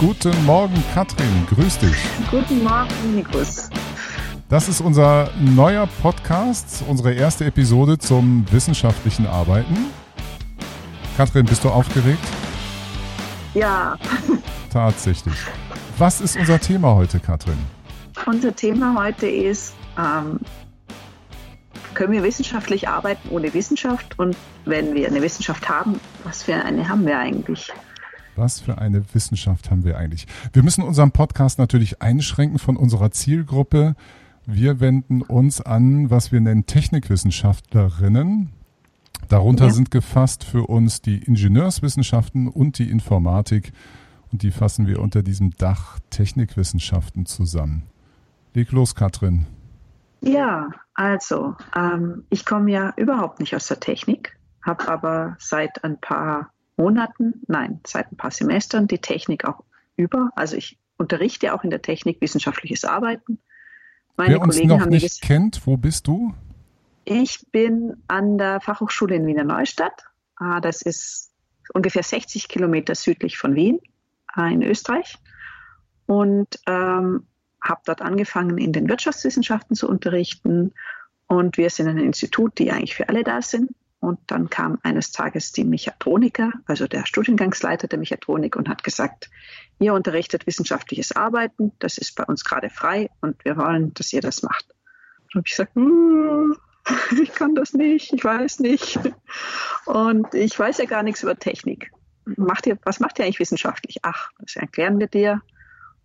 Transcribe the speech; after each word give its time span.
Guten 0.00 0.46
Morgen, 0.46 0.82
Katrin. 0.94 1.46
Grüß 1.50 1.78
dich. 1.80 1.94
Guten 2.30 2.64
Morgen, 2.64 3.16
Nikus. 3.16 3.68
Das 4.48 4.66
ist 4.66 4.80
unser 4.80 5.28
neuer 5.38 5.86
Podcast, 6.00 6.82
unsere 6.88 7.12
erste 7.12 7.44
Episode 7.44 7.98
zum 7.98 8.50
wissenschaftlichen 8.50 9.26
Arbeiten. 9.26 9.76
Katrin, 11.18 11.44
bist 11.44 11.64
du 11.64 11.68
aufgeregt? 11.68 12.26
Ja. 13.52 13.98
Tatsächlich. 14.72 15.36
Was 15.98 16.22
ist 16.22 16.38
unser 16.38 16.58
Thema 16.58 16.94
heute, 16.94 17.20
Katrin? 17.20 17.58
Unser 18.24 18.56
Thema 18.56 19.04
heute 19.04 19.28
ist, 19.28 19.74
ähm, 19.98 20.40
können 21.92 22.14
wir 22.14 22.22
wissenschaftlich 22.22 22.88
arbeiten 22.88 23.28
ohne 23.28 23.52
Wissenschaft? 23.52 24.18
Und 24.18 24.34
wenn 24.64 24.94
wir 24.94 25.08
eine 25.08 25.20
Wissenschaft 25.20 25.68
haben, 25.68 26.00
was 26.24 26.42
für 26.42 26.54
eine 26.54 26.88
haben 26.88 27.04
wir 27.04 27.18
eigentlich? 27.18 27.70
Was 28.40 28.58
für 28.58 28.78
eine 28.78 29.02
Wissenschaft 29.12 29.70
haben 29.70 29.84
wir 29.84 29.98
eigentlich? 29.98 30.26
Wir 30.54 30.62
müssen 30.62 30.82
unseren 30.82 31.12
Podcast 31.12 31.58
natürlich 31.58 32.00
einschränken 32.00 32.58
von 32.58 32.78
unserer 32.78 33.10
Zielgruppe. 33.10 33.94
Wir 34.46 34.80
wenden 34.80 35.20
uns 35.20 35.60
an, 35.60 36.08
was 36.08 36.32
wir 36.32 36.40
nennen 36.40 36.64
Technikwissenschaftlerinnen. 36.64 38.48
Darunter 39.28 39.66
ja. 39.66 39.72
sind 39.72 39.90
gefasst 39.90 40.44
für 40.44 40.62
uns 40.62 41.02
die 41.02 41.22
Ingenieurswissenschaften 41.22 42.48
und 42.48 42.78
die 42.78 42.90
Informatik. 42.90 43.74
Und 44.32 44.42
die 44.42 44.52
fassen 44.52 44.86
wir 44.86 45.00
unter 45.00 45.22
diesem 45.22 45.50
Dach 45.58 45.98
Technikwissenschaften 46.08 47.26
zusammen. 47.26 47.82
Leg 48.54 48.72
los, 48.72 48.94
Katrin. 48.94 49.44
Ja, 50.22 50.70
also 50.94 51.56
ähm, 51.76 52.24
ich 52.30 52.46
komme 52.46 52.70
ja 52.70 52.94
überhaupt 52.96 53.38
nicht 53.38 53.54
aus 53.54 53.66
der 53.66 53.80
Technik, 53.80 54.38
habe 54.62 54.88
aber 54.88 55.36
seit 55.38 55.84
ein 55.84 56.00
paar 56.00 56.50
Monaten, 56.80 57.42
nein, 57.46 57.80
seit 57.86 58.10
ein 58.10 58.16
paar 58.16 58.30
Semestern 58.30 58.86
die 58.86 58.98
Technik 58.98 59.44
auch 59.44 59.64
über. 59.96 60.30
Also 60.34 60.56
ich 60.56 60.78
unterrichte 60.96 61.52
auch 61.54 61.62
in 61.62 61.70
der 61.70 61.82
Technik 61.82 62.20
wissenschaftliches 62.20 62.84
Arbeiten. 62.84 63.38
Meine 64.16 64.34
Wer 64.34 64.40
Kollegen 64.40 64.72
uns 64.72 64.82
noch 64.82 64.86
nicht 64.86 65.20
kennt, 65.20 65.66
wo 65.66 65.76
bist 65.76 66.06
du? 66.06 66.34
Ich 67.04 67.46
bin 67.52 68.02
an 68.08 68.38
der 68.38 68.60
Fachhochschule 68.60 69.14
in 69.14 69.26
Wiener 69.26 69.44
Neustadt. 69.44 70.04
Ah, 70.36 70.60
das 70.60 70.82
ist 70.82 71.32
ungefähr 71.74 72.02
60 72.02 72.48
Kilometer 72.48 72.94
südlich 72.94 73.36
von 73.36 73.54
Wien 73.54 73.78
äh, 74.36 74.52
in 74.52 74.62
Österreich. 74.62 75.16
Und 76.06 76.58
ähm, 76.66 77.26
habe 77.62 77.80
dort 77.84 78.02
angefangen, 78.02 78.58
in 78.58 78.72
den 78.72 78.88
Wirtschaftswissenschaften 78.88 79.76
zu 79.76 79.88
unterrichten. 79.88 80.72
Und 81.26 81.56
wir 81.56 81.70
sind 81.70 81.88
ein 81.88 81.98
Institut, 81.98 82.58
die 82.58 82.70
eigentlich 82.70 82.94
für 82.94 83.08
alle 83.08 83.22
da 83.22 83.42
sind. 83.42 83.70
Und 84.00 84.18
dann 84.28 84.48
kam 84.48 84.78
eines 84.82 85.12
Tages 85.12 85.52
die 85.52 85.64
Mechatroniker, 85.64 86.52
also 86.66 86.86
der 86.86 87.06
Studiengangsleiter 87.06 87.86
der 87.86 87.98
Mechatronik, 87.98 88.56
und 88.56 88.68
hat 88.68 88.82
gesagt, 88.82 89.30
ihr 89.78 89.92
unterrichtet 89.92 90.46
wissenschaftliches 90.46 91.14
Arbeiten, 91.14 91.72
das 91.78 91.98
ist 91.98 92.16
bei 92.16 92.24
uns 92.24 92.42
gerade 92.42 92.70
frei 92.70 93.10
und 93.20 93.44
wir 93.44 93.58
wollen, 93.58 93.92
dass 93.94 94.12
ihr 94.14 94.22
das 94.22 94.42
macht. 94.42 94.64
Und 95.24 95.34
habe 95.34 95.44
ich 95.46 95.52
gesagt, 95.52 95.74
hm, 95.74 96.56
ich 97.22 97.32
kann 97.34 97.54
das 97.54 97.74
nicht, 97.74 98.12
ich 98.14 98.24
weiß 98.24 98.60
nicht. 98.60 98.98
Und 99.84 100.34
ich 100.34 100.58
weiß 100.58 100.78
ja 100.78 100.86
gar 100.86 101.02
nichts 101.02 101.22
über 101.22 101.38
Technik. 101.38 101.92
Macht 102.24 102.66
ihr, 102.66 102.78
was 102.84 103.00
macht 103.00 103.18
ihr 103.18 103.26
eigentlich 103.26 103.40
wissenschaftlich? 103.40 103.98
Ach, 104.02 104.30
das 104.38 104.56
erklären 104.56 104.98
wir 104.98 105.08
dir. 105.08 105.42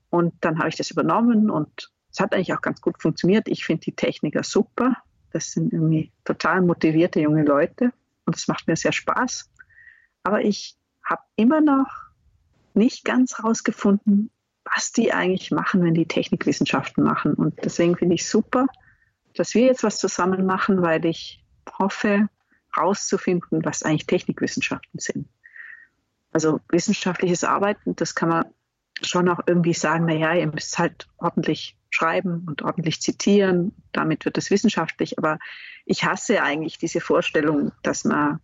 Und 0.10 0.34
dann 0.42 0.60
habe 0.60 0.70
ich 0.70 0.76
das 0.76 0.92
übernommen 0.92 1.50
und 1.50 1.92
es 2.12 2.20
hat 2.20 2.34
eigentlich 2.34 2.54
auch 2.54 2.62
ganz 2.62 2.82
gut 2.82 3.02
funktioniert. 3.02 3.48
Ich 3.48 3.66
finde 3.66 3.82
die 3.82 3.96
Techniker 3.96 4.44
super. 4.44 4.96
Das 5.36 5.52
sind 5.52 5.74
irgendwie 5.74 6.14
total 6.24 6.62
motivierte 6.62 7.20
junge 7.20 7.44
Leute 7.44 7.92
und 8.26 8.38
es 8.38 8.48
macht 8.48 8.70
mir 8.70 8.78
sehr 8.78 8.94
Spaß. 8.94 9.52
Aber 10.24 10.42
ich 10.42 10.78
habe 11.04 11.24
immer 11.36 11.60
noch 11.60 11.90
nicht 12.74 13.04
ganz 13.04 13.38
herausgefunden, 13.38 14.32
was 14.64 14.94
die 14.94 15.12
eigentlich 15.12 15.52
machen, 15.52 15.84
wenn 15.84 15.94
die 15.94 16.08
Technikwissenschaften 16.08 17.04
machen. 17.04 17.34
Und 17.34 17.66
deswegen 17.66 17.98
finde 17.98 18.16
ich 18.16 18.30
super, 18.30 18.68
dass 19.36 19.54
wir 19.54 19.66
jetzt 19.66 19.84
was 19.84 20.00
zusammen 20.00 20.46
machen, 20.46 20.82
weil 20.82 21.04
ich 21.06 21.44
hoffe, 21.80 22.30
herauszufinden, 22.74 23.66
was 23.66 23.84
eigentlich 23.84 24.08
Technikwissenschaften 24.08 25.02
sind. 25.02 25.28
Also 26.32 26.62
wissenschaftliches 26.70 27.44
Arbeiten, 27.44 27.94
das 27.98 28.16
kann 28.16 28.30
man 28.30 28.46
schon 29.02 29.28
auch 29.28 29.42
irgendwie 29.46 29.74
sagen, 29.74 30.06
naja, 30.06 30.34
ihr 30.34 30.48
müsst 30.48 30.80
halt 30.80 31.10
ordentlich 31.18 31.78
schreiben 31.96 32.46
und 32.48 32.62
ordentlich 32.62 33.02
zitieren. 33.02 33.74
Damit 33.92 34.26
wird 34.26 34.38
es 34.38 34.52
wissenschaftlich. 34.52 35.18
Aber 35.18 35.40
ich 35.86 36.04
hasse 36.04 36.44
eigentlich 36.44 36.78
diese 36.78 37.02
Vorstellung, 37.02 37.72
dass 37.82 38.04
man 38.04 38.40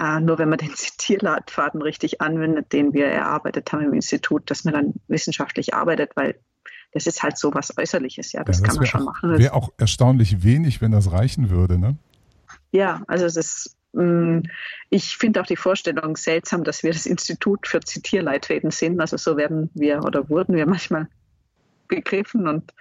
äh, 0.00 0.20
nur 0.20 0.38
wenn 0.38 0.48
man 0.48 0.58
den 0.58 0.70
Zitierleitfaden 0.74 1.82
richtig 1.82 2.20
anwendet, 2.20 2.72
den 2.72 2.92
wir 2.92 3.06
erarbeitet 3.06 3.72
haben 3.72 3.82
im 3.82 3.92
Institut, 3.92 4.50
dass 4.50 4.64
man 4.64 4.74
dann 4.74 4.94
wissenschaftlich 5.08 5.74
arbeitet, 5.74 6.12
weil 6.16 6.34
das 6.92 7.06
ist 7.06 7.22
halt 7.22 7.38
so 7.38 7.54
was 7.54 7.76
Äußerliches. 7.76 8.32
Ja, 8.32 8.44
das, 8.44 8.58
ja, 8.58 8.64
das 8.64 8.68
kann 8.68 8.76
man 8.76 8.86
schon 8.86 9.04
machen. 9.04 9.38
Wäre 9.38 9.54
auch 9.54 9.70
erstaunlich 9.78 10.42
wenig, 10.42 10.80
wenn 10.80 10.92
das 10.92 11.12
reichen 11.12 11.50
würde, 11.50 11.78
ne? 11.78 11.96
Ja, 12.70 13.02
also 13.06 13.24
es 13.24 13.36
ist 13.36 13.76
mm, 13.92 14.40
ich 14.90 15.16
finde 15.16 15.40
auch 15.40 15.46
die 15.46 15.56
Vorstellung 15.56 16.16
seltsam, 16.16 16.64
dass 16.64 16.82
wir 16.82 16.92
das 16.92 17.06
Institut 17.06 17.66
für 17.66 17.80
Zitierleitfäden 17.80 18.70
sind. 18.70 19.00
Also 19.00 19.16
so 19.16 19.36
werden 19.36 19.70
wir 19.74 20.04
oder 20.04 20.28
wurden 20.28 20.54
wir 20.54 20.66
manchmal 20.66 21.08
gegriffen. 21.96 22.48
Und 22.48 22.72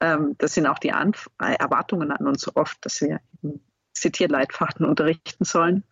ähm, 0.00 0.34
das 0.38 0.54
sind 0.54 0.66
auch 0.66 0.78
die 0.78 0.92
Anf 0.92 1.28
Erwartungen 1.38 2.10
an 2.10 2.26
uns 2.26 2.54
oft, 2.56 2.78
dass 2.84 3.00
wir 3.00 3.20
Zitierleitfaden 3.92 4.86
unterrichten 4.86 5.44
sollen. 5.44 5.84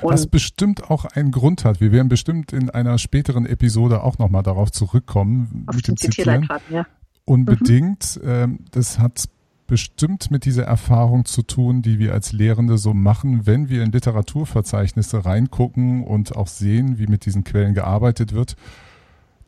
Und 0.00 0.12
Was 0.12 0.26
bestimmt 0.26 0.90
auch 0.90 1.04
einen 1.04 1.30
Grund 1.30 1.64
hat. 1.64 1.80
Wir 1.80 1.92
werden 1.92 2.08
bestimmt 2.08 2.52
in 2.52 2.70
einer 2.70 2.98
späteren 2.98 3.46
Episode 3.46 4.02
auch 4.02 4.18
nochmal 4.18 4.42
darauf 4.42 4.70
zurückkommen 4.70 5.64
auf 5.66 5.76
mit 5.76 5.88
dem 5.88 5.96
Zitieren. 5.96 6.48
Ja. 6.70 6.86
Unbedingt. 7.24 8.20
Mhm. 8.22 8.64
Das 8.70 8.98
hat 8.98 9.24
bestimmt 9.66 10.30
mit 10.32 10.44
dieser 10.44 10.64
Erfahrung 10.64 11.24
zu 11.24 11.42
tun, 11.42 11.82
die 11.82 11.98
wir 11.98 12.12
als 12.12 12.32
Lehrende 12.32 12.78
so 12.78 12.92
machen, 12.92 13.46
wenn 13.46 13.68
wir 13.68 13.84
in 13.84 13.92
Literaturverzeichnisse 13.92 15.24
reingucken 15.24 16.02
und 16.04 16.34
auch 16.34 16.48
sehen, 16.48 16.98
wie 16.98 17.06
mit 17.06 17.24
diesen 17.24 17.44
Quellen 17.44 17.74
gearbeitet 17.74 18.32
wird 18.32 18.56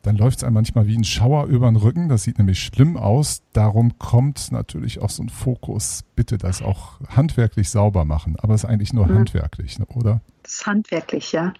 dann 0.02 0.16
läuft 0.16 0.38
es 0.38 0.44
einem 0.44 0.54
manchmal 0.54 0.88
wie 0.88 0.96
ein 0.96 1.04
Schauer 1.04 1.46
über 1.46 1.66
den 1.66 1.76
Rücken. 1.76 2.08
Das 2.08 2.24
sieht 2.24 2.38
nämlich 2.38 2.60
schlimm 2.60 2.96
aus. 2.96 3.42
Darum 3.52 3.98
kommt 3.98 4.50
natürlich 4.50 5.00
auch 5.00 5.10
so 5.10 5.22
ein 5.22 5.28
Fokus. 5.28 6.04
Bitte 6.16 6.38
das 6.38 6.60
auch 6.60 7.00
handwerklich 7.08 7.70
sauber 7.70 8.04
machen. 8.04 8.36
Aber 8.40 8.54
es 8.54 8.64
ist 8.64 8.70
eigentlich 8.70 8.92
nur 8.92 9.06
mhm. 9.06 9.18
handwerklich, 9.18 9.78
ne, 9.78 9.86
oder? 9.94 10.20
Das 10.42 10.54
ist 10.54 10.66
handwerklich, 10.66 11.30
ja. 11.30 11.54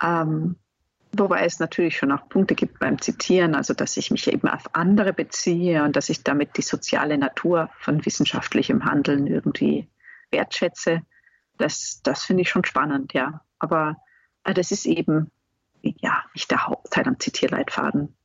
Ähm, 0.00 0.54
wobei 1.12 1.44
es 1.44 1.58
natürlich 1.58 1.96
schon 1.96 2.12
auch 2.12 2.28
Punkte 2.28 2.54
gibt 2.54 2.78
beim 2.78 3.00
Zitieren, 3.00 3.56
also 3.56 3.74
dass 3.74 3.96
ich 3.96 4.12
mich 4.12 4.32
eben 4.32 4.48
auf 4.48 4.74
andere 4.74 5.12
beziehe 5.12 5.82
und 5.82 5.96
dass 5.96 6.08
ich 6.08 6.22
damit 6.22 6.56
die 6.56 6.62
soziale 6.62 7.18
Natur 7.18 7.70
von 7.80 8.04
wissenschaftlichem 8.06 8.84
Handeln 8.84 9.26
irgendwie 9.26 9.88
wertschätze. 10.30 11.02
Das, 11.58 12.00
das 12.04 12.22
finde 12.22 12.42
ich 12.42 12.50
schon 12.50 12.64
spannend, 12.64 13.12
ja. 13.12 13.40
Aber 13.58 13.96
äh, 14.44 14.54
das 14.54 14.70
ist 14.70 14.86
eben 14.86 15.32
ja, 15.98 16.24
nicht 16.34 16.50
der 16.50 16.66
Hauptteil 16.66 17.06
am 17.06 17.20
Zitierleitfaden. 17.20 18.16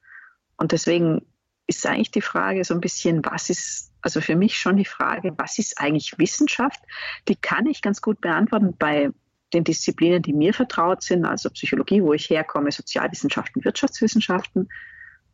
Und 0.58 0.72
deswegen 0.72 1.22
ist 1.68 1.86
eigentlich 1.86 2.12
die 2.12 2.22
Frage 2.22 2.64
so 2.64 2.74
ein 2.74 2.82
bisschen, 2.82 3.24
was 3.26 3.50
ist, 3.50 3.92
also 4.02 4.22
für 4.22 4.36
mich 4.36 4.58
schon 4.58 4.78
die 4.78 4.86
Frage, 4.86 5.34
was 5.38 5.58
ist 5.58 5.80
eigentlich 5.80 6.18
Wissenschaft? 6.18 6.80
Die 7.28 7.36
kann 7.36 7.66
ich 7.66 7.82
ganz 7.82 8.02
gut 8.02 8.22
beantworten 8.22 8.76
bei 8.78 9.12
den 9.54 9.64
Disziplinen, 9.64 10.22
die 10.22 10.34
mir 10.34 10.54
vertraut 10.54 11.04
sind, 11.04 11.26
also 11.26 11.50
Psychologie, 11.50 12.02
wo 12.02 12.14
ich 12.14 12.30
herkomme, 12.30 12.72
Sozialwissenschaften, 12.72 13.64
Wirtschaftswissenschaften. 13.64 14.70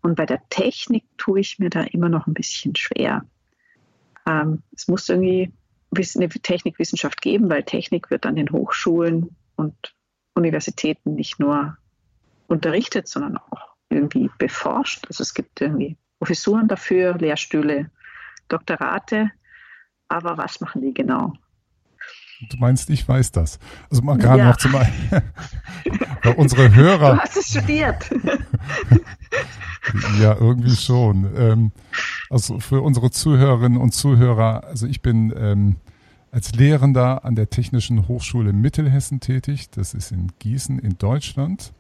Und 0.02 0.16
bei 0.16 0.26
der 0.26 0.48
Technik 0.50 1.06
tue 1.18 1.40
ich 1.40 1.60
mir 1.60 1.70
da 1.70 1.84
immer 1.84 2.10
noch 2.10 2.28
ein 2.28 2.34
bisschen 2.34 2.76
schwer. 2.76 3.26
Ähm, 4.28 4.64
es 4.76 4.88
muss 4.88 5.10
irgendwie 5.10 5.52
eine 6.16 6.30
Technikwissenschaft 6.30 7.22
geben, 7.22 7.50
weil 7.50 7.64
Technik 7.64 8.10
wird 8.12 8.26
an 8.26 8.36
den 8.36 8.52
Hochschulen 8.52 9.36
und 9.56 9.76
Universitäten 10.34 11.16
nicht 11.16 11.40
nur 11.40 11.78
unterrichtet, 12.48 13.08
sondern 13.08 13.38
auch 13.38 13.76
irgendwie 13.90 14.30
beforscht. 14.38 15.06
Also 15.08 15.22
es 15.22 15.34
gibt 15.34 15.62
irgendwie 15.62 15.98
Professuren 16.20 16.68
dafür, 16.68 17.18
Lehrstühle, 17.18 17.90
Doktorate. 18.48 19.32
Aber 20.08 20.38
was 20.38 20.62
machen 20.62 20.82
die 20.82 20.94
genau? 20.94 21.34
Du 22.50 22.58
meinst, 22.58 22.90
ich 22.90 23.08
weiß 23.08 23.32
das. 23.32 23.60
Also 23.90 24.04
mal 24.04 24.18
gerade 24.18 24.40
ja. 24.40 24.50
noch 24.50 24.58
zum 24.58 24.76
unsere 26.38 26.74
Hörer. 26.74 27.16
Du 27.16 27.20
hast 27.20 27.38
es 27.38 27.50
studiert. 27.50 28.10
ja, 30.22 30.36
irgendwie 30.36 30.76
schon. 30.76 31.28
Ähm, 31.36 31.72
also 32.30 32.60
für 32.60 32.82
unsere 32.82 33.10
Zuhörerinnen 33.10 33.80
und 33.80 33.94
Zuhörer, 33.94 34.66
also 34.66 34.86
ich 34.86 35.02
bin 35.02 35.34
ähm, 35.36 35.78
als 36.32 36.54
Lehrender 36.54 37.26
an 37.26 37.36
der 37.36 37.50
Technischen 37.50 38.08
Hochschule 38.08 38.54
Mittelhessen 38.54 39.20
tätig. 39.20 39.72
Das 39.72 39.96
ist 39.96 40.12
in 40.12 40.32
Gießen 40.38 40.78
in 40.78 40.98
Deutschland. 41.00 41.74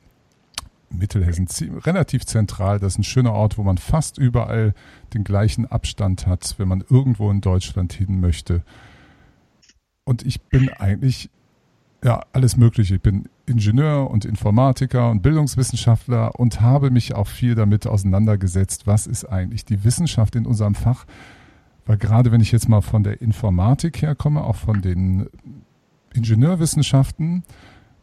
Mittelhessen 0.89 1.47
relativ 1.79 2.25
zentral. 2.25 2.79
Das 2.79 2.93
ist 2.93 2.99
ein 2.99 3.03
schöner 3.03 3.33
Ort, 3.33 3.57
wo 3.57 3.63
man 3.63 3.77
fast 3.77 4.17
überall 4.17 4.73
den 5.13 5.23
gleichen 5.23 5.65
Abstand 5.65 6.27
hat, 6.27 6.55
wenn 6.57 6.67
man 6.67 6.83
irgendwo 6.89 7.29
in 7.31 7.41
Deutschland 7.41 7.93
hin 7.93 8.19
möchte. 8.19 8.63
Und 10.03 10.25
ich 10.25 10.41
bin 10.41 10.69
eigentlich 10.69 11.29
ja, 12.03 12.21
alles 12.31 12.57
Mögliche. 12.57 12.95
Ich 12.95 13.01
bin 13.01 13.27
Ingenieur 13.45 14.09
und 14.09 14.25
Informatiker 14.25 15.09
und 15.09 15.21
Bildungswissenschaftler 15.21 16.39
und 16.39 16.61
habe 16.61 16.91
mich 16.91 17.15
auch 17.15 17.27
viel 17.27 17.55
damit 17.55 17.87
auseinandergesetzt, 17.87 18.87
was 18.87 19.07
ist 19.07 19.25
eigentlich 19.25 19.65
die 19.65 19.83
Wissenschaft 19.83 20.35
in 20.35 20.45
unserem 20.45 20.75
Fach. 20.75 21.05
Weil 21.85 21.97
gerade 21.97 22.31
wenn 22.31 22.41
ich 22.41 22.51
jetzt 22.51 22.69
mal 22.69 22.81
von 22.81 23.03
der 23.03 23.21
Informatik 23.21 24.01
herkomme, 24.01 24.43
auch 24.43 24.57
von 24.57 24.81
den 24.81 25.27
Ingenieurwissenschaften, 26.13 27.43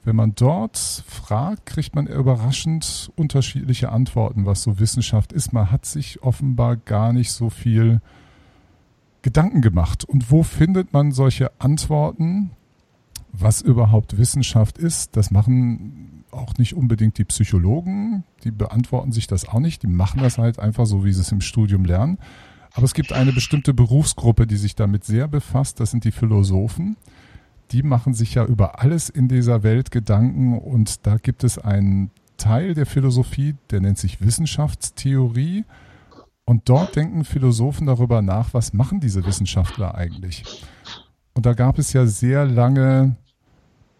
wenn 0.05 0.17
man 0.17 0.35
dort 0.35 0.77
fragt, 0.77 1.67
kriegt 1.67 1.95
man 1.95 2.07
überraschend 2.07 3.11
unterschiedliche 3.17 3.91
Antworten, 3.91 4.47
was 4.47 4.63
so 4.63 4.79
Wissenschaft 4.79 5.33
ist. 5.33 5.53
Man 5.53 5.71
hat 5.71 5.87
sich 5.87 6.23
offenbar 6.23 6.77
gar 6.77 7.13
nicht 7.13 7.33
so 7.33 7.51
viel 7.51 8.01
Gedanken 9.23 9.63
gemacht. 9.63 10.05
Und 10.05 10.31
wo 10.31 10.43
findet 10.43 10.93
man 10.93 11.13
solche 11.13 11.51
Antworten? 11.61 12.51
was 13.39 13.61
überhaupt 13.61 14.17
Wissenschaft 14.17 14.79
ist. 14.79 15.17
Das 15.17 15.31
machen 15.31 16.25
auch 16.31 16.57
nicht 16.57 16.75
unbedingt 16.75 17.19
die 17.19 17.25
Psychologen. 17.25 18.25
Die 18.45 18.51
beantworten 18.51 19.13
sich 19.13 19.27
das 19.27 19.49
auch 19.49 19.61
nicht. 19.61 19.83
Die 19.83 19.89
machen 19.89 20.21
das 20.23 20.39
halt 20.39 20.59
einfach 20.59 20.87
so, 20.87 21.05
wie 21.05 21.13
sie 21.13 21.21
es 21.21 21.33
im 21.33 21.41
Studium 21.41 21.85
lernen. 21.85 22.19
Aber 22.73 22.85
es 22.85 22.95
gibt 22.95 23.13
eine 23.13 23.33
bestimmte 23.33 23.75
Berufsgruppe, 23.75 24.47
die 24.47 24.57
sich 24.57 24.75
damit 24.75 25.05
sehr 25.05 25.29
befasst. 25.29 25.81
Das 25.81 25.91
sind 25.91 26.05
die 26.05 26.13
Philosophen. 26.13 26.97
Die 27.75 27.83
machen 27.83 28.15
sich 28.15 28.35
ja 28.35 28.45
über 28.45 28.81
alles 28.81 29.11
in 29.11 29.27
dieser 29.27 29.65
Welt 29.65 29.91
Gedanken 29.91 30.57
und 30.57 31.09
da 31.09 31.17
gibt 31.17 31.43
es 31.43 31.59
einen 31.59 32.13
Teil 32.37 32.73
der 32.75 32.87
Philosophie, 32.87 33.57
der 33.71 33.81
nennt 33.81 33.99
sich 33.99 34.25
Wissenschaftstheorie. 34.25 35.65
Und 36.45 36.69
dort 36.69 36.95
denken 36.95 37.25
Philosophen 37.25 37.89
darüber 37.89 38.23
nach, 38.23 38.55
was 38.55 38.75
machen 38.75 39.01
diese 39.01 39.27
Wissenschaftler 39.27 39.97
eigentlich? 39.97 40.65
Und 41.35 41.47
da 41.47 41.55
gab 41.55 41.81
es 41.81 41.93
ja 41.93 42.07
sehr 42.07 42.45
lange 42.45 43.17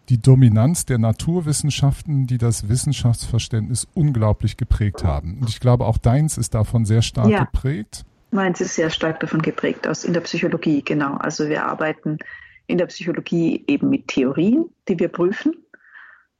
die 0.07 0.21
Dominanz 0.21 0.85
der 0.85 0.97
Naturwissenschaften, 0.97 2.27
die 2.27 2.37
das 2.37 2.69
Wissenschaftsverständnis 2.69 3.89
unglaublich 3.93 4.55
geprägt 4.55 5.03
haben. 5.03 5.39
Und 5.41 5.49
ich 5.49 5.59
glaube, 5.59 5.85
auch 5.85 5.97
deins 5.97 6.37
ist 6.37 6.53
davon 6.53 6.85
sehr 6.85 7.01
stark 7.01 7.27
ja. 7.27 7.43
geprägt. 7.43 8.05
Meins 8.31 8.61
ist 8.61 8.75
sehr 8.75 8.89
stark 8.89 9.19
davon 9.19 9.41
geprägt, 9.41 9.85
aus 9.85 10.05
in 10.05 10.13
der 10.13 10.21
Psychologie, 10.21 10.81
genau. 10.81 11.17
Also 11.17 11.49
wir 11.49 11.65
arbeiten 11.65 12.19
in 12.67 12.77
der 12.77 12.87
Psychologie 12.87 13.63
eben 13.67 13.89
mit 13.89 14.07
Theorien, 14.07 14.69
die 14.87 14.99
wir 14.99 15.09
prüfen. 15.09 15.53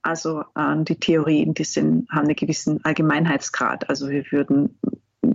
Also 0.02 0.44
äh, 0.56 0.76
die 0.84 1.00
Theorien, 1.00 1.54
die 1.54 1.64
sind, 1.64 2.10
haben 2.10 2.26
einen 2.26 2.36
gewissen 2.36 2.84
Allgemeinheitsgrad. 2.84 3.90
Also 3.90 4.10
wir 4.10 4.24
würden 4.32 4.80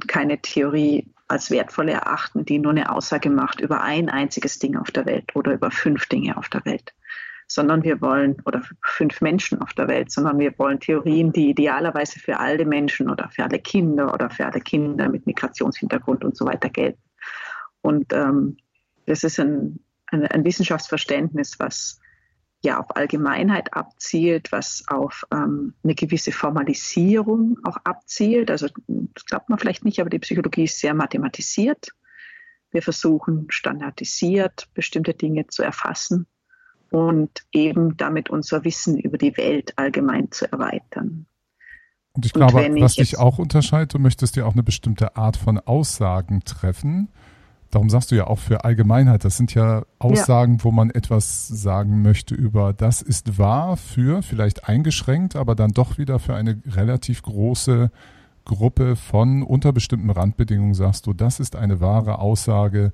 keine 0.06 0.40
Theorie 0.40 1.06
als 1.28 1.50
wertvoll 1.50 1.88
erachten, 1.88 2.44
die 2.44 2.58
nur 2.58 2.72
eine 2.72 2.90
Aussage 2.90 3.30
macht 3.30 3.60
über 3.60 3.82
ein 3.82 4.08
einziges 4.08 4.58
Ding 4.58 4.76
auf 4.76 4.90
der 4.90 5.06
Welt 5.06 5.34
oder 5.34 5.52
über 5.52 5.70
fünf 5.70 6.06
Dinge 6.06 6.36
auf 6.36 6.48
der 6.48 6.64
Welt 6.64 6.92
sondern 7.50 7.82
wir 7.82 8.00
wollen, 8.00 8.36
oder 8.44 8.62
fünf 8.80 9.20
Menschen 9.20 9.60
auf 9.60 9.72
der 9.72 9.88
Welt, 9.88 10.12
sondern 10.12 10.38
wir 10.38 10.56
wollen 10.56 10.78
Theorien, 10.78 11.32
die 11.32 11.50
idealerweise 11.50 12.20
für 12.20 12.38
alle 12.38 12.64
Menschen 12.64 13.10
oder 13.10 13.28
für 13.28 13.42
alle 13.42 13.58
Kinder 13.58 14.14
oder 14.14 14.30
für 14.30 14.46
alle 14.46 14.60
Kinder 14.60 15.08
mit 15.08 15.26
Migrationshintergrund 15.26 16.24
und 16.24 16.36
so 16.36 16.46
weiter 16.46 16.68
gelten. 16.68 17.02
Und 17.80 18.12
ähm, 18.12 18.56
das 19.06 19.24
ist 19.24 19.40
ein, 19.40 19.80
ein, 20.10 20.26
ein, 20.26 20.44
Wissenschaftsverständnis, 20.44 21.58
was 21.58 22.00
ja 22.62 22.78
auf 22.78 22.94
Allgemeinheit 22.96 23.74
abzielt, 23.74 24.52
was 24.52 24.84
auf 24.88 25.24
ähm, 25.32 25.74
eine 25.82 25.94
gewisse 25.94 26.32
Formalisierung 26.32 27.58
auch 27.64 27.78
abzielt. 27.84 28.50
Also 28.50 28.68
das 28.86 29.24
glaubt 29.24 29.48
man 29.48 29.58
vielleicht 29.58 29.84
nicht, 29.84 30.00
aber 30.00 30.10
die 30.10 30.18
Psychologie 30.18 30.64
ist 30.64 30.78
sehr 30.78 30.94
mathematisiert. 30.94 31.88
Wir 32.70 32.82
versuchen 32.82 33.46
standardisiert 33.50 34.68
bestimmte 34.74 35.14
Dinge 35.14 35.46
zu 35.46 35.62
erfassen 35.62 36.26
und 36.90 37.44
eben 37.52 37.96
damit 37.96 38.30
unser 38.30 38.64
Wissen 38.64 38.98
über 38.98 39.18
die 39.18 39.36
Welt 39.36 39.72
allgemein 39.76 40.30
zu 40.30 40.50
erweitern. 40.50 41.26
Und 42.12 42.26
ich 42.26 42.32
glaube, 42.32 42.66
und 42.66 42.80
was 42.80 42.96
dich 42.96 43.18
auch 43.18 43.38
unterscheidet, 43.38 43.94
du 43.94 43.98
möchtest 43.98 44.36
ja 44.36 44.44
auch 44.44 44.52
eine 44.52 44.64
bestimmte 44.64 45.16
Art 45.16 45.36
von 45.36 45.58
Aussagen 45.58 46.40
treffen. 46.44 47.08
Darum 47.70 47.88
sagst 47.88 48.10
du 48.10 48.16
ja 48.16 48.26
auch 48.26 48.38
für 48.38 48.64
Allgemeinheit, 48.64 49.24
das 49.24 49.36
sind 49.36 49.54
ja 49.54 49.84
Aussagen, 50.00 50.54
ja. 50.54 50.64
wo 50.64 50.72
man 50.72 50.90
etwas 50.90 51.46
sagen 51.46 52.02
möchte 52.02 52.34
über, 52.34 52.72
das 52.72 53.00
ist 53.00 53.38
wahr 53.38 53.76
für, 53.76 54.22
vielleicht 54.22 54.68
eingeschränkt, 54.68 55.36
aber 55.36 55.54
dann 55.54 55.70
doch 55.70 55.96
wieder 55.96 56.18
für 56.18 56.34
eine 56.34 56.60
relativ 56.66 57.22
große 57.22 57.90
Gruppe 58.44 58.96
von 58.96 59.44
unter 59.44 59.72
bestimmten 59.72 60.10
Randbedingungen 60.10 60.74
sagst 60.74 61.06
du, 61.06 61.12
das 61.12 61.38
ist 61.38 61.54
eine 61.54 61.80
wahre 61.80 62.18
Aussage, 62.18 62.92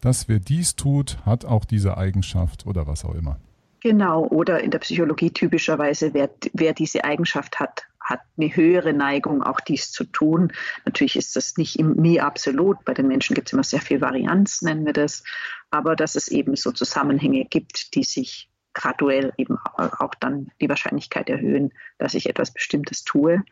dass 0.00 0.28
wer 0.28 0.38
dies 0.38 0.76
tut, 0.76 1.18
hat 1.26 1.44
auch 1.44 1.66
diese 1.66 1.98
Eigenschaft 1.98 2.66
oder 2.66 2.86
was 2.86 3.04
auch 3.04 3.14
immer. 3.14 3.38
Genau, 3.80 4.26
oder 4.28 4.62
in 4.62 4.70
der 4.70 4.78
Psychologie 4.78 5.30
typischerweise, 5.30 6.14
wer, 6.14 6.30
wer 6.54 6.72
diese 6.72 7.04
Eigenschaft 7.04 7.60
hat, 7.60 7.82
hat 8.04 8.20
eine 8.36 8.54
höhere 8.54 8.92
Neigung, 8.92 9.42
auch 9.42 9.60
dies 9.60 9.90
zu 9.90 10.04
tun. 10.04 10.52
Natürlich 10.84 11.16
ist 11.16 11.34
das 11.36 11.56
nicht 11.56 11.80
nie 11.80 12.20
absolut. 12.20 12.84
Bei 12.84 12.92
den 12.94 13.08
Menschen 13.08 13.34
gibt 13.34 13.48
es 13.48 13.52
immer 13.54 13.64
sehr 13.64 13.80
viel 13.80 14.00
Varianz, 14.00 14.62
nennen 14.62 14.84
wir 14.84 14.92
das. 14.92 15.24
Aber 15.70 15.96
dass 15.96 16.14
es 16.14 16.28
eben 16.28 16.54
so 16.54 16.70
Zusammenhänge 16.70 17.46
gibt, 17.46 17.94
die 17.94 18.04
sich 18.04 18.50
graduell 18.74 19.32
eben 19.38 19.56
auch 19.58 20.14
dann 20.20 20.50
die 20.60 20.68
Wahrscheinlichkeit 20.68 21.30
erhöhen, 21.30 21.72
dass 21.98 22.14
ich 22.14 22.28
etwas 22.28 22.52
Bestimmtes 22.52 23.04
tue. 23.04 23.42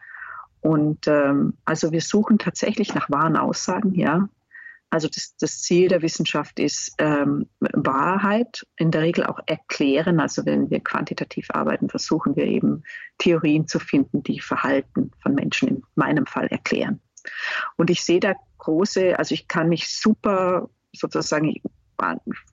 Und 0.60 1.06
ähm, 1.08 1.54
also 1.64 1.90
wir 1.90 2.00
suchen 2.00 2.38
tatsächlich 2.38 2.94
nach 2.94 3.10
wahren 3.10 3.36
Aussagen, 3.36 3.94
ja. 3.94 4.28
Also 4.92 5.08
das, 5.08 5.34
das 5.38 5.62
Ziel 5.62 5.88
der 5.88 6.02
Wissenschaft 6.02 6.58
ist 6.60 6.92
ähm, 6.98 7.48
Wahrheit, 7.60 8.66
in 8.76 8.90
der 8.90 9.00
Regel 9.00 9.24
auch 9.24 9.40
erklären. 9.46 10.20
Also 10.20 10.44
wenn 10.44 10.68
wir 10.68 10.80
quantitativ 10.80 11.48
arbeiten, 11.50 11.88
versuchen 11.88 12.36
wir 12.36 12.44
eben 12.44 12.82
Theorien 13.16 13.66
zu 13.66 13.78
finden, 13.78 14.22
die 14.22 14.38
Verhalten 14.38 15.10
von 15.22 15.34
Menschen 15.34 15.68
in 15.68 15.82
meinem 15.94 16.26
Fall 16.26 16.46
erklären. 16.48 17.00
Und 17.78 17.88
ich 17.88 18.04
sehe 18.04 18.20
da 18.20 18.34
große, 18.58 19.18
also 19.18 19.32
ich 19.32 19.48
kann 19.48 19.70
mich 19.70 19.88
super 19.88 20.68
sozusagen, 20.92 21.62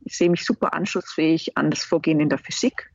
ich 0.06 0.18
sehe 0.18 0.30
mich 0.30 0.46
super 0.46 0.74
anschlussfähig 0.74 1.58
an 1.58 1.70
das 1.70 1.84
Vorgehen 1.84 2.22
in 2.22 2.30
der 2.30 2.40
Physik, 2.40 2.90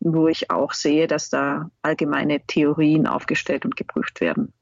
wo 0.00 0.26
ich 0.26 0.50
auch 0.50 0.72
sehe, 0.72 1.06
dass 1.06 1.30
da 1.30 1.70
allgemeine 1.82 2.44
Theorien 2.44 3.06
aufgestellt 3.06 3.64
und 3.64 3.76
geprüft 3.76 4.20
werden. 4.20 4.52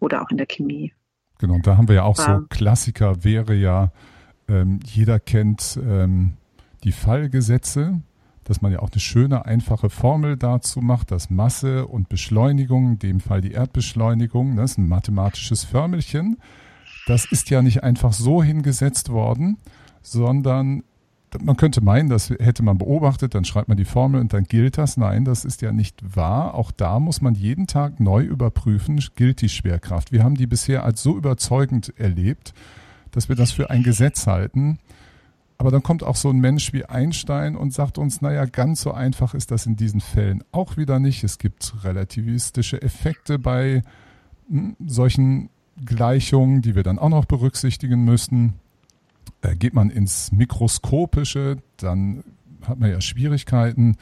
Oder 0.00 0.20
auch 0.20 0.30
in 0.30 0.36
der 0.36 0.46
Chemie. 0.46 0.92
Genau, 1.38 1.58
da 1.62 1.76
haben 1.76 1.88
wir 1.88 1.96
ja 1.96 2.02
auch 2.02 2.18
ja. 2.18 2.38
so 2.40 2.46
Klassiker, 2.48 3.24
wäre 3.24 3.54
ja, 3.54 3.92
ähm, 4.48 4.80
jeder 4.84 5.20
kennt 5.20 5.78
ähm, 5.82 6.34
die 6.84 6.92
Fallgesetze, 6.92 8.00
dass 8.44 8.62
man 8.62 8.72
ja 8.72 8.80
auch 8.80 8.90
eine 8.90 9.00
schöne, 9.00 9.44
einfache 9.44 9.90
Formel 9.90 10.36
dazu 10.36 10.80
macht, 10.80 11.10
dass 11.10 11.30
Masse 11.30 11.86
und 11.86 12.08
Beschleunigung, 12.08 12.92
in 12.92 12.98
dem 12.98 13.20
Fall 13.20 13.40
die 13.40 13.52
Erdbeschleunigung, 13.52 14.56
das 14.56 14.72
ist 14.72 14.78
ein 14.78 14.88
mathematisches 14.88 15.64
Förmelchen. 15.64 16.38
Das 17.06 17.24
ist 17.30 17.50
ja 17.50 17.62
nicht 17.62 17.84
einfach 17.84 18.12
so 18.12 18.42
hingesetzt 18.42 19.10
worden, 19.10 19.58
sondern 20.02 20.82
man 21.40 21.56
könnte 21.56 21.80
meinen, 21.80 22.08
das 22.08 22.30
hätte 22.30 22.62
man 22.62 22.78
beobachtet, 22.78 23.34
dann 23.34 23.44
schreibt 23.44 23.68
man 23.68 23.76
die 23.76 23.84
Formel 23.84 24.20
und 24.20 24.32
dann 24.32 24.44
gilt 24.44 24.78
das. 24.78 24.96
Nein, 24.96 25.24
das 25.24 25.44
ist 25.44 25.62
ja 25.62 25.72
nicht 25.72 26.16
wahr. 26.16 26.54
Auch 26.54 26.70
da 26.70 27.00
muss 27.00 27.20
man 27.20 27.34
jeden 27.34 27.66
Tag 27.66 28.00
neu 28.00 28.22
überprüfen, 28.22 29.02
gilt 29.14 29.40
die 29.40 29.48
Schwerkraft. 29.48 30.12
Wir 30.12 30.24
haben 30.24 30.36
die 30.36 30.46
bisher 30.46 30.84
als 30.84 31.02
so 31.02 31.16
überzeugend 31.16 31.92
erlebt, 31.98 32.54
dass 33.10 33.28
wir 33.28 33.36
das 33.36 33.52
für 33.52 33.70
ein 33.70 33.82
Gesetz 33.82 34.26
halten. 34.26 34.78
Aber 35.58 35.72
dann 35.72 35.82
kommt 35.82 36.04
auch 36.04 36.16
so 36.16 36.30
ein 36.30 36.38
Mensch 36.38 36.72
wie 36.72 36.84
Einstein 36.84 37.56
und 37.56 37.74
sagt 37.74 37.98
uns, 37.98 38.20
naja, 38.20 38.44
ganz 38.44 38.80
so 38.80 38.92
einfach 38.92 39.34
ist 39.34 39.50
das 39.50 39.66
in 39.66 39.74
diesen 39.74 40.00
Fällen 40.00 40.44
auch 40.52 40.76
wieder 40.76 41.00
nicht. 41.00 41.24
Es 41.24 41.38
gibt 41.38 41.74
relativistische 41.82 42.80
Effekte 42.80 43.40
bei 43.40 43.82
hm, 44.48 44.76
solchen 44.86 45.50
Gleichungen, 45.84 46.62
die 46.62 46.76
wir 46.76 46.84
dann 46.84 46.98
auch 46.98 47.08
noch 47.08 47.24
berücksichtigen 47.24 48.04
müssen. 48.04 48.54
Äh, 49.42 49.56
geht 49.56 49.74
man 49.74 49.90
ins 49.90 50.32
Mikroskopische, 50.32 51.58
dann 51.76 52.24
hat 52.62 52.78
man 52.78 52.90
ja 52.90 53.00
Schwierigkeiten, 53.00 53.96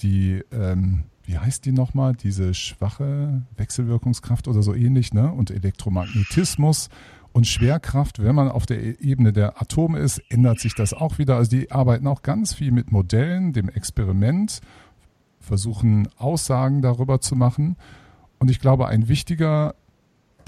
die, 0.00 0.42
ähm, 0.52 1.04
wie 1.24 1.38
heißt 1.38 1.64
die 1.64 1.72
nochmal, 1.72 2.14
diese 2.14 2.54
schwache 2.54 3.42
Wechselwirkungskraft 3.56 4.46
oder 4.46 4.62
so 4.62 4.74
ähnlich, 4.74 5.12
ne? 5.12 5.32
Und 5.32 5.50
Elektromagnetismus 5.50 6.88
und 7.32 7.46
Schwerkraft, 7.46 8.22
wenn 8.22 8.34
man 8.34 8.48
auf 8.48 8.66
der 8.66 9.00
Ebene 9.02 9.32
der 9.32 9.60
Atome 9.60 9.98
ist, 9.98 10.22
ändert 10.28 10.60
sich 10.60 10.74
das 10.74 10.94
auch 10.94 11.18
wieder. 11.18 11.36
Also 11.36 11.50
die 11.50 11.70
arbeiten 11.70 12.06
auch 12.06 12.22
ganz 12.22 12.54
viel 12.54 12.70
mit 12.70 12.92
Modellen, 12.92 13.52
dem 13.52 13.68
Experiment, 13.68 14.60
versuchen 15.40 16.08
Aussagen 16.16 16.82
darüber 16.82 17.20
zu 17.20 17.36
machen. 17.36 17.76
Und 18.38 18.50
ich 18.50 18.60
glaube, 18.60 18.86
ein 18.86 19.08
wichtiger 19.08 19.74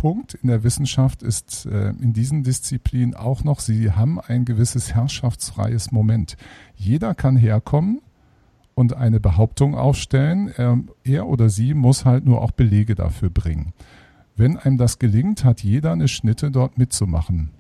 Punkt 0.01 0.33
in 0.33 0.49
der 0.49 0.65
Wissenschaft 0.65 1.23
ist 1.23 1.67
äh, 1.67 1.91
in 1.91 2.15
diesen 2.15 2.43
Disziplinen 2.43 3.15
auch 3.15 3.45
noch, 3.45 3.61
sie 3.61 3.93
haben 3.93 4.19
ein 4.19 4.47
gewisses 4.47 4.95
herrschaftsfreies 4.95 5.93
Moment. 5.93 6.39
Jeder 6.75 7.15
kann 7.15 7.37
herkommen 7.37 8.01
und 8.75 8.95
eine 8.95 9.21
Behauptung 9.21 9.75
aufstellen. 9.75 10.49
Er, 10.57 10.79
er 11.05 11.27
oder 11.27 11.51
sie 11.51 11.75
muss 11.75 12.07
halt 12.07 12.25
nur 12.25 12.41
auch 12.41 12.53
Belege 12.53 12.95
dafür 12.95 13.29
bringen. 13.29 13.75
Wenn 14.37 14.57
einem 14.57 14.79
das 14.79 14.99
gelingt, 14.99 15.45
hat 15.45 15.63
jeder 15.63 15.93
eine 15.93 16.09
Schnitte 16.09 16.51
dort 16.51 16.79
mitzumachen. 16.79 17.51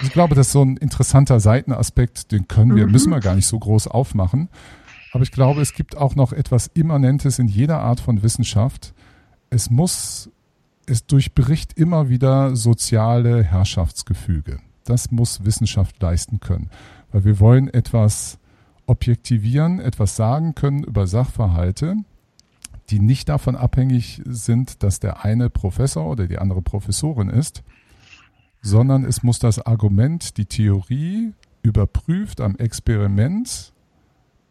Ich 0.00 0.12
glaube, 0.12 0.34
das 0.34 0.46
ist 0.46 0.52
so 0.54 0.64
ein 0.64 0.78
interessanter 0.78 1.40
Seitenaspekt, 1.40 2.32
den 2.32 2.48
können 2.48 2.74
wir, 2.74 2.86
mhm. 2.86 2.92
müssen 2.92 3.10
wir 3.10 3.20
gar 3.20 3.34
nicht 3.34 3.48
so 3.48 3.58
groß 3.58 3.86
aufmachen. 3.86 4.48
Aber 5.12 5.24
ich 5.24 5.30
glaube, 5.30 5.60
es 5.60 5.74
gibt 5.74 5.94
auch 5.94 6.14
noch 6.14 6.32
etwas 6.32 6.68
Immanentes 6.68 7.38
in 7.38 7.48
jeder 7.48 7.80
Art 7.80 8.00
von 8.00 8.22
Wissenschaft. 8.22 8.94
Es 9.50 9.68
muss, 9.68 10.30
es 10.86 11.06
durchbricht 11.06 11.78
immer 11.78 12.08
wieder 12.08 12.56
soziale 12.56 13.42
Herrschaftsgefüge. 13.42 14.58
Das 14.84 15.10
muss 15.10 15.44
Wissenschaft 15.44 16.00
leisten 16.02 16.40
können. 16.40 16.70
Weil 17.10 17.24
wir 17.24 17.40
wollen 17.40 17.68
etwas 17.68 18.38
objektivieren, 18.86 19.80
etwas 19.80 20.16
sagen 20.16 20.54
können 20.54 20.82
über 20.82 21.06
Sachverhalte, 21.06 21.96
die 22.90 22.98
nicht 22.98 23.28
davon 23.28 23.56
abhängig 23.56 24.22
sind, 24.26 24.82
dass 24.82 25.00
der 25.00 25.24
eine 25.24 25.50
Professor 25.50 26.06
oder 26.06 26.26
die 26.26 26.38
andere 26.38 26.62
Professorin 26.62 27.28
ist, 27.28 27.62
sondern 28.60 29.04
es 29.04 29.22
muss 29.22 29.38
das 29.38 29.64
Argument, 29.64 30.36
die 30.36 30.46
Theorie 30.46 31.32
überprüft 31.62 32.40
am 32.40 32.56
Experiment 32.56 33.71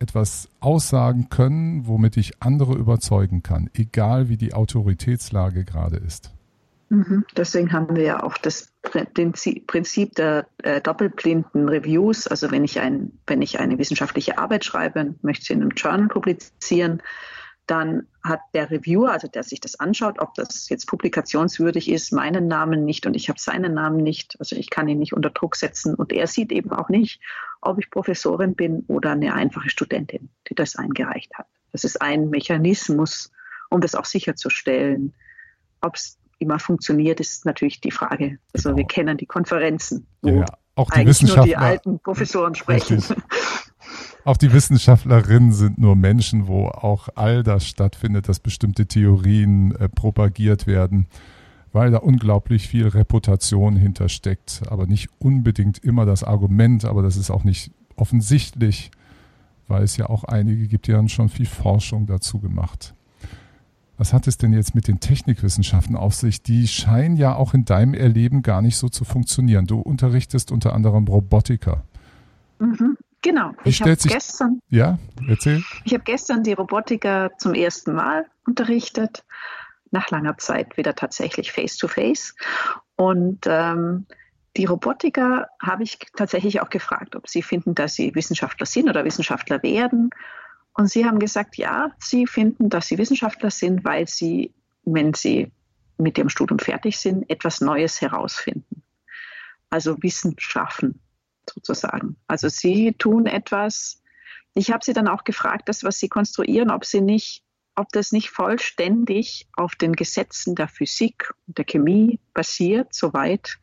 etwas 0.01 0.49
aussagen 0.59 1.29
können, 1.29 1.87
womit 1.87 2.17
ich 2.17 2.41
andere 2.41 2.73
überzeugen 2.73 3.43
kann, 3.43 3.69
egal 3.73 4.29
wie 4.29 4.37
die 4.37 4.53
Autoritätslage 4.53 5.63
gerade 5.63 5.97
ist. 5.97 6.31
Mhm. 6.89 7.23
Deswegen 7.37 7.71
haben 7.71 7.95
wir 7.95 8.03
ja 8.03 8.23
auch 8.23 8.37
das 8.37 8.73
Prinzip 8.81 10.15
der 10.15 10.47
äh, 10.61 10.81
doppelblinden 10.81 11.69
Reviews. 11.69 12.27
Also 12.27 12.51
wenn 12.51 12.65
ich, 12.65 12.81
ein, 12.81 13.13
wenn 13.27 13.41
ich 13.41 13.59
eine 13.59 13.77
wissenschaftliche 13.77 14.37
Arbeit 14.37 14.65
schreibe, 14.65 15.15
möchte 15.21 15.45
sie 15.45 15.53
in 15.53 15.61
einem 15.61 15.71
Journal 15.71 16.09
publizieren, 16.09 17.01
dann 17.67 18.07
hat 18.23 18.41
der 18.53 18.69
Reviewer, 18.69 19.11
also 19.11 19.27
der 19.27 19.43
sich 19.43 19.61
das 19.61 19.79
anschaut, 19.79 20.19
ob 20.19 20.33
das 20.35 20.69
jetzt 20.69 20.87
publikationswürdig 20.87 21.89
ist, 21.89 22.11
meinen 22.11 22.47
Namen 22.47 22.85
nicht 22.85 23.05
und 23.05 23.15
ich 23.15 23.29
habe 23.29 23.39
seinen 23.39 23.73
Namen 23.73 23.97
nicht. 23.97 24.35
Also 24.39 24.55
ich 24.55 24.69
kann 24.69 24.87
ihn 24.87 24.99
nicht 24.99 25.13
unter 25.13 25.29
Druck 25.29 25.55
setzen 25.55 25.95
und 25.95 26.11
er 26.11 26.27
sieht 26.27 26.51
eben 26.51 26.71
auch 26.71 26.89
nicht, 26.89 27.21
ob 27.61 27.79
ich 27.79 27.89
Professorin 27.89 28.55
bin 28.55 28.83
oder 28.87 29.11
eine 29.11 29.33
einfache 29.33 29.69
Studentin, 29.69 30.29
die 30.49 30.55
das 30.55 30.75
eingereicht 30.75 31.33
hat. 31.35 31.47
Das 31.71 31.83
ist 31.83 32.01
ein 32.01 32.29
Mechanismus, 32.29 33.31
um 33.69 33.81
das 33.81 33.95
auch 33.95 34.05
sicherzustellen. 34.05 35.13
Ob 35.81 35.95
es 35.95 36.17
immer 36.39 36.59
funktioniert, 36.59 37.19
ist 37.19 37.45
natürlich 37.45 37.79
die 37.81 37.91
Frage. 37.91 38.39
Also 38.53 38.69
genau. 38.69 38.77
wir 38.77 38.85
kennen 38.85 39.17
die 39.17 39.25
Konferenzen, 39.27 40.07
wo 40.21 40.29
ja, 40.29 40.45
auch 40.75 40.89
die 40.89 40.99
eigentlich 40.99 41.21
nur 41.21 41.45
die 41.45 41.55
alten 41.55 41.99
Professoren 41.99 42.55
sprechen. 42.55 42.97
Richtig. 42.97 43.17
Auch 44.23 44.37
die 44.37 44.53
Wissenschaftlerinnen 44.53 45.51
sind 45.51 45.79
nur 45.79 45.95
Menschen, 45.95 46.47
wo 46.47 46.67
auch 46.67 47.09
all 47.15 47.41
das 47.41 47.65
stattfindet, 47.65 48.29
dass 48.29 48.39
bestimmte 48.39 48.85
Theorien 48.85 49.75
äh, 49.75 49.89
propagiert 49.89 50.67
werden, 50.67 51.07
weil 51.73 51.89
da 51.89 51.97
unglaublich 51.97 52.67
viel 52.67 52.87
Reputation 52.87 53.75
hintersteckt, 53.75 54.61
aber 54.67 54.85
nicht 54.85 55.09
unbedingt 55.17 55.79
immer 55.79 56.05
das 56.05 56.23
Argument, 56.23 56.85
aber 56.85 57.01
das 57.01 57.17
ist 57.17 57.31
auch 57.31 57.43
nicht 57.43 57.71
offensichtlich, 57.95 58.91
weil 59.67 59.83
es 59.83 59.97
ja 59.97 60.07
auch 60.07 60.23
einige 60.23 60.67
gibt, 60.67 60.87
die 60.87 60.93
haben 60.93 61.09
schon 61.09 61.29
viel 61.29 61.47
Forschung 61.47 62.05
dazu 62.05 62.39
gemacht. 62.39 62.93
Was 63.97 64.13
hat 64.13 64.27
es 64.27 64.37
denn 64.37 64.53
jetzt 64.53 64.75
mit 64.75 64.87
den 64.87 64.99
Technikwissenschaften 64.99 65.95
auf 65.95 66.13
sich? 66.13 66.41
Die 66.41 66.67
scheinen 66.67 67.17
ja 67.17 67.35
auch 67.35 67.53
in 67.53 67.65
deinem 67.65 67.93
Erleben 67.93 68.41
gar 68.41 68.61
nicht 68.61 68.77
so 68.77 68.89
zu 68.89 69.03
funktionieren. 69.03 69.67
Du 69.67 69.79
unterrichtest 69.79 70.51
unter 70.51 70.73
anderem 70.73 71.07
Robotiker. 71.07 71.83
Mhm. 72.59 72.97
Genau. 73.21 73.53
Wie 73.63 73.69
ich 73.69 73.81
habe 73.81 73.95
gestern. 73.95 74.61
Ja, 74.69 74.97
erzähl. 75.27 75.63
Ich 75.85 75.93
habe 75.93 76.03
gestern 76.03 76.43
die 76.43 76.53
Robotiker 76.53 77.31
zum 77.37 77.53
ersten 77.53 77.93
Mal 77.93 78.25
unterrichtet, 78.45 79.23
nach 79.91 80.09
langer 80.09 80.37
Zeit 80.37 80.77
wieder 80.77 80.95
tatsächlich 80.95 81.51
face 81.51 81.77
to 81.77 81.87
face. 81.87 82.35
Und 82.95 83.45
ähm, 83.45 84.07
die 84.57 84.65
Robotiker 84.65 85.47
habe 85.61 85.83
ich 85.83 85.99
tatsächlich 86.15 86.61
auch 86.61 86.69
gefragt, 86.69 87.15
ob 87.15 87.29
sie 87.29 87.43
finden, 87.43 87.75
dass 87.75 87.93
sie 87.93 88.15
Wissenschaftler 88.15 88.65
sind 88.65 88.89
oder 88.89 89.05
Wissenschaftler 89.05 89.61
werden. 89.61 90.09
Und 90.73 90.89
sie 90.89 91.05
haben 91.05 91.19
gesagt, 91.19 91.57
ja, 91.57 91.91
sie 91.99 92.25
finden, 92.25 92.69
dass 92.69 92.87
sie 92.87 92.97
Wissenschaftler 92.97 93.51
sind, 93.51 93.83
weil 93.83 94.07
sie, 94.07 94.53
wenn 94.83 95.13
sie 95.13 95.51
mit 95.97 96.17
ihrem 96.17 96.29
Studium 96.29 96.57
fertig 96.57 96.97
sind, 96.97 97.29
etwas 97.29 97.61
Neues 97.61 98.01
herausfinden. 98.01 98.81
Also 99.69 100.01
Wissen 100.01 100.35
schaffen 100.39 100.99
sozusagen. 101.49 102.17
Also 102.27 102.49
sie 102.49 102.93
tun 102.93 103.25
etwas. 103.25 104.01
Ich 104.53 104.71
habe 104.71 104.83
sie 104.83 104.93
dann 104.93 105.07
auch 105.07 105.23
gefragt, 105.23 105.69
das, 105.69 105.83
was 105.83 105.99
sie 105.99 106.09
konstruieren, 106.09 106.71
ob 106.71 106.85
sie 106.85 107.01
nicht, 107.01 107.43
ob 107.75 107.89
das 107.89 108.11
nicht 108.11 108.29
vollständig 108.29 109.47
auf 109.55 109.75
den 109.75 109.93
Gesetzen 109.93 110.55
der 110.55 110.67
Physik 110.67 111.33
und 111.47 111.57
der 111.57 111.65
Chemie 111.65 112.19
basiert, 112.33 112.93
soweit, 112.93 113.57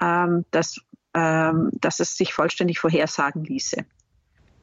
ähm, 0.00 0.44
dass, 0.50 0.80
ähm, 1.14 1.70
dass 1.72 2.00
es 2.00 2.16
sich 2.16 2.32
vollständig 2.32 2.78
vorhersagen 2.78 3.44
ließe. 3.44 3.84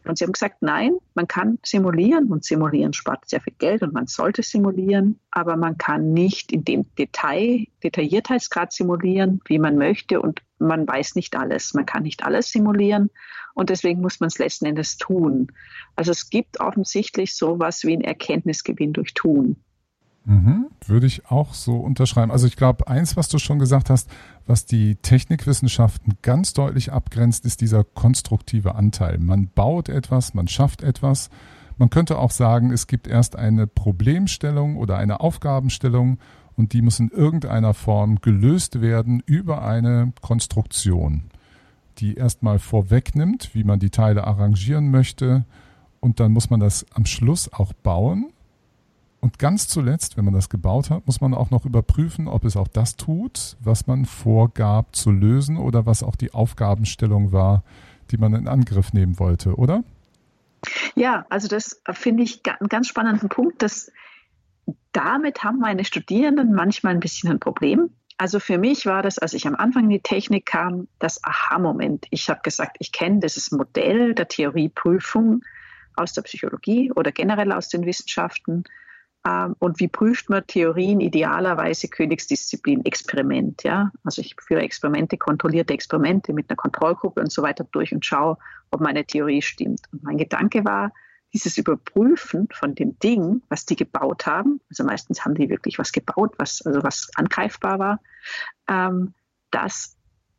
Und 0.08 0.18
sie 0.18 0.26
haben 0.26 0.32
gesagt, 0.32 0.62
nein, 0.62 0.94
man 1.16 1.28
kann 1.28 1.60
simulieren 1.64 2.32
und 2.32 2.44
simulieren 2.44 2.94
spart 2.94 3.28
sehr 3.28 3.42
viel 3.42 3.54
Geld 3.58 3.82
und 3.82 3.94
man 3.94 4.08
sollte 4.08 4.44
simulieren, 4.44 5.20
aber 5.32 5.58
man 5.58 5.78
kann 5.78 6.14
nicht 6.14 6.52
in 6.52 6.64
dem 6.64 6.86
Detail, 6.96 7.66
Detailliertheitsgrad 7.84 8.72
simulieren, 8.72 9.42
wie 9.46 9.60
man 9.60 9.78
möchte 9.78 10.22
und 10.22 10.42
man 10.60 10.88
weiß 10.88 11.16
nicht 11.16 11.36
alles. 11.36 11.74
Man 11.74 11.86
kann 11.86 12.04
nicht 12.04 12.24
alles 12.24 12.52
simulieren 12.52 13.10
und 13.54 13.70
deswegen 13.70 14.02
muss 14.02 14.20
man 14.20 14.28
es 14.28 14.38
letzten 14.38 14.66
Endes 14.66 14.98
tun. 14.98 15.52
Also 15.96 16.12
es 16.12 16.30
gibt 16.30 16.60
offensichtlich 16.60 17.36
sowas 17.36 17.84
wie 17.84 17.94
ein 17.94 18.02
Erkenntnisgewinn 18.02 18.94
durch 18.94 19.14
Tun. 19.14 19.58
Mhm, 20.30 20.68
würde 20.86 21.08
ich 21.08 21.28
auch 21.32 21.54
so 21.54 21.78
unterschreiben. 21.78 22.34
Also 22.34 22.48
ich 22.48 22.58
glaube, 22.58 22.90
eins, 22.90 23.16
was 23.16 23.30
du 23.30 23.40
schon 23.40 23.60
gesagt 23.60 23.90
hast, 23.90 24.10
was 24.46 24.66
die 24.66 24.96
Technikwissenschaften 24.96 26.18
ganz 26.22 26.52
deutlich 26.52 26.92
abgrenzt, 26.92 27.46
ist 27.46 27.62
dieser 27.62 27.86
konstruktive 27.86 28.76
Anteil. 28.76 29.20
Man 29.20 29.48
baut 29.48 29.88
etwas, 29.88 30.34
man 30.34 30.50
schafft 30.50 30.84
etwas. 30.84 31.30
Man 31.78 31.90
könnte 31.90 32.18
auch 32.18 32.32
sagen, 32.32 32.74
es 32.74 32.88
gibt 32.88 33.08
erst 33.08 33.38
eine 33.38 33.68
Problemstellung 33.68 34.76
oder 34.76 34.98
eine 34.98 35.22
Aufgabenstellung 35.22 36.18
und 36.58 36.74
die 36.74 36.82
muss 36.82 37.00
in 37.00 37.08
irgendeiner 37.08 37.74
Form 37.74 38.20
gelöst 38.20 38.82
werden 38.82 39.24
über 39.26 39.64
eine 39.66 40.12
Konstruktion, 40.20 41.30
die 42.00 42.16
erstmal 42.16 42.60
vorwegnimmt, 42.60 43.52
wie 43.54 43.64
man 43.64 43.80
die 43.80 43.92
Teile 43.92 44.28
arrangieren 44.28 44.92
möchte 44.92 45.46
und 46.02 46.20
dann 46.20 46.34
muss 46.34 46.50
man 46.50 46.60
das 46.60 46.86
am 46.92 47.06
Schluss 47.06 47.54
auch 47.54 47.72
bauen 47.72 48.34
und 49.20 49.40
ganz 49.40 49.68
zuletzt, 49.68 50.16
wenn 50.18 50.26
man 50.26 50.34
das 50.34 50.50
gebaut 50.50 50.90
hat, 50.90 51.06
muss 51.08 51.22
man 51.22 51.34
auch 51.34 51.50
noch 51.50 51.66
überprüfen, 51.66 52.28
ob 52.28 52.46
es 52.46 52.56
auch 52.56 52.68
das 52.68 52.96
tut, 52.96 53.58
was 53.60 53.88
man 53.88 54.06
vorgab 54.06 54.96
zu 54.96 55.12
lösen 55.12 55.58
oder 55.58 55.86
was 55.86 56.04
auch 56.04 56.16
die 56.16 56.34
Aufgabenstellung 56.34 57.32
war, 57.32 57.64
die 58.12 58.18
man 58.18 58.34
in 58.34 58.48
Angriff 58.48 58.94
nehmen 58.94 59.20
wollte, 59.20 59.56
oder? 59.56 59.84
Ja, 60.96 61.26
also 61.30 61.48
das 61.48 61.82
finde 61.92 62.24
ich 62.24 62.42
einen 62.46 62.70
ganz 62.70 62.88
spannenden 62.88 63.30
Punkt. 63.30 63.62
Dass 63.62 63.92
damit 64.92 65.44
haben 65.44 65.60
meine 65.60 65.84
Studierenden 65.86 66.54
manchmal 66.54 66.94
ein 66.94 67.00
bisschen 67.00 67.32
ein 67.32 67.40
Problem. 67.40 67.90
Also 68.20 68.40
für 68.40 68.58
mich 68.58 68.86
war 68.86 69.04
das, 69.04 69.20
als 69.20 69.34
ich 69.34 69.46
am 69.46 69.56
Anfang 69.56 69.86
in 69.86 69.90
die 69.90 70.00
Technik 70.00 70.46
kam, 70.46 70.88
das 71.00 71.24
Aha-Moment. 71.24 72.08
Ich 72.10 72.30
habe 72.30 72.42
gesagt, 72.44 72.78
ich 72.80 72.92
kenne 72.92 73.20
dieses 73.20 73.52
Modell 73.52 74.16
der 74.16 74.28
Theorieprüfung 74.28 75.44
aus 75.96 76.14
der 76.14 76.24
Psychologie 76.24 76.92
oder 76.92 77.12
generell 77.12 77.52
aus 77.52 77.70
den 77.70 77.86
Wissenschaften 77.86 78.64
und 79.60 79.80
wie 79.80 79.88
prüft 79.88 80.30
man 80.30 80.46
Theorien 80.46 81.00
idealerweise 81.00 81.88
Königsdisziplin, 81.88 82.86
Experiment, 82.86 83.64
ja? 83.64 83.92
Also 84.04 84.22
ich 84.22 84.36
führe 84.40 84.62
Experimente, 84.62 85.18
kontrollierte 85.18 85.74
Experimente 85.74 86.34
mit 86.34 86.50
einer 86.50 86.58
Kontrollgruppe 86.58 87.22
und 87.22 87.32
so 87.32 87.42
weiter 87.42 87.66
durch 87.72 87.94
und 87.94 88.06
schaue, 88.06 88.38
ob 88.72 88.82
meine 88.82 89.06
Theorie 89.06 89.42
stimmt. 89.42 89.82
Und 89.92 90.04
mein 90.04 90.18
Gedanke 90.18 90.66
war, 90.66 90.92
dieses 91.34 91.58
Überprüfen 91.58 92.48
von 92.52 92.76
dem 92.76 92.98
Ding, 93.00 93.42
was 93.50 93.66
die 93.66 93.76
gebaut 93.76 94.26
haben, 94.26 94.62
also 94.70 94.84
meistens 94.84 95.26
haben 95.26 95.36
die 95.36 95.50
wirklich 95.50 95.78
was 95.78 95.92
gebaut, 95.92 96.34
was, 96.38 96.66
also 96.66 96.84
was 96.84 97.10
angreifbar 97.16 97.80
war, 97.80 98.00
ähm, 98.70 99.14
das, 99.52 99.98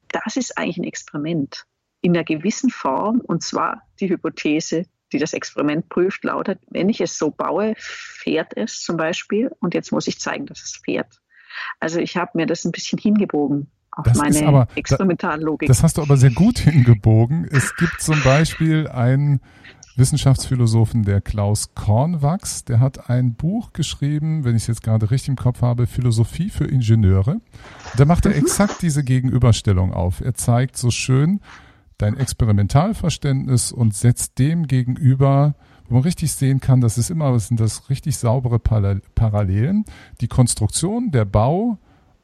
das 0.08 0.36
ist 0.36 0.56
eigentlich 0.56 0.78
ein 0.78 0.84
Experiment 0.84 1.66
in 2.00 2.16
einer 2.16 2.24
gewissen 2.24 2.70
Form, 2.70 3.20
und 3.20 3.42
zwar 3.42 3.82
die 4.00 4.08
Hypothese, 4.08 4.86
die 5.12 5.18
das 5.18 5.32
Experiment 5.32 5.88
prüft, 5.88 6.24
lautet, 6.24 6.60
wenn 6.70 6.88
ich 6.88 7.00
es 7.00 7.18
so 7.18 7.30
baue, 7.30 7.74
fährt 7.76 8.56
es 8.56 8.82
zum 8.82 8.96
Beispiel 8.96 9.50
und 9.60 9.74
jetzt 9.74 9.92
muss 9.92 10.06
ich 10.06 10.20
zeigen, 10.20 10.46
dass 10.46 10.62
es 10.62 10.80
fährt. 10.84 11.20
Also 11.80 11.98
ich 11.98 12.16
habe 12.16 12.32
mir 12.34 12.46
das 12.46 12.64
ein 12.64 12.72
bisschen 12.72 12.98
hingebogen 12.98 13.68
auf 13.98 14.04
das 14.04 14.16
meine 14.16 14.46
aber, 14.46 14.68
Experimentallogik. 14.76 15.68
Das 15.68 15.82
hast 15.82 15.98
du 15.98 16.02
aber 16.02 16.16
sehr 16.16 16.30
gut 16.30 16.58
hingebogen. 16.60 17.48
Es 17.50 17.74
gibt 17.76 18.00
zum 18.00 18.22
Beispiel 18.22 18.86
einen 18.86 19.40
Wissenschaftsphilosophen, 19.96 21.02
der 21.02 21.20
Klaus 21.20 21.74
Kornwachs, 21.74 22.64
der 22.64 22.78
hat 22.78 23.10
ein 23.10 23.34
Buch 23.34 23.72
geschrieben, 23.72 24.44
wenn 24.44 24.54
ich 24.54 24.62
es 24.62 24.68
jetzt 24.68 24.82
gerade 24.84 25.10
richtig 25.10 25.30
im 25.30 25.36
Kopf 25.36 25.60
habe, 25.60 25.88
Philosophie 25.88 26.50
für 26.50 26.66
Ingenieure. 26.66 27.40
Da 27.96 28.04
macht 28.04 28.24
er 28.24 28.30
mhm. 28.30 28.38
exakt 28.38 28.80
diese 28.82 29.02
Gegenüberstellung 29.02 29.92
auf. 29.92 30.20
Er 30.20 30.34
zeigt 30.34 30.76
so 30.76 30.92
schön, 30.92 31.40
dein 31.98 32.16
Experimentalverständnis 32.16 33.72
und 33.72 33.94
setzt 33.94 34.38
dem 34.38 34.66
gegenüber, 34.66 35.54
wo 35.88 35.94
man 35.94 36.04
richtig 36.04 36.32
sehen 36.32 36.60
kann, 36.60 36.80
dass 36.80 36.96
es 36.96 37.10
immer 37.10 37.38
sind 37.40 37.60
das 37.60 37.90
richtig 37.90 38.16
saubere 38.16 38.58
Parallelen, 38.58 39.84
die 40.20 40.28
Konstruktion, 40.28 41.10
der 41.10 41.24
Bau 41.24 41.78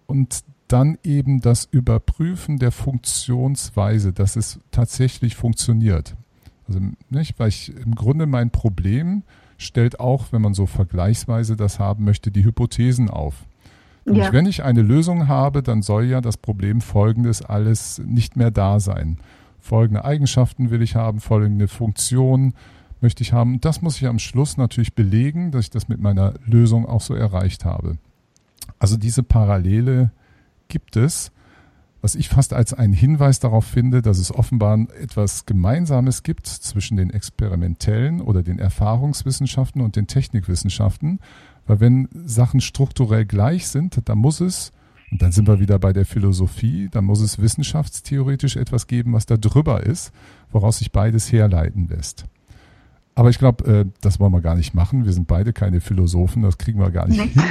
und 0.06 0.44
dann 0.68 0.98
eben 1.02 1.40
das 1.40 1.66
Überprüfen 1.70 2.58
der 2.58 2.72
Funktionsweise, 2.72 4.12
dass 4.12 4.36
es 4.36 4.60
tatsächlich 4.70 5.36
funktioniert. 5.36 6.16
Also 6.66 6.80
nicht, 7.10 7.38
weil 7.38 7.48
ich 7.48 7.74
im 7.76 7.94
Grunde 7.94 8.26
mein 8.26 8.50
Problem 8.50 9.22
stellt 9.58 10.00
auch, 10.00 10.32
wenn 10.32 10.42
man 10.42 10.54
so 10.54 10.66
vergleichsweise 10.66 11.56
das 11.56 11.78
haben 11.78 12.04
möchte, 12.04 12.30
die 12.30 12.44
Hypothesen 12.44 13.10
auf. 13.10 13.44
Ja. 14.06 14.32
wenn 14.34 14.44
ich 14.44 14.62
eine 14.62 14.82
Lösung 14.82 15.28
habe, 15.28 15.62
dann 15.62 15.80
soll 15.80 16.04
ja 16.04 16.20
das 16.20 16.36
Problem 16.36 16.82
folgendes 16.82 17.40
alles 17.40 18.02
nicht 18.04 18.36
mehr 18.36 18.50
da 18.50 18.78
sein. 18.78 19.16
Folgende 19.64 20.04
Eigenschaften 20.04 20.70
will 20.70 20.82
ich 20.82 20.94
haben, 20.94 21.20
folgende 21.20 21.68
Funktion 21.68 22.52
möchte 23.00 23.22
ich 23.22 23.32
haben. 23.32 23.60
Das 23.60 23.80
muss 23.80 23.96
ich 23.96 24.06
am 24.06 24.18
Schluss 24.18 24.58
natürlich 24.58 24.94
belegen, 24.94 25.52
dass 25.52 25.64
ich 25.64 25.70
das 25.70 25.88
mit 25.88 26.00
meiner 26.00 26.34
Lösung 26.44 26.84
auch 26.84 27.00
so 27.00 27.14
erreicht 27.14 27.64
habe. 27.64 27.96
Also 28.78 28.96
diese 28.98 29.22
Parallele 29.22 30.10
gibt 30.68 30.96
es 30.96 31.32
was 32.04 32.16
ich 32.16 32.28
fast 32.28 32.52
als 32.52 32.74
einen 32.74 32.92
Hinweis 32.92 33.40
darauf 33.40 33.64
finde, 33.64 34.02
dass 34.02 34.18
es 34.18 34.30
offenbar 34.30 34.78
etwas 35.00 35.46
Gemeinsames 35.46 36.22
gibt 36.22 36.46
zwischen 36.46 36.98
den 36.98 37.08
experimentellen 37.08 38.20
oder 38.20 38.42
den 38.42 38.58
Erfahrungswissenschaften 38.58 39.80
und 39.80 39.96
den 39.96 40.06
Technikwissenschaften. 40.06 41.18
Weil 41.66 41.80
wenn 41.80 42.10
Sachen 42.12 42.60
strukturell 42.60 43.24
gleich 43.24 43.68
sind, 43.68 44.06
dann 44.06 44.18
muss 44.18 44.42
es, 44.42 44.73
und 45.14 45.22
dann 45.22 45.30
sind 45.30 45.46
wir 45.46 45.60
wieder 45.60 45.78
bei 45.78 45.92
der 45.92 46.06
Philosophie, 46.06 46.88
dann 46.90 47.04
muss 47.04 47.20
es 47.20 47.40
wissenschaftstheoretisch 47.40 48.56
etwas 48.56 48.88
geben, 48.88 49.12
was 49.12 49.26
da 49.26 49.36
drüber 49.36 49.84
ist, 49.84 50.10
woraus 50.50 50.78
sich 50.78 50.90
beides 50.90 51.30
herleiten 51.30 51.86
lässt. 51.86 52.24
Aber 53.14 53.30
ich 53.30 53.38
glaube, 53.38 53.64
äh, 53.64 53.84
das 54.00 54.18
wollen 54.18 54.32
wir 54.32 54.40
gar 54.40 54.56
nicht 54.56 54.74
machen. 54.74 55.04
Wir 55.04 55.12
sind 55.12 55.28
beide 55.28 55.52
keine 55.52 55.80
Philosophen, 55.80 56.42
das 56.42 56.58
kriegen 56.58 56.80
wir 56.80 56.90
gar 56.90 57.06
nicht 57.06 57.20
hin, 57.20 57.42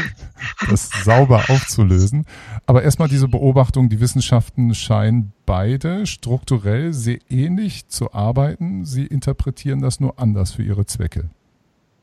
das 0.70 0.90
sauber 1.06 1.46
aufzulösen. 1.48 2.26
Aber 2.66 2.84
erstmal 2.84 3.08
diese 3.08 3.30
Beobachtung, 3.30 3.88
die 3.88 4.02
Wissenschaften 4.02 4.76
scheinen 4.76 5.32
beide 5.46 6.06
strukturell 6.06 6.92
sehr 6.92 7.20
ähnlich 7.30 7.88
zu 7.88 8.14
arbeiten. 8.14 8.84
Sie 8.84 9.06
interpretieren 9.06 9.80
das 9.80 10.02
nur 10.02 10.20
anders 10.20 10.52
für 10.52 10.64
ihre 10.64 10.86
Zwecke. 10.86 11.30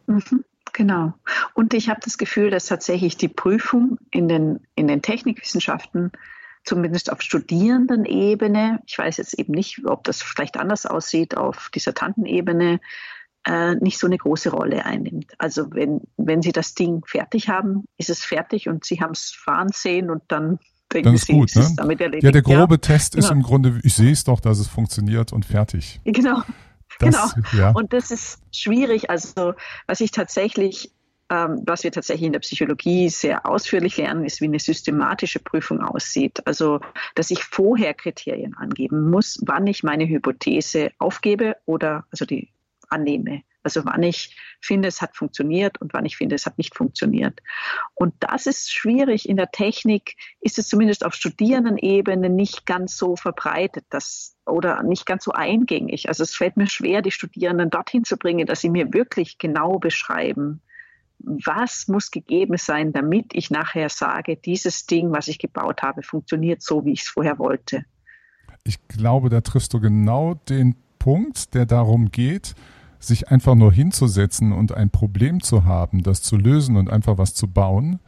Mhm, 0.07 0.43
genau. 0.81 1.13
Und 1.53 1.75
ich 1.75 1.91
habe 1.91 2.01
das 2.03 2.17
Gefühl, 2.17 2.51
dass 2.51 2.65
tatsächlich 2.65 3.19
die 3.19 3.29
Prüfung 3.29 3.99
in 4.11 4.29
den, 4.29 4.61
in 4.77 4.89
den 4.89 5.03
Technikwissenschaften 5.03 6.11
zumindest 6.65 7.13
auf 7.13 7.21
Studierendenebene, 7.21 8.81
ich 8.87 8.97
weiß 8.97 9.19
jetzt 9.19 9.39
eben 9.39 9.53
nicht, 9.53 9.85
ob 9.85 10.05
das 10.05 10.23
vielleicht 10.23 10.57
anders 10.57 10.87
aussieht 10.87 11.37
auf 11.37 11.69
Dissertantenebene, 11.75 12.81
äh, 13.45 13.75
nicht 13.75 13.99
so 13.99 14.07
eine 14.07 14.17
große 14.17 14.51
Rolle 14.51 14.87
einnimmt. 14.87 15.35
Also 15.37 15.71
wenn, 15.75 16.01
wenn 16.17 16.41
Sie 16.41 16.53
das 16.53 16.75
Ding 16.75 17.03
fertig 17.07 17.51
haben, 17.51 17.85
ist 17.99 18.09
es 18.09 18.25
fertig 18.25 18.67
und 18.69 18.87
Sie 18.87 19.03
haben 19.03 19.13
es 19.13 19.33
fahren 19.33 19.69
sehen 19.73 20.09
und 20.11 20.23
dann 20.29 20.61
denken 20.93 21.07
dann 21.07 21.15
ist 21.15 21.27
Sie, 21.27 21.33
gut, 21.33 21.55
ne? 21.57 21.71
damit 21.77 22.01
erledigt. 22.01 22.25
Ja, 22.25 22.33
der 22.33 22.43
grobe 22.43 22.75
ja, 22.75 22.79
Test 22.79 23.17
ist 23.17 23.29
genau. 23.29 23.41
im 23.41 23.43
Grunde, 23.43 23.81
ich 23.83 23.95
sehe 23.95 24.13
es 24.13 24.25
doch, 24.25 24.41
dass 24.41 24.59
es 24.59 24.69
funktioniert 24.69 25.33
und 25.33 25.45
fertig. 25.45 26.01
Genau. 26.05 26.43
Das, 27.01 27.35
genau. 27.35 27.49
Ja. 27.57 27.71
Und 27.71 27.93
das 27.93 28.11
ist 28.11 28.41
schwierig. 28.53 29.11
Also 29.11 29.55
was 29.87 30.01
ich 30.01 30.11
tatsächlich 30.11 30.93
ähm, 31.31 31.63
was 31.65 31.85
wir 31.85 31.93
tatsächlich 31.93 32.27
in 32.27 32.33
der 32.33 32.41
Psychologie 32.41 33.09
sehr 33.09 33.47
ausführlich 33.47 33.97
lernen, 33.97 34.25
ist, 34.25 34.41
wie 34.41 34.47
eine 34.47 34.59
systematische 34.59 35.39
Prüfung 35.39 35.81
aussieht. 35.81 36.45
Also, 36.45 36.81
dass 37.15 37.31
ich 37.31 37.45
vorher 37.45 37.95
Kriterien 37.95 38.57
angeben 38.57 39.11
muss, 39.11 39.39
wann 39.47 39.67
ich 39.69 39.85
meine 39.85 40.09
Hypothese 40.09 40.91
aufgebe 40.99 41.57
oder 41.67 42.05
also 42.11 42.25
die 42.25 42.51
annehme. 42.89 43.43
Also 43.63 43.85
wann 43.85 44.03
ich 44.03 44.37
finde, 44.61 44.89
es 44.89 45.03
hat 45.03 45.17
funktioniert 45.17 45.81
und 45.81 45.93
wann 45.93 46.07
ich 46.07 46.17
finde, 46.17 46.35
es 46.35 46.47
hat 46.47 46.59
nicht 46.59 46.77
funktioniert. 46.77 47.41
Und 47.95 48.15
das 48.21 48.47
ist 48.47 48.73
schwierig. 48.73 49.29
In 49.29 49.37
der 49.37 49.51
Technik 49.51 50.17
ist 50.41 50.59
es 50.59 50.69
zumindest 50.69 51.05
auf 51.05 51.15
Studierendenebene 51.15 52.31
nicht 52.31 52.67
ganz 52.67 52.97
so 52.97 53.17
verbreitet 53.17 53.85
dass, 53.91 54.37
oder 54.47 54.83
nicht 54.83 55.05
ganz 55.07 55.25
so 55.25 55.33
eingängig. 55.33 56.09
Also 56.09 56.23
es 56.23 56.35
fällt 56.35 56.57
mir 56.57 56.69
schwer, 56.69 57.03
die 57.03 57.11
Studierenden 57.11 57.71
dorthin 57.71 58.05
zu 58.05 58.17
bringen, 58.17 58.47
dass 58.47 58.61
sie 58.61 58.71
mir 58.71 58.93
wirklich 58.93 59.39
genau 59.39 59.79
beschreiben, 59.79 60.63
was 61.23 61.87
muss 61.89 62.11
gegeben 62.11 62.57
sein, 62.57 62.93
damit 62.93 63.35
ich 63.35 63.51
nachher 63.51 63.91
sage, 63.91 64.37
dieses 64.37 64.87
Ding, 64.87 65.13
was 65.13 65.29
ich 65.29 65.39
gebaut 65.39 65.83
habe, 65.83 66.03
funktioniert 66.03 66.63
so, 66.63 66.85
wie 66.85 66.93
ich 66.93 67.03
es 67.03 67.09
vorher 67.09 67.39
wollte. 67.39 67.85
Ich 68.65 68.89
glaube, 68.89 69.29
da 69.29 69.41
triffst 69.41 69.75
du 69.75 69.81
genau 69.81 70.35
den 70.49 70.77
Punkt, 70.99 71.55
der 71.55 71.67
darum 71.67 72.11
geht, 72.11 72.55
sich 73.01 73.31
einfach 73.31 73.55
nur 73.55 73.73
hinzusetzen 73.73 74.53
und 74.53 74.73
ein 74.73 74.91
Problem 74.91 75.43
zu 75.43 75.65
haben, 75.65 76.03
das 76.03 76.23
zu 76.23 76.37
lösen 76.37 76.77
und 76.77 76.91
einfach 76.91 77.19
was 77.19 77.35
zu 77.35 77.49
bauen, 77.49 77.99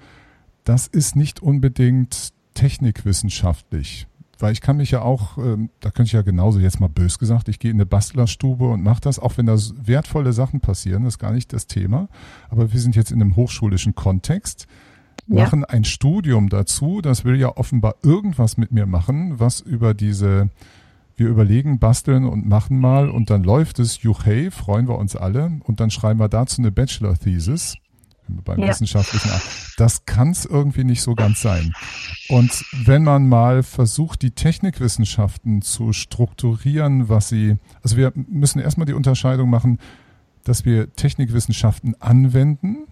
das 0.65 0.87
ist 0.87 1.17
nicht 1.17 1.41
unbedingt 1.41 2.33
technikwissenschaftlich. 2.55 4.07
Weil 4.39 4.53
ich 4.53 4.61
kann 4.61 4.77
mich 4.77 4.91
ja 4.91 5.03
auch, 5.03 5.39
ähm, 5.39 5.71
da 5.81 5.91
könnte 5.91 6.09
ich 6.09 6.13
ja 6.13 6.23
genauso 6.23 6.59
jetzt 6.59 6.81
mal 6.81 6.89
bös 6.89 7.19
gesagt, 7.19 7.49
ich 7.49 7.59
gehe 7.59 7.71
in 7.71 7.77
eine 7.77 7.87
Bastlerstube 7.87 8.69
und 8.69 8.83
mache 8.83 9.01
das, 9.01 9.19
auch 9.19 9.39
wenn 9.39 9.47
da 9.47 9.57
wertvolle 9.83 10.33
Sachen 10.33 10.61
passieren, 10.61 11.05
das 11.05 11.15
ist 11.15 11.19
gar 11.19 11.33
nicht 11.33 11.53
das 11.53 11.67
Thema. 11.67 12.09
Aber 12.51 12.73
wir 12.73 12.81
sind 12.81 12.97
jetzt 12.97 13.13
in 13.13 13.23
einem 13.23 13.37
hochschulischen 13.37 13.95
Kontext, 13.95 14.67
machen 15.27 15.61
ja. 15.61 15.69
ein 15.69 15.85
Studium 15.85 16.49
dazu, 16.49 17.01
das 17.01 17.25
will 17.25 17.37
ja 17.37 17.57
offenbar 17.57 17.95
irgendwas 18.03 18.57
mit 18.57 18.73
mir 18.73 18.87
machen, 18.87 19.39
was 19.39 19.61
über 19.61 19.95
diese 19.95 20.51
wir 21.17 21.29
überlegen, 21.29 21.79
basteln 21.79 22.25
und 22.25 22.49
machen 22.49 22.79
mal 22.79 23.11
und 23.11 23.31
dann 23.31 23.43
läuft 23.43 23.79
es, 23.79 24.03
juchei, 24.03 24.51
freuen 24.51 24.89
wir 24.89 24.99
uns 24.99 25.17
alle 25.17 25.61
und 25.65 25.81
dann 25.81 25.91
schreiben 25.91 26.21
wir 26.21 26.29
dazu 26.29 26.61
eine 26.61 26.73
Bachelor-Thesis 26.73 27.77
beim 28.29 28.61
ja. 28.61 28.69
wissenschaftlichen. 28.69 29.31
Das 29.77 30.07
kann 30.07 30.31
es 30.31 30.45
irgendwie 30.47 30.85
nicht 30.85 31.03
so 31.03 31.15
ganz 31.15 31.43
sein. 31.43 31.73
Und 32.29 32.65
wenn 32.85 33.05
man 33.05 33.29
mal 33.29 33.63
versucht, 33.63 34.23
die 34.23 34.31
Technikwissenschaften 34.31 35.63
zu 35.63 35.93
strukturieren, 35.93 37.09
was 37.09 37.29
sie, 37.29 37.59
also 37.83 37.97
wir 37.97 38.13
müssen 38.15 38.59
erstmal 38.61 38.87
die 38.87 38.95
Unterscheidung 38.95 39.51
machen, 39.51 39.79
dass 40.45 40.65
wir 40.65 40.93
Technikwissenschaften 40.95 42.01
anwenden 42.01 42.87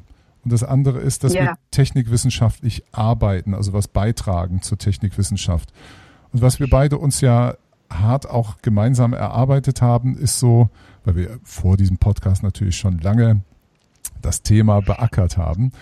und 0.44 0.52
das 0.52 0.62
andere 0.62 0.98
ist, 0.98 1.24
dass 1.24 1.35
ja. 1.35 1.42
wir 1.42 1.54
technikwissenschaftlich 1.70 2.85
arbeiten, 2.92 3.54
also 3.54 3.72
was 3.72 3.88
beitragen 3.88 4.62
zur 4.62 4.78
Technikwissenschaft. 4.78 5.72
Und 6.33 6.42
was 6.42 6.61
wir 6.61 6.70
beide 6.70 6.98
uns 6.98 7.20
ja 7.20 7.54
hart 7.90 8.29
auch 8.29 8.59
gemeinsam 8.62 9.12
erarbeitet 9.12 9.83
haben, 9.83 10.16
ist 10.16 10.38
so, 10.38 10.70
weil 11.05 11.16
wir 11.16 11.38
vor 11.42 11.76
diesem 11.76 11.98
Podcast 11.98 12.42
natürlich 12.42 12.76
schon 12.76 12.98
lange 12.98 13.42
das 14.22 14.42
Thema 14.42 14.81
beackert 14.81 15.37
haben, 15.37 15.72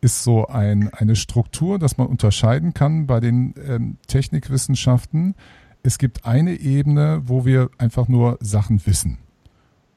ist 0.00 0.24
so 0.24 0.46
ein, 0.46 0.92
eine 0.92 1.16
Struktur, 1.16 1.78
dass 1.78 1.96
man 1.96 2.08
unterscheiden 2.08 2.74
kann 2.74 3.06
bei 3.06 3.20
den 3.20 3.54
ähm, 3.66 3.96
Technikwissenschaften. 4.08 5.34
Es 5.82 5.98
gibt 5.98 6.26
eine 6.26 6.54
Ebene, 6.54 7.22
wo 7.24 7.44
wir 7.44 7.70
einfach 7.78 8.08
nur 8.08 8.38
Sachen 8.40 8.84
wissen. 8.86 9.18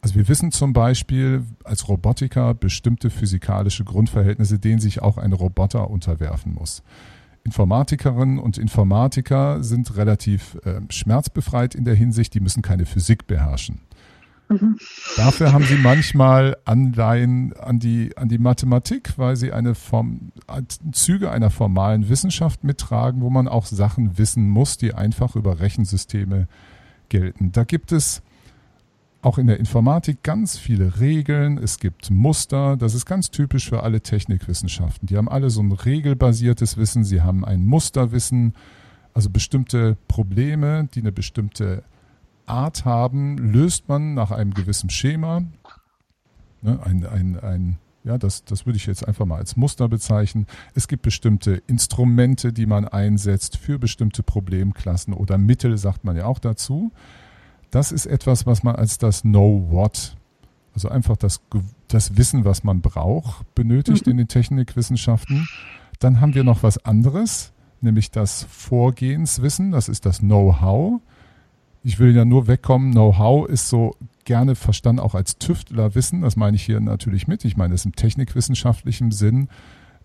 Also 0.01 0.15
wir 0.15 0.27
wissen 0.27 0.51
zum 0.51 0.73
Beispiel 0.73 1.43
als 1.63 1.87
Robotiker 1.87 2.53
bestimmte 2.53 3.09
physikalische 3.09 3.83
Grundverhältnisse, 3.83 4.59
denen 4.59 4.79
sich 4.79 5.01
auch 5.01 5.17
ein 5.17 5.33
Roboter 5.33 5.89
unterwerfen 5.89 6.53
muss. 6.53 6.83
Informatikerinnen 7.45 8.39
und 8.39 8.57
Informatiker 8.57 9.63
sind 9.63 9.95
relativ 9.95 10.57
äh, 10.65 10.81
schmerzbefreit 10.89 11.75
in 11.75 11.85
der 11.85 11.95
Hinsicht, 11.95 12.33
die 12.33 12.39
müssen 12.39 12.63
keine 12.63 12.85
Physik 12.85 13.27
beherrschen. 13.27 13.81
Mhm. 14.49 14.77
Dafür 15.15 15.53
haben 15.53 15.63
sie 15.63 15.77
manchmal 15.77 16.57
Anleihen 16.65 17.53
an 17.53 17.79
die, 17.79 18.15
an 18.17 18.29
die 18.29 18.37
Mathematik, 18.37 19.13
weil 19.17 19.35
sie 19.35 19.53
eine 19.53 19.75
Form, 19.75 20.31
Züge 20.91 21.31
einer 21.31 21.51
formalen 21.51 22.09
Wissenschaft 22.09 22.63
mittragen, 22.63 23.21
wo 23.21 23.29
man 23.29 23.47
auch 23.47 23.65
Sachen 23.65 24.17
wissen 24.17 24.49
muss, 24.49 24.77
die 24.77 24.93
einfach 24.93 25.35
über 25.35 25.59
Rechensysteme 25.59 26.47
gelten. 27.09 27.51
Da 27.51 27.63
gibt 27.63 27.91
es 27.91 28.21
auch 29.25 29.39
in 29.39 29.47
der 29.47 29.59
Informatik 29.59 30.21
ganz 30.21 30.55
viele 30.55 30.99
Regeln, 30.99 31.57
es 31.57 31.79
gibt 31.79 32.11
Muster, 32.11 32.77
das 32.77 32.93
ist 32.93 33.07
ganz 33.07 33.31
typisch 33.31 33.67
für 33.67 33.81
alle 33.81 34.01
Technikwissenschaften. 34.01 35.07
Die 35.07 35.17
haben 35.17 35.27
alle 35.27 35.49
so 35.49 35.63
ein 35.63 35.71
regelbasiertes 35.71 36.77
Wissen, 36.77 37.03
sie 37.03 37.23
haben 37.23 37.43
ein 37.43 37.65
Musterwissen, 37.65 38.53
also 39.15 39.31
bestimmte 39.31 39.97
Probleme, 40.07 40.87
die 40.93 40.99
eine 40.99 41.11
bestimmte 41.11 41.83
Art 42.45 42.85
haben, 42.85 43.39
löst 43.39 43.89
man 43.89 44.13
nach 44.13 44.29
einem 44.29 44.53
gewissen 44.53 44.91
Schema. 44.91 45.41
Ne, 46.61 46.79
ein, 46.83 47.03
ein, 47.07 47.39
ein, 47.39 47.77
ja, 48.03 48.19
das, 48.19 48.45
das 48.45 48.67
würde 48.67 48.77
ich 48.77 48.85
jetzt 48.85 49.07
einfach 49.07 49.25
mal 49.25 49.37
als 49.37 49.57
Muster 49.57 49.89
bezeichnen. 49.89 50.45
Es 50.75 50.87
gibt 50.87 51.01
bestimmte 51.01 51.63
Instrumente, 51.65 52.53
die 52.53 52.67
man 52.67 52.87
einsetzt 52.87 53.57
für 53.57 53.79
bestimmte 53.79 54.21
Problemklassen 54.21 55.15
oder 55.15 55.39
Mittel, 55.39 55.79
sagt 55.79 56.03
man 56.03 56.15
ja 56.15 56.25
auch 56.25 56.37
dazu. 56.37 56.91
Das 57.71 57.91
ist 57.91 58.05
etwas, 58.05 58.45
was 58.45 58.63
man 58.63 58.75
als 58.75 58.97
das 58.97 59.21
Know 59.21 59.67
What, 59.69 60.15
also 60.73 60.89
einfach 60.89 61.17
das, 61.17 61.41
das 61.87 62.17
Wissen, 62.17 62.45
was 62.45 62.63
man 62.63 62.81
braucht, 62.81 63.53
benötigt 63.55 64.05
mhm. 64.05 64.11
in 64.11 64.17
den 64.17 64.27
Technikwissenschaften. 64.27 65.47
Dann 65.99 66.21
haben 66.21 66.33
wir 66.33 66.43
noch 66.43 66.63
was 66.63 66.83
anderes, 66.83 67.53
nämlich 67.81 68.11
das 68.11 68.43
Vorgehenswissen, 68.49 69.71
das 69.71 69.89
ist 69.89 70.05
das 70.05 70.19
Know-how. 70.19 71.01
Ich 71.83 71.99
will 71.99 72.15
ja 72.15 72.25
nur 72.25 72.47
wegkommen, 72.47 72.91
Know-how 72.91 73.47
ist 73.47 73.69
so 73.69 73.95
gerne 74.25 74.55
verstanden 74.55 74.99
auch 74.99 75.15
als 75.15 75.37
Tüftlerwissen, 75.37 76.21
das 76.21 76.35
meine 76.35 76.55
ich 76.55 76.63
hier 76.63 76.79
natürlich 76.79 77.27
mit. 77.27 77.45
Ich 77.45 77.57
meine 77.57 77.75
es 77.75 77.85
im 77.85 77.95
technikwissenschaftlichen 77.95 79.11
Sinn, 79.11 79.49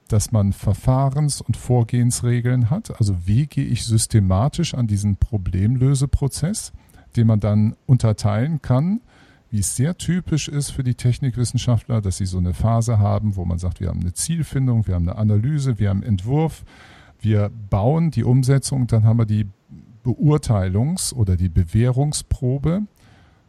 dass 0.09 0.33
man 0.33 0.53
Verfahrens- 0.53 1.41
und 1.41 1.57
Vorgehensregeln 1.57 2.71
hat. 2.71 2.99
Also 2.99 3.17
wie 3.27 3.47
gehe 3.47 3.65
ich 3.65 3.85
systematisch 3.85 4.75
an 4.75 4.87
diesen 4.87 5.17
Problemlöseprozess? 5.17 6.73
Den 7.17 7.27
man 7.27 7.41
dann 7.41 7.77
unterteilen 7.87 8.63
kann 8.63 9.01
wie 9.51 9.59
es 9.59 9.75
sehr 9.75 9.99
typisch 9.99 10.49
ist 10.49 10.71
für 10.71 10.85
die 10.85 10.95
Technikwissenschaftler, 10.95 12.01
dass 12.01 12.19
sie 12.19 12.27
so 12.27 12.39
eine 12.39 12.55
Phase 12.55 12.99
haben, 12.99 13.35
wo 13.35 13.45
man 13.45 13.59
sagt, 13.59 13.81
wir 13.81 13.89
haben 13.89 14.01
eine 14.01 14.13
Zielfindung, 14.13 14.87
wir 14.87 14.95
haben 14.95 15.09
eine 15.09 15.19
Analyse, 15.19 15.79
wir 15.79 15.91
haben 15.91 16.03
einen 16.03 16.13
Entwurf, 16.13 16.65
wir 17.21 17.51
bauen 17.69 18.13
die 18.13 18.25
Umsetzung, 18.25 18.87
dann 18.87 19.05
haben 19.05 19.19
wir 19.19 19.27
die 19.27 19.49
Beurteilungs- 20.05 21.13
oder 21.13 21.37
die 21.37 21.49
Bewährungsprobe 21.49 22.83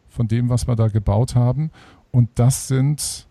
von 0.08 0.28
dem, 0.28 0.48
was 0.48 0.66
wir 0.66 0.76
da 0.76 0.88
gebaut 0.88 1.36
haben. 1.36 1.70
Und 2.10 2.30
das 2.34 2.68
sind 2.68 3.26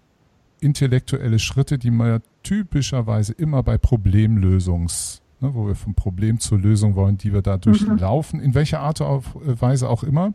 intellektuelle 0.61 1.39
Schritte, 1.39 1.77
die 1.77 1.91
man 1.91 2.07
ja 2.07 2.19
typischerweise 2.41 3.33
immer 3.33 3.63
bei 3.63 3.77
Problemlösungs, 3.77 5.20
ne, 5.41 5.53
wo 5.53 5.67
wir 5.67 5.75
vom 5.75 5.95
Problem 5.95 6.39
zur 6.39 6.59
Lösung 6.59 6.95
wollen, 6.95 7.17
die 7.17 7.33
wir 7.33 7.41
da 7.41 7.57
mhm. 7.57 7.61
durchlaufen, 7.61 8.39
in 8.39 8.53
welcher 8.53 8.79
Art 8.79 9.01
und 9.01 9.25
Weise 9.61 9.89
auch 9.89 10.03
immer. 10.03 10.33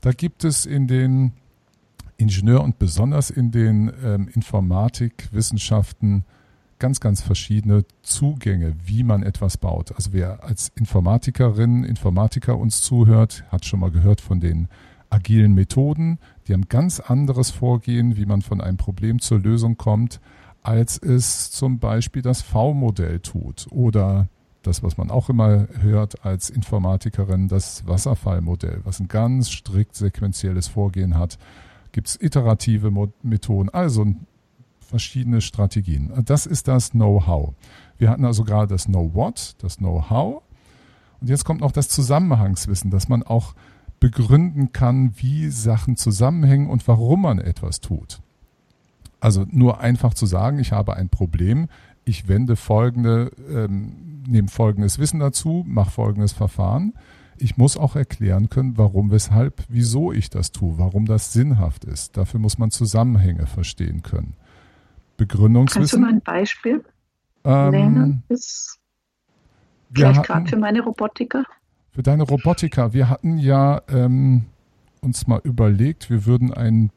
Da 0.00 0.12
gibt 0.12 0.44
es 0.44 0.66
in 0.66 0.86
den 0.86 1.32
Ingenieur- 2.16 2.62
und 2.62 2.78
besonders 2.78 3.30
in 3.30 3.50
den 3.50 3.92
ähm, 4.04 4.28
Informatikwissenschaften 4.32 6.24
ganz, 6.78 7.00
ganz 7.00 7.22
verschiedene 7.22 7.84
Zugänge, 8.02 8.74
wie 8.84 9.02
man 9.02 9.22
etwas 9.22 9.56
baut. 9.56 9.92
Also 9.96 10.12
wer 10.12 10.44
als 10.44 10.70
Informatikerin, 10.74 11.84
Informatiker 11.84 12.58
uns 12.58 12.82
zuhört, 12.82 13.44
hat 13.48 13.64
schon 13.64 13.80
mal 13.80 13.90
gehört 13.90 14.20
von 14.20 14.40
den 14.40 14.68
agilen 15.10 15.54
Methoden. 15.54 16.18
Die 16.46 16.52
haben 16.52 16.68
ganz 16.68 17.00
anderes 17.00 17.50
Vorgehen, 17.50 18.16
wie 18.16 18.26
man 18.26 18.42
von 18.42 18.60
einem 18.60 18.76
Problem 18.76 19.20
zur 19.20 19.40
Lösung 19.40 19.76
kommt, 19.76 20.20
als 20.64 20.98
es 20.98 21.50
zum 21.50 21.78
Beispiel 21.78 22.22
das 22.22 22.42
V-Modell 22.42 23.20
tut 23.20 23.66
oder 23.70 24.28
das, 24.62 24.82
was 24.82 24.96
man 24.96 25.10
auch 25.10 25.28
immer 25.28 25.68
hört 25.80 26.24
als 26.24 26.48
Informatikerin, 26.48 27.48
das 27.48 27.86
Wasserfallmodell, 27.86 28.80
was 28.82 28.98
ein 28.98 29.08
ganz 29.08 29.50
strikt 29.50 29.94
sequenzielles 29.94 30.68
Vorgehen 30.68 31.16
hat. 31.18 31.38
Gibt 31.92 32.08
es 32.08 32.20
iterative 32.20 32.90
Methoden, 33.22 33.68
also 33.68 34.06
verschiedene 34.80 35.42
Strategien. 35.42 36.12
Das 36.24 36.46
ist 36.46 36.66
das 36.66 36.90
Know-how. 36.92 37.54
Wir 37.98 38.08
hatten 38.08 38.24
also 38.24 38.42
gerade 38.44 38.68
das 38.68 38.86
Know-what, 38.86 39.56
das 39.58 39.76
Know-how. 39.76 40.42
Und 41.20 41.28
jetzt 41.28 41.44
kommt 41.44 41.60
noch 41.60 41.72
das 41.72 41.88
Zusammenhangswissen, 41.90 42.90
dass 42.90 43.08
man 43.08 43.22
auch 43.22 43.54
begründen 44.00 44.72
kann, 44.72 45.12
wie 45.16 45.48
Sachen 45.48 45.96
zusammenhängen 45.96 46.68
und 46.68 46.88
warum 46.88 47.22
man 47.22 47.38
etwas 47.38 47.80
tut. 47.80 48.20
Also 49.24 49.46
nur 49.50 49.80
einfach 49.80 50.12
zu 50.12 50.26
sagen, 50.26 50.58
ich 50.58 50.72
habe 50.72 50.96
ein 50.96 51.08
Problem, 51.08 51.68
ich 52.04 52.28
wende 52.28 52.56
folgende, 52.56 53.30
ähm, 53.50 54.22
nehme 54.28 54.48
folgendes 54.48 54.98
Wissen 54.98 55.18
dazu, 55.18 55.64
mache 55.66 55.92
folgendes 55.92 56.34
Verfahren. 56.34 56.92
Ich 57.38 57.56
muss 57.56 57.78
auch 57.78 57.96
erklären 57.96 58.50
können, 58.50 58.76
warum, 58.76 59.10
weshalb, 59.10 59.64
wieso 59.70 60.12
ich 60.12 60.28
das 60.28 60.52
tue, 60.52 60.76
warum 60.76 61.06
das 61.06 61.32
sinnhaft 61.32 61.86
ist. 61.86 62.18
Dafür 62.18 62.38
muss 62.38 62.58
man 62.58 62.70
Zusammenhänge 62.70 63.46
verstehen 63.46 64.02
können. 64.02 64.34
Begründungswissen. 65.16 65.80
Kannst 65.80 65.94
du 65.94 65.98
mal 66.00 66.12
ein 66.12 66.20
Beispiel 66.20 66.84
ähm, 67.44 67.70
nennen? 67.70 68.22
Vielleicht 69.90 70.22
gerade 70.22 70.50
für 70.50 70.58
meine 70.58 70.82
Robotiker? 70.82 71.44
Für 71.92 72.02
deine 72.02 72.24
Robotiker. 72.24 72.92
Wir 72.92 73.08
hatten 73.08 73.38
ja 73.38 73.80
ähm, 73.88 74.44
uns 75.04 75.26
mal 75.26 75.40
überlegt, 75.44 76.10
wir 76.10 76.26
würden 76.26 76.52
ein, 76.52 76.90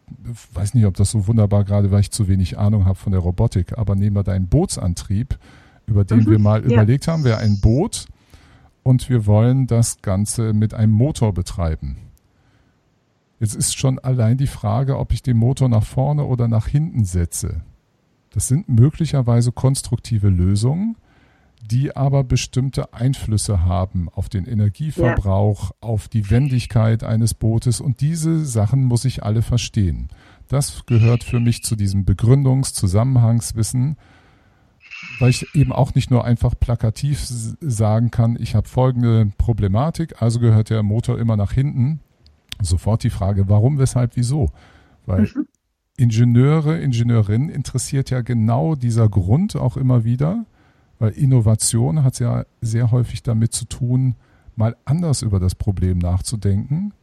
weiß 0.54 0.74
nicht, 0.74 0.86
ob 0.86 0.96
das 0.96 1.12
so 1.12 1.28
wunderbar 1.28 1.64
gerade, 1.64 1.92
weil 1.92 2.00
ich 2.00 2.12
zu 2.12 2.28
wenig 2.28 2.58
Ahnung 2.58 2.86
habe 2.86 2.96
von 2.96 3.12
der 3.12 3.22
Robotik, 3.22 3.78
aber 3.78 3.96
nehmen 3.96 4.16
wir 4.16 4.24
deinen 4.24 4.48
Bootsantrieb, 4.48 5.38
über 5.86 6.04
den 6.04 6.20
mhm, 6.20 6.26
wir 6.28 6.40
mal 6.40 6.62
ja. 6.62 6.74
überlegt 6.74 7.08
haben, 7.08 7.24
wäre 7.24 7.38
ein 7.38 7.60
Boot 7.62 8.06
und 8.84 9.10
wir 9.10 9.26
wollen 9.26 9.68
das 9.68 10.02
Ganze 10.02 10.54
mit 10.54 10.74
einem 10.74 10.94
Motor 10.94 11.34
betreiben. 11.34 11.98
Jetzt 13.40 13.56
ist 13.56 13.78
schon 13.78 14.00
allein 14.00 14.38
die 14.38 14.48
Frage, 14.48 14.98
ob 14.98 15.14
ich 15.14 15.22
den 15.22 15.38
Motor 15.38 15.70
nach 15.70 15.84
vorne 15.84 16.24
oder 16.24 16.48
nach 16.48 16.68
hinten 16.68 17.06
setze. 17.06 17.62
Das 18.32 18.48
sind 18.48 18.68
möglicherweise 18.68 19.52
konstruktive 19.52 20.30
Lösungen, 20.30 20.96
die 21.62 21.96
aber 21.96 22.24
bestimmte 22.24 22.94
Einflüsse 22.94 23.64
haben 23.64 24.10
auf 24.10 24.30
den 24.30 24.46
Energieverbrauch, 24.46 25.72
ja. 25.72 25.76
auf 25.82 26.08
die 26.08 26.30
Wendigkeit 26.30 27.04
eines 27.04 27.34
Bootes 27.34 27.82
und 27.82 28.02
diese 28.02 28.46
Sachen 28.46 28.84
muss 28.84 29.06
ich 29.06 29.24
alle 29.24 29.42
verstehen. 29.42 30.10
Das 30.48 30.86
gehört 30.86 31.24
für 31.24 31.40
mich 31.40 31.64
zu 31.64 31.76
diesem 31.76 32.06
Begründungs-, 32.06 32.74
Zusammenhangswissen, 32.74 33.98
weil 35.20 35.30
ich 35.30 35.54
eben 35.56 35.74
auch 35.74 35.94
nicht 35.94 36.10
nur 36.10 36.24
einfach 36.24 36.56
plakativ 36.58 37.20
sagen 37.26 38.12
kann, 38.12 38.38
ich 38.40 38.56
habe 38.56 38.68
folgende 38.68 39.32
Problematik, 39.38 40.22
also 40.22 40.40
gehört 40.40 40.70
der 40.70 40.84
Motor 40.84 41.20
immer 41.20 41.36
nach 41.36 41.52
hinten. 41.52 42.00
Sofort 42.62 43.04
die 43.04 43.10
Frage, 43.10 43.50
warum, 43.50 43.78
weshalb, 43.78 44.16
wieso? 44.16 44.50
Weil 45.06 45.24
mhm. 45.24 45.48
Ingenieure, 45.98 46.80
Ingenieurinnen 46.80 47.50
interessiert 47.50 48.10
ja 48.10 48.22
genau 48.22 48.76
dieser 48.76 49.10
Grund 49.10 49.56
auch 49.56 49.78
immer 49.78 50.04
wieder 50.04 50.46
weil 51.00 51.12
Innovation 51.12 52.04
hat 52.04 52.20
ja 52.20 52.46
sehr 52.62 52.92
häufig 52.92 53.24
damit 53.24 53.54
zu 53.54 53.66
tun, 53.66 54.16
mal 54.56 54.76
anders 54.86 55.22
über 55.22 55.40
das 55.40 55.56
Problem 55.56 56.00
nachzudenken 56.00 56.94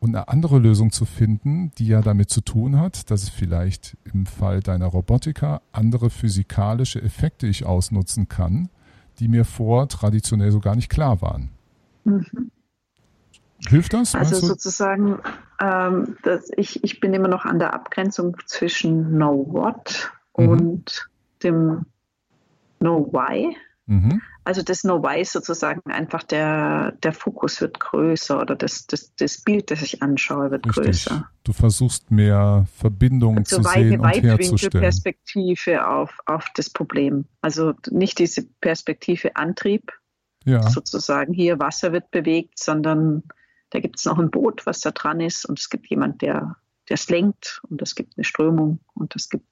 und 0.00 0.14
eine 0.14 0.28
andere 0.28 0.58
Lösung 0.58 0.92
zu 0.92 1.04
finden, 1.04 1.72
die 1.78 1.86
ja 1.86 2.02
damit 2.02 2.30
zu 2.30 2.40
tun 2.40 2.78
hat, 2.80 3.10
dass 3.10 3.22
es 3.22 3.28
vielleicht 3.28 3.96
im 4.12 4.26
Fall 4.26 4.60
deiner 4.60 4.86
Robotika 4.86 5.60
andere 5.72 6.10
physikalische 6.10 7.02
Effekte 7.02 7.46
ich 7.46 7.64
ausnutzen 7.64 8.28
kann, 8.28 8.68
die 9.18 9.28
mir 9.28 9.44
vor 9.44 9.88
traditionell 9.88 10.52
so 10.52 10.60
gar 10.60 10.76
nicht 10.76 10.88
klar 10.88 11.20
waren. 11.20 11.50
Mhm. 12.04 12.50
Hilft 13.66 13.92
das? 13.92 14.14
Also 14.14 14.36
sozusagen, 14.36 15.18
ähm, 15.60 16.16
dass 16.22 16.48
ich, 16.56 16.84
ich 16.84 17.00
bin 17.00 17.12
immer 17.12 17.26
noch 17.26 17.44
an 17.44 17.58
der 17.58 17.74
Abgrenzung 17.74 18.36
zwischen 18.46 19.16
Know 19.16 19.46
What 19.50 20.12
mhm. 20.36 20.48
und 20.48 21.08
dem 21.42 21.86
Know 22.78 23.10
Why. 23.12 23.56
Mhm. 23.86 24.20
Also 24.44 24.62
das 24.62 24.82
Know 24.82 25.02
Why 25.02 25.20
ist 25.20 25.32
sozusagen 25.32 25.90
einfach 25.90 26.22
der, 26.22 26.92
der 27.02 27.12
Fokus 27.12 27.60
wird 27.60 27.80
größer 27.80 28.40
oder 28.40 28.54
das, 28.54 28.86
das, 28.86 29.14
das 29.16 29.40
Bild, 29.40 29.70
das 29.70 29.82
ich 29.82 30.02
anschaue, 30.02 30.50
wird 30.50 30.66
Richtig. 30.66 30.84
größer. 30.84 31.30
Du 31.44 31.52
versuchst 31.52 32.10
mehr 32.10 32.66
Verbindungen 32.76 33.38
also 33.38 33.56
zu 33.56 33.62
sehen 33.62 34.00
und 34.00 34.08
herzustellen. 34.08 34.82
Perspektive 34.82 35.86
auf, 35.86 36.18
auf 36.26 36.46
das 36.54 36.70
Problem. 36.70 37.24
Also 37.40 37.74
nicht 37.90 38.18
diese 38.18 38.44
Perspektive 38.60 39.36
Antrieb, 39.36 39.92
ja. 40.44 40.62
sozusagen 40.68 41.32
hier 41.32 41.58
Wasser 41.58 41.92
wird 41.92 42.10
bewegt, 42.10 42.58
sondern 42.58 43.22
da 43.70 43.80
gibt 43.80 43.98
es 43.98 44.04
noch 44.04 44.18
ein 44.18 44.30
Boot, 44.30 44.66
was 44.66 44.80
da 44.80 44.90
dran 44.90 45.20
ist 45.20 45.44
und 45.44 45.58
es 45.58 45.70
gibt 45.70 45.88
jemand, 45.88 46.22
der 46.22 46.56
es 46.88 47.10
lenkt 47.10 47.60
und 47.68 47.82
es 47.82 47.94
gibt 47.94 48.16
eine 48.16 48.24
Strömung 48.24 48.80
und 48.94 49.14
es 49.14 49.28
gibt 49.28 49.46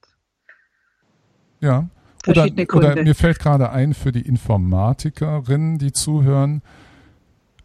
ja, 1.61 1.89
oder, 2.27 2.49
oder 2.75 3.03
mir 3.03 3.15
fällt 3.15 3.39
gerade 3.39 3.71
ein 3.71 3.95
für 3.95 4.13
die 4.13 4.23
Informatikerinnen, 4.23 5.79
die 5.79 5.93
zuhören, 5.93 6.63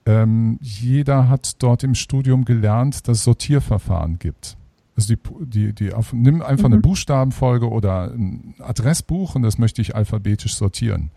ähm, 0.06 0.58
jeder 0.62 1.30
hat 1.30 1.62
dort 1.62 1.84
im 1.84 1.95
Studium 1.95 2.45
gelernt, 2.45 3.08
dass 3.08 3.19
es 3.19 3.24
Sortierverfahren 3.24 4.17
gibt. 4.19 4.58
Also 4.95 5.15
die, 5.15 5.19
die, 5.45 5.74
die 5.74 5.93
auf, 5.93 6.13
nimm 6.13 6.41
einfach 6.41 6.67
mhm. 6.67 6.74
eine 6.74 6.82
Buchstabenfolge 6.82 7.69
oder 7.69 8.12
ein 8.12 8.56
Adressbuch 8.60 9.36
und 9.36 9.43
das 9.43 9.58
möchte 9.58 9.82
ich 9.82 9.95
alphabetisch 9.95 10.56
sortieren. 10.56 11.12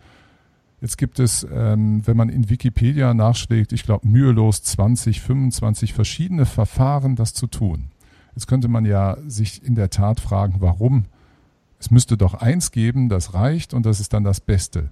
Jetzt 0.81 0.97
gibt 0.97 1.19
es, 1.19 1.45
ähm, 1.51 2.05
wenn 2.05 2.17
man 2.17 2.29
in 2.29 2.49
Wikipedia 2.49 3.13
nachschlägt, 3.13 3.73
ich 3.73 3.83
glaube 3.83 4.07
mühelos 4.07 4.61
20, 4.61 5.21
25 5.21 5.93
verschiedene 5.93 6.45
Verfahren, 6.45 7.15
das 7.15 7.33
zu 7.33 7.47
tun. 7.47 7.85
Jetzt 8.35 8.47
könnte 8.47 8.67
man 8.67 8.85
ja 8.85 9.17
sich 9.25 9.63
in 9.63 9.75
der 9.75 9.89
Tat 9.89 10.19
fragen, 10.19 10.55
warum 10.59 11.05
es 11.79 11.91
müsste 11.91 12.17
doch 12.17 12.33
eins 12.33 12.71
geben, 12.71 13.09
das 13.09 13.33
reicht 13.33 13.73
und 13.73 13.85
das 13.85 13.99
ist 13.99 14.13
dann 14.13 14.23
das 14.23 14.41
Beste. 14.41 14.89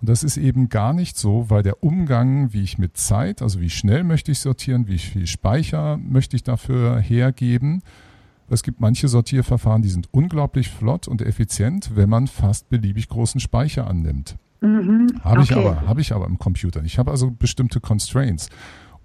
Und 0.00 0.08
das 0.08 0.22
ist 0.22 0.36
eben 0.36 0.68
gar 0.68 0.92
nicht 0.92 1.16
so, 1.16 1.50
weil 1.50 1.62
der 1.62 1.82
Umgang, 1.82 2.52
wie 2.52 2.62
ich 2.62 2.78
mit 2.78 2.96
Zeit, 2.96 3.42
also 3.42 3.60
wie 3.60 3.70
schnell 3.70 4.04
möchte 4.04 4.30
ich 4.30 4.38
sortieren, 4.38 4.86
wie 4.86 4.98
viel 4.98 5.26
Speicher 5.26 5.96
möchte 5.96 6.36
ich 6.36 6.44
dafür 6.44 7.00
hergeben. 7.00 7.82
Es 8.48 8.62
gibt 8.62 8.80
manche 8.80 9.08
Sortierverfahren, 9.08 9.82
die 9.82 9.90
sind 9.90 10.08
unglaublich 10.12 10.68
flott 10.70 11.08
und 11.08 11.20
effizient, 11.20 11.96
wenn 11.96 12.08
man 12.08 12.28
fast 12.28 12.68
beliebig 12.68 13.08
großen 13.08 13.40
Speicher 13.40 13.86
annimmt. 13.86 14.36
Mhm, 14.60 15.20
habe 15.22 15.40
okay. 15.40 15.52
ich 15.52 15.56
aber, 15.56 15.86
habe 15.86 16.00
ich 16.00 16.12
aber 16.12 16.26
im 16.26 16.38
Computer. 16.38 16.82
Ich 16.84 16.98
habe 16.98 17.10
also 17.10 17.30
bestimmte 17.30 17.80
Constraints. 17.80 18.48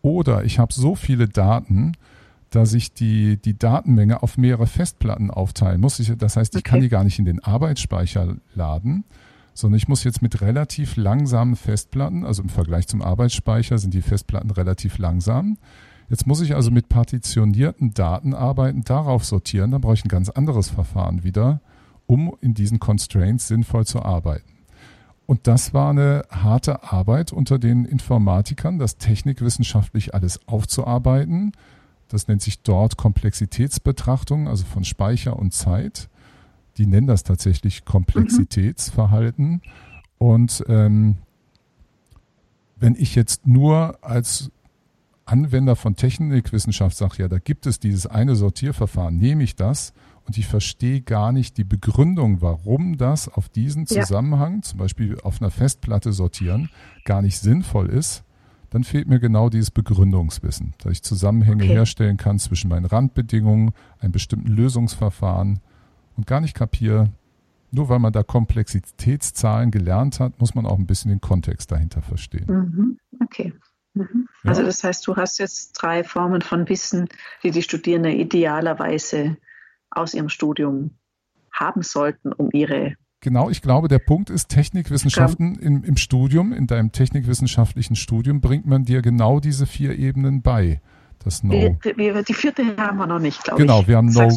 Oder 0.01 0.43
ich 0.43 0.59
habe 0.59 0.73
so 0.73 0.95
viele 0.95 1.27
Daten, 1.27 1.93
dass 2.55 2.73
ich 2.73 2.93
die, 2.93 3.37
die 3.37 3.57
Datenmenge 3.57 4.21
auf 4.21 4.37
mehrere 4.37 4.67
Festplatten 4.67 5.31
aufteilen 5.31 5.81
muss. 5.81 5.99
Ich, 5.99 6.15
das 6.15 6.37
heißt, 6.37 6.53
ich 6.53 6.59
okay. 6.59 6.69
kann 6.69 6.81
die 6.81 6.89
gar 6.89 7.03
nicht 7.03 7.17
in 7.17 7.25
den 7.25 7.43
Arbeitsspeicher 7.43 8.35
laden, 8.53 9.05
sondern 9.55 9.77
ich 9.77 9.87
muss 9.87 10.03
jetzt 10.03 10.21
mit 10.21 10.39
relativ 10.41 10.95
langsamen 10.95 11.55
Festplatten, 11.55 12.23
also 12.23 12.43
im 12.43 12.49
Vergleich 12.49 12.87
zum 12.87 13.01
Arbeitsspeicher 13.01 13.79
sind 13.79 13.95
die 13.95 14.03
Festplatten 14.03 14.51
relativ 14.51 14.99
langsam. 14.99 15.57
Jetzt 16.09 16.27
muss 16.27 16.41
ich 16.41 16.53
also 16.53 16.69
mit 16.69 16.89
partitionierten 16.89 17.95
Daten 17.95 18.35
arbeiten, 18.35 18.83
darauf 18.83 19.25
sortieren, 19.25 19.71
dann 19.71 19.81
brauche 19.81 19.95
ich 19.95 20.05
ein 20.05 20.09
ganz 20.09 20.29
anderes 20.29 20.69
Verfahren 20.69 21.23
wieder, 21.23 21.59
um 22.05 22.35
in 22.39 22.53
diesen 22.53 22.79
Constraints 22.79 23.47
sinnvoll 23.47 23.87
zu 23.87 24.03
arbeiten. 24.03 24.51
Und 25.25 25.47
das 25.47 25.73
war 25.73 25.89
eine 25.89 26.23
harte 26.29 26.83
Arbeit 26.83 27.33
unter 27.33 27.57
den 27.57 27.85
Informatikern, 27.85 28.77
das 28.77 28.97
technikwissenschaftlich 28.97 30.13
alles 30.13 30.47
aufzuarbeiten 30.47 31.53
Das 32.13 32.27
nennt 32.27 32.43
sich 32.43 32.61
dort 32.61 32.95
Komplexitätsbetrachtung, 32.95 34.47
also 34.47 34.65
von 34.65 34.83
Speicher 34.83 35.35
und 35.35 35.51
Zeit. 35.51 36.09
Die 36.77 36.85
nennen 36.85 37.07
das 37.07 37.23
tatsächlich 37.23 37.85
Komplexitätsverhalten. 37.85 39.49
Mhm. 39.49 39.61
Und 40.19 40.63
ähm, 40.67 41.17
wenn 42.75 42.93
ich 42.93 43.15
jetzt 43.15 43.47
nur 43.47 43.97
als 44.03 44.51
Anwender 45.25 45.75
von 45.75 45.95
Technikwissenschaft 45.95 46.95
sage, 46.95 47.15
ja, 47.17 47.27
da 47.27 47.39
gibt 47.39 47.65
es 47.65 47.79
dieses 47.79 48.05
eine 48.05 48.35
Sortierverfahren, 48.35 49.17
nehme 49.17 49.41
ich 49.43 49.55
das 49.55 49.91
und 50.27 50.37
ich 50.37 50.45
verstehe 50.45 51.01
gar 51.01 51.31
nicht 51.31 51.57
die 51.57 51.63
Begründung, 51.63 52.43
warum 52.43 52.97
das 52.97 53.27
auf 53.27 53.49
diesen 53.49 53.87
Zusammenhang, 53.87 54.57
ja. 54.57 54.61
zum 54.61 54.77
Beispiel 54.77 55.19
auf 55.21 55.41
einer 55.41 55.49
Festplatte 55.49 56.13
sortieren, 56.13 56.69
gar 57.05 57.23
nicht 57.23 57.39
sinnvoll 57.39 57.89
ist, 57.89 58.23
dann 58.73 58.83
fehlt 58.83 59.07
mir 59.07 59.19
genau 59.19 59.49
dieses 59.49 59.69
Begründungswissen, 59.69 60.73
dass 60.79 60.93
ich 60.93 61.03
Zusammenhänge 61.03 61.63
okay. 61.63 61.73
herstellen 61.73 62.17
kann 62.17 62.39
zwischen 62.39 62.69
meinen 62.69 62.85
Randbedingungen, 62.85 63.71
einem 63.99 64.11
bestimmten 64.11 64.47
Lösungsverfahren 64.47 65.59
und 66.17 66.25
gar 66.25 66.41
nicht 66.41 66.55
kapiere, 66.55 67.11
nur 67.69 67.89
weil 67.89 67.99
man 67.99 68.11
da 68.11 68.23
Komplexitätszahlen 68.23 69.69
gelernt 69.69 70.19
hat, 70.19 70.39
muss 70.39 70.55
man 70.55 70.65
auch 70.65 70.79
ein 70.79 70.87
bisschen 70.87 71.09
den 71.09 71.21
Kontext 71.21 71.71
dahinter 71.71 72.01
verstehen. 72.01 72.45
Mhm. 72.47 72.97
Okay. 73.23 73.53
Mhm. 73.93 74.27
Ja. 74.43 74.49
Also 74.49 74.63
das 74.63 74.83
heißt, 74.83 75.05
du 75.05 75.15
hast 75.17 75.37
jetzt 75.37 75.73
drei 75.73 76.03
Formen 76.03 76.41
von 76.41 76.67
Wissen, 76.67 77.09
die 77.43 77.51
die 77.51 77.61
Studierenden 77.61 78.13
idealerweise 78.13 79.37
aus 79.91 80.15
ihrem 80.15 80.29
Studium 80.29 80.97
haben 81.51 81.83
sollten, 81.83 82.33
um 82.33 82.49
ihre 82.51 82.95
Genau, 83.23 83.49
ich 83.49 83.61
glaube, 83.61 83.87
der 83.87 83.99
Punkt 83.99 84.29
ist, 84.29 84.49
Technikwissenschaften 84.49 85.55
im, 85.55 85.85
im 85.85 85.95
Studium, 85.95 86.51
in 86.51 86.67
deinem 86.67 86.91
technikwissenschaftlichen 86.91 87.95
Studium, 87.95 88.41
bringt 88.41 88.67
man 88.67 88.83
dir 88.83 89.01
genau 89.01 89.39
diese 89.39 89.65
vier 89.65 89.97
Ebenen 89.97 90.41
bei. 90.41 90.81
Das 91.23 91.41
no, 91.41 91.77
die, 91.85 92.23
die 92.27 92.33
vierte 92.33 92.75
haben 92.75 92.97
wir 92.97 93.07
noch 93.07 93.19
nicht, 93.19 93.41
glaube 93.41 93.61
genau, 93.61 93.79
ich. 93.79 93.87
Wir 93.87 93.95
haben 93.95 94.07
no, 94.07 94.29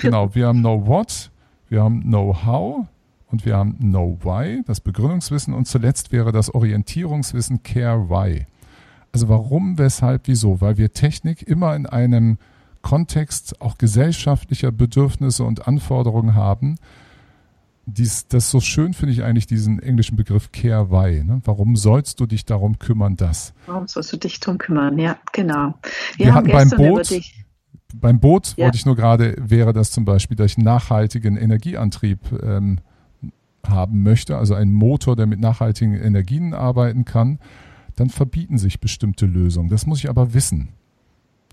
genau, 0.00 0.34
wir 0.34 0.48
haben 0.48 0.58
Know 0.58 0.84
What, 0.88 1.30
wir 1.68 1.84
haben 1.84 2.02
Know 2.02 2.36
How 2.44 2.86
und 3.30 3.46
wir 3.46 3.56
haben 3.56 3.78
Know 3.78 4.18
Why, 4.24 4.64
das 4.66 4.80
Begründungswissen 4.80 5.54
und 5.54 5.68
zuletzt 5.68 6.10
wäre 6.10 6.32
das 6.32 6.52
Orientierungswissen 6.52 7.62
Care 7.62 8.10
Why. 8.10 8.46
Also 9.12 9.28
warum, 9.28 9.78
weshalb, 9.78 10.22
wieso? 10.26 10.60
Weil 10.60 10.78
wir 10.78 10.92
Technik 10.92 11.42
immer 11.42 11.76
in 11.76 11.86
einem 11.86 12.38
Kontext 12.80 13.60
auch 13.60 13.78
gesellschaftlicher 13.78 14.72
Bedürfnisse 14.72 15.44
und 15.44 15.68
Anforderungen 15.68 16.34
haben. 16.34 16.74
Dies, 17.84 18.28
das 18.28 18.50
so 18.50 18.60
schön 18.60 18.94
finde 18.94 19.12
ich 19.12 19.24
eigentlich 19.24 19.46
diesen 19.46 19.80
englischen 19.80 20.16
Begriff 20.16 20.52
Care 20.52 20.90
Why. 20.90 21.24
Ne? 21.24 21.40
Warum 21.44 21.74
sollst 21.76 22.20
du 22.20 22.26
dich 22.26 22.44
darum 22.44 22.78
kümmern, 22.78 23.16
das? 23.16 23.54
Warum 23.66 23.88
sollst 23.88 24.12
du 24.12 24.16
dich 24.16 24.38
darum 24.38 24.58
kümmern? 24.58 24.98
Ja, 24.98 25.18
genau. 25.32 25.74
Wir, 26.16 26.26
wir 26.26 26.34
hatten 26.34 26.52
beim 26.52 26.70
Boot, 26.70 27.20
beim 27.94 28.20
Boot 28.20 28.54
ja. 28.56 28.64
wollte 28.64 28.76
ich 28.76 28.86
nur 28.86 28.94
gerade, 28.94 29.34
wäre 29.38 29.72
das 29.72 29.90
zum 29.90 30.04
Beispiel, 30.04 30.36
dass 30.36 30.52
ich 30.52 30.58
einen 30.58 30.64
nachhaltigen 30.64 31.36
Energieantrieb 31.36 32.20
ähm, 32.42 32.78
haben 33.66 34.02
möchte, 34.02 34.36
also 34.36 34.54
einen 34.54 34.72
Motor, 34.72 35.16
der 35.16 35.26
mit 35.26 35.40
nachhaltigen 35.40 35.94
Energien 35.94 36.54
arbeiten 36.54 37.04
kann 37.04 37.38
dann 37.96 38.10
verbieten 38.10 38.58
sich 38.58 38.80
bestimmte 38.80 39.26
Lösungen. 39.26 39.68
Das 39.68 39.86
muss 39.86 39.98
ich 39.98 40.08
aber 40.08 40.34
wissen. 40.34 40.70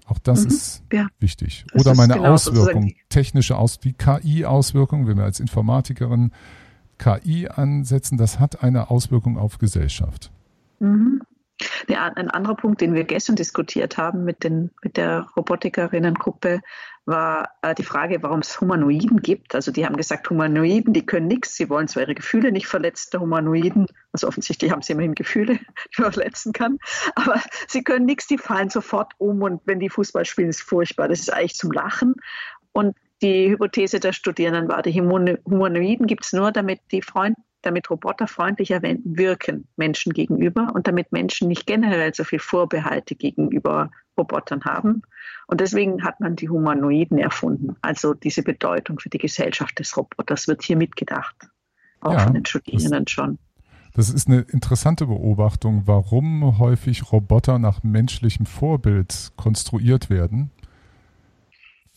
Auch 0.09 0.19
das 0.19 0.41
mhm, 0.41 0.47
ist 0.47 0.83
ja. 0.91 1.07
wichtig. 1.19 1.65
Das 1.71 1.81
Oder 1.81 1.95
meine 1.95 2.15
genau 2.15 2.33
Auswirkungen, 2.33 2.95
technische 3.09 3.57
Aus, 3.57 3.79
wie 3.83 3.93
KI-Auswirkungen, 3.93 5.07
wenn 5.07 5.17
wir 5.17 5.23
als 5.23 5.39
Informatikerin 5.39 6.31
KI 6.97 7.47
ansetzen, 7.47 8.17
das 8.17 8.39
hat 8.39 8.63
eine 8.63 8.89
Auswirkung 8.89 9.37
auf 9.37 9.59
Gesellschaft. 9.59 10.31
Mhm. 10.79 11.21
Ein 11.87 12.29
anderer 12.29 12.55
Punkt, 12.55 12.81
den 12.81 12.93
wir 12.93 13.03
gestern 13.03 13.35
diskutiert 13.35 13.97
haben 13.97 14.23
mit, 14.23 14.43
den, 14.43 14.71
mit 14.81 14.97
der 14.97 15.27
Robotikerinnengruppe, 15.35 16.61
war 17.05 17.49
äh, 17.61 17.73
die 17.73 17.83
Frage, 17.83 18.21
warum 18.21 18.39
es 18.39 18.61
Humanoiden 18.61 19.21
gibt. 19.21 19.55
Also 19.55 19.71
die 19.71 19.85
haben 19.85 19.97
gesagt, 19.97 20.29
Humanoiden, 20.29 20.93
die 20.93 21.05
können 21.05 21.27
nichts, 21.27 21.55
sie 21.55 21.69
wollen 21.69 21.87
zwar 21.87 22.03
ihre 22.03 22.15
Gefühle 22.15 22.51
nicht 22.51 22.67
verletzen, 22.67 23.19
Humanoiden, 23.19 23.87
also 24.13 24.27
offensichtlich 24.27 24.71
haben 24.71 24.81
sie 24.81 24.93
immerhin 24.93 25.15
Gefühle, 25.15 25.59
die 25.97 26.01
man 26.01 26.13
verletzen 26.13 26.53
kann, 26.53 26.77
aber 27.15 27.41
sie 27.67 27.83
können 27.83 28.05
nichts, 28.05 28.27
die 28.27 28.37
fallen 28.37 28.69
sofort 28.69 29.13
um 29.17 29.41
und 29.41 29.61
wenn 29.65 29.79
die 29.79 29.89
Fußball 29.89 30.25
spielen, 30.25 30.49
ist 30.49 30.61
furchtbar. 30.61 31.07
Das 31.07 31.19
ist 31.19 31.33
eigentlich 31.33 31.55
zum 31.55 31.71
Lachen. 31.71 32.15
Und 32.71 32.95
die 33.21 33.49
Hypothese 33.49 33.99
der 33.99 34.13
Studierenden 34.13 34.69
war, 34.69 34.81
die 34.81 34.93
Humanoiden 35.01 36.07
gibt 36.07 36.25
es 36.25 36.33
nur, 36.33 36.51
damit 36.51 36.79
die 36.91 37.01
Freund 37.01 37.35
damit 37.61 37.89
Roboter 37.89 38.27
freundlicher 38.27 38.81
wirken 38.81 39.67
Menschen 39.75 40.13
gegenüber 40.13 40.71
und 40.73 40.87
damit 40.87 41.11
Menschen 41.11 41.47
nicht 41.47 41.65
generell 41.65 42.13
so 42.13 42.23
viel 42.23 42.39
Vorbehalte 42.39 43.15
gegenüber 43.15 43.91
Robotern 44.17 44.63
haben. 44.65 45.01
Und 45.47 45.61
deswegen 45.61 46.03
hat 46.03 46.19
man 46.19 46.35
die 46.35 46.49
Humanoiden 46.49 47.17
erfunden. 47.17 47.75
Also 47.81 48.13
diese 48.13 48.43
Bedeutung 48.43 48.99
für 48.99 49.09
die 49.09 49.17
Gesellschaft 49.17 49.79
des 49.79 49.95
Roboters 49.97 50.47
wird 50.47 50.63
hier 50.63 50.77
mitgedacht. 50.77 51.35
Auch 52.01 52.13
ja, 52.13 52.19
von 52.19 52.33
den 52.33 52.45
Studierenden 52.45 53.05
das, 53.05 53.11
schon. 53.11 53.39
Das 53.93 54.09
ist 54.09 54.27
eine 54.27 54.41
interessante 54.41 55.07
Beobachtung, 55.07 55.83
warum 55.85 56.59
häufig 56.59 57.11
Roboter 57.11 57.59
nach 57.59 57.83
menschlichem 57.83 58.45
Vorbild 58.45 59.31
konstruiert 59.35 60.09
werden. 60.09 60.51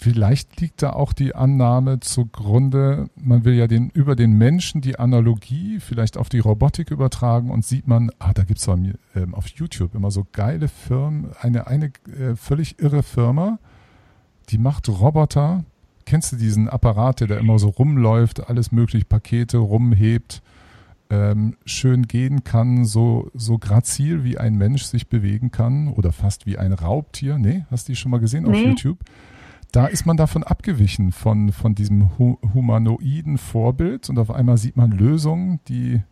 Vielleicht 0.03 0.61
liegt 0.61 0.83
da 0.83 0.95
auch 0.95 1.13
die 1.13 1.33
Annahme 1.33 2.01
zugrunde, 2.01 3.09
man 3.15 3.45
will 3.45 3.55
ja 3.55 3.69
den, 3.69 3.89
über 3.91 4.17
den 4.17 4.33
Menschen 4.33 4.81
die 4.81 4.99
Analogie 4.99 5.79
vielleicht 5.79 6.17
auf 6.17 6.29
die 6.29 6.41
Robotik 6.41 6.91
übertragen 6.91 7.53
und 7.53 7.65
sieht 7.65 7.87
man, 7.87 8.11
ah, 8.19 8.33
da 8.33 8.43
gibt 8.43 8.59
es 8.59 8.67
ähm, 8.67 9.33
auf 9.33 9.47
YouTube 9.47 9.95
immer 9.95 10.11
so 10.11 10.27
geile 10.33 10.67
Firmen, 10.67 11.31
eine, 11.41 11.69
eine 11.69 11.93
äh, 12.19 12.35
völlig 12.35 12.81
irre 12.81 13.05
Firma, 13.05 13.61
die 14.49 14.59
macht 14.59 14.89
Roboter. 14.89 15.65
Kennst 16.05 16.33
du 16.33 16.37
diesen 16.37 16.69
Apparat, 16.69 17.21
der 17.21 17.29
da 17.29 17.37
immer 17.37 17.61
so 17.61 17.69
rumläuft, 17.69 18.49
alles 18.49 18.73
mögliche 18.73 19.05
Pakete 19.05 19.59
rumhebt, 19.59 20.43
ähm, 21.11 21.55
schön 21.65 22.09
gehen 22.09 22.43
kann, 22.43 22.87
so, 22.87 23.31
so 23.35 23.57
grazil 23.57 24.25
wie 24.25 24.37
ein 24.37 24.57
Mensch 24.57 24.83
sich 24.83 25.07
bewegen 25.07 25.53
kann 25.53 25.87
oder 25.87 26.11
fast 26.11 26.45
wie 26.45 26.59
ein 26.59 26.73
Raubtier? 26.73 27.39
Nee, 27.39 27.67
hast 27.71 27.87
du 27.87 27.93
die 27.93 27.97
schon 27.97 28.11
mal 28.11 28.19
gesehen 28.19 28.43
nee. 28.43 28.51
auf 28.51 28.67
YouTube? 28.67 28.99
Da 29.73 29.87
ist 29.87 30.07
man 30.07 30.17
davon 30.17 30.45
abgewichen, 30.45 31.13
von, 31.13 31.51
von 31.51 31.75
diesem 31.75 32.19
humanoiden 32.19 33.39
Vorbild 33.39 34.11
und 34.11 34.19
auf 34.19 34.31
einmal 34.31 34.59
sieht 34.59 34.77
man 34.77 34.93
Lösungen, 34.93 35.61
die 35.67 36.03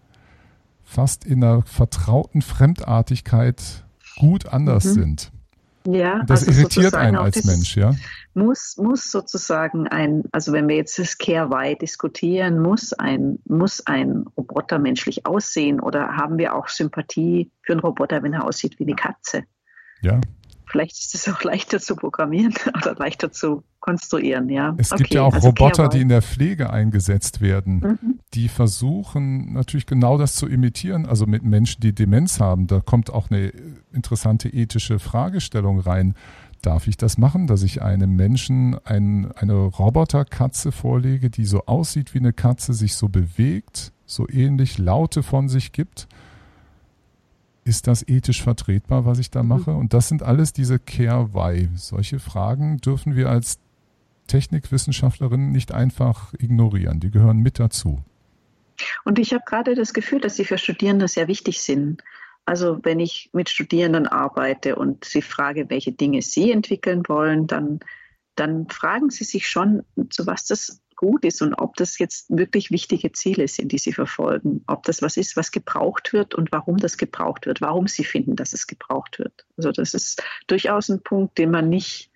fast 0.83 1.25
in 1.25 1.44
einer 1.44 1.62
vertrauten 1.62 2.42
Fremdartigkeit 2.42 3.85
gut 4.18 4.46
anders 4.46 4.87
mhm. 4.87 4.92
sind. 4.92 5.33
Ja, 5.87 6.23
das 6.25 6.46
also 6.46 6.61
irritiert 6.61 6.94
einen 6.94 7.16
als 7.16 7.44
Mensch, 7.44 7.77
ja. 7.77 7.94
Muss, 8.35 8.77
muss 8.77 9.11
sozusagen 9.11 9.88
ein, 9.88 10.25
also 10.31 10.53
wenn 10.53 10.68
wir 10.68 10.77
jetzt 10.77 10.99
das 10.99 11.16
Care 11.16 11.51
Why 11.51 11.77
diskutieren, 11.77 12.61
muss 12.61 12.92
ein, 12.92 13.38
muss 13.46 13.87
ein 13.87 14.25
Roboter 14.37 14.79
menschlich 14.79 15.25
aussehen 15.25 15.81
oder 15.81 16.16
haben 16.16 16.37
wir 16.37 16.55
auch 16.55 16.68
Sympathie 16.68 17.51
für 17.62 17.73
einen 17.73 17.81
Roboter, 17.81 18.23
wenn 18.23 18.35
er 18.35 18.44
aussieht 18.44 18.79
wie 18.79 18.85
eine 18.85 18.94
Katze? 18.94 19.44
Ja. 20.03 20.20
Vielleicht 20.70 20.98
ist 20.98 21.14
es 21.14 21.28
auch 21.28 21.42
leichter 21.42 21.80
zu 21.80 21.96
programmieren 21.96 22.54
oder 22.76 22.94
leichter 22.94 23.33
zu 23.33 23.64
konstruieren, 23.80 24.48
ja. 24.48 24.74
Es 24.78 24.92
okay, 24.92 25.02
gibt 25.02 25.14
ja 25.14 25.22
auch 25.22 25.35
also 25.35 25.48
Roboter, 25.48 25.88
die 25.88 26.00
in 26.00 26.09
der 26.09 26.22
Pflege 26.22 26.70
eingesetzt 26.70 27.40
werden, 27.40 27.80
mhm. 27.80 28.20
die 28.35 28.48
versuchen 28.48 29.52
natürlich 29.52 29.87
genau 29.87 30.18
das 30.18 30.37
zu 30.37 30.46
imitieren, 30.46 31.06
also 31.06 31.26
mit 31.26 31.42
Menschen, 31.42 31.80
die 31.80 31.94
Demenz 31.94 32.40
haben. 32.40 32.66
Da 32.66 32.80
kommt 32.80 33.11
auch 33.11 33.30
eine 33.30 33.52
interessante 33.92 34.48
ethische 34.48 34.98
Fragestellung 34.98 35.80
rein. 35.80 36.14
Darf 36.62 36.87
ich 36.87 36.98
das 36.98 37.16
machen, 37.16 37.46
dass 37.46 37.62
ich 37.62 37.80
einem 37.80 38.14
Menschen 38.16 38.78
ein, 38.85 39.33
eine 39.33 39.54
Roboterkatze 39.54 40.72
vorlege, 40.72 41.30
die 41.30 41.46
so 41.46 41.64
aussieht 41.64 42.12
wie 42.12 42.18
eine 42.18 42.35
Katze, 42.35 42.74
sich 42.74 42.94
so 42.94 43.09
bewegt, 43.09 43.92
so 44.04 44.28
ähnlich 44.28 44.76
Laute 44.76 45.22
von 45.22 45.48
sich 45.48 45.72
gibt? 45.72 46.06
Ist 47.64 47.87
das 47.87 48.07
ethisch 48.07 48.42
vertretbar, 48.42 49.05
was 49.05 49.18
ich 49.18 49.31
da 49.31 49.42
mhm. 49.42 49.49
mache? 49.49 49.70
Und 49.73 49.94
das 49.94 50.09
sind 50.09 50.23
alles 50.23 50.53
diese 50.53 50.79
Care-Why. 50.79 51.68
Solche 51.75 52.18
Fragen 52.18 52.79
dürfen 52.79 53.16
wir 53.16 53.29
als 53.29 53.59
Technikwissenschaftlerin 54.27 55.51
nicht 55.51 55.73
einfach 55.73 56.33
ignorieren. 56.38 57.01
Die 57.01 57.11
gehören 57.11 57.38
mit 57.38 57.59
dazu. 57.59 58.03
Und 59.05 59.18
ich 59.18 59.33
habe 59.33 59.42
gerade 59.44 59.75
das 59.75 59.92
Gefühl, 59.92 60.20
dass 60.20 60.37
sie 60.37 60.44
für 60.44 60.59
Studierende 60.59 61.09
sehr 61.09 61.29
wichtig 61.29 61.61
sind. 61.61 62.03
Also 62.46 62.79
wenn 62.83 63.01
ich 63.01 63.31
mit 63.33 63.51
Studierenden 63.51 64.07
arbeite 64.07 64.77
und 64.77 65.05
sie 65.05 65.23
frage, 65.23 65.68
welche 65.68 65.92
Dinge 65.92 66.23
sie 66.23 66.51
entwickeln 66.51 67.03
wollen, 67.07 67.46
dann, 67.46 67.81
dann 68.35 68.68
fragen 68.68 69.11
sie 69.11 69.25
sich 69.25 69.49
schon, 69.49 69.85
zu 70.09 70.27
was 70.27 70.46
das 70.46 70.81
gut 71.00 71.24
ist 71.24 71.40
und 71.40 71.54
ob 71.54 71.76
das 71.76 71.98
jetzt 71.98 72.26
wirklich 72.28 72.70
wichtige 72.70 73.10
Ziele 73.12 73.48
sind, 73.48 73.72
die 73.72 73.78
sie 73.78 73.94
verfolgen. 73.94 74.62
Ob 74.66 74.82
das 74.82 75.00
was 75.00 75.16
ist, 75.16 75.34
was 75.34 75.50
gebraucht 75.50 76.12
wird 76.12 76.34
und 76.34 76.52
warum 76.52 76.76
das 76.76 76.98
gebraucht 76.98 77.46
wird, 77.46 77.62
warum 77.62 77.86
sie 77.86 78.04
finden, 78.04 78.36
dass 78.36 78.52
es 78.52 78.66
gebraucht 78.66 79.18
wird. 79.18 79.46
Also 79.56 79.72
das 79.72 79.94
ist 79.94 80.22
durchaus 80.46 80.90
ein 80.90 81.02
Punkt, 81.02 81.38
den 81.38 81.50
man 81.50 81.70
nicht, 81.70 82.10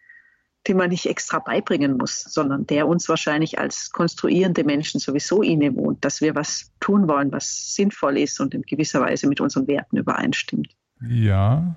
den 0.69 0.77
man 0.77 0.91
nicht 0.91 1.07
extra 1.07 1.39
beibringen 1.39 1.97
muss, 1.97 2.25
sondern 2.25 2.67
der 2.67 2.87
uns 2.87 3.09
wahrscheinlich 3.09 3.59
als 3.59 3.91
konstruierende 3.91 4.65
Menschen 4.65 5.01
sowieso 5.01 5.41
innewohnt, 5.41 6.05
dass 6.05 6.21
wir 6.21 6.35
was 6.35 6.71
tun 6.79 7.09
wollen, 7.09 7.33
was 7.33 7.75
sinnvoll 7.75 8.19
ist 8.19 8.39
und 8.39 8.53
in 8.53 8.61
gewisser 8.61 9.01
Weise 9.01 9.27
mit 9.29 9.41
unseren 9.41 9.67
Werten 9.67 9.97
übereinstimmt. 9.97 10.77
Ja, 11.01 11.75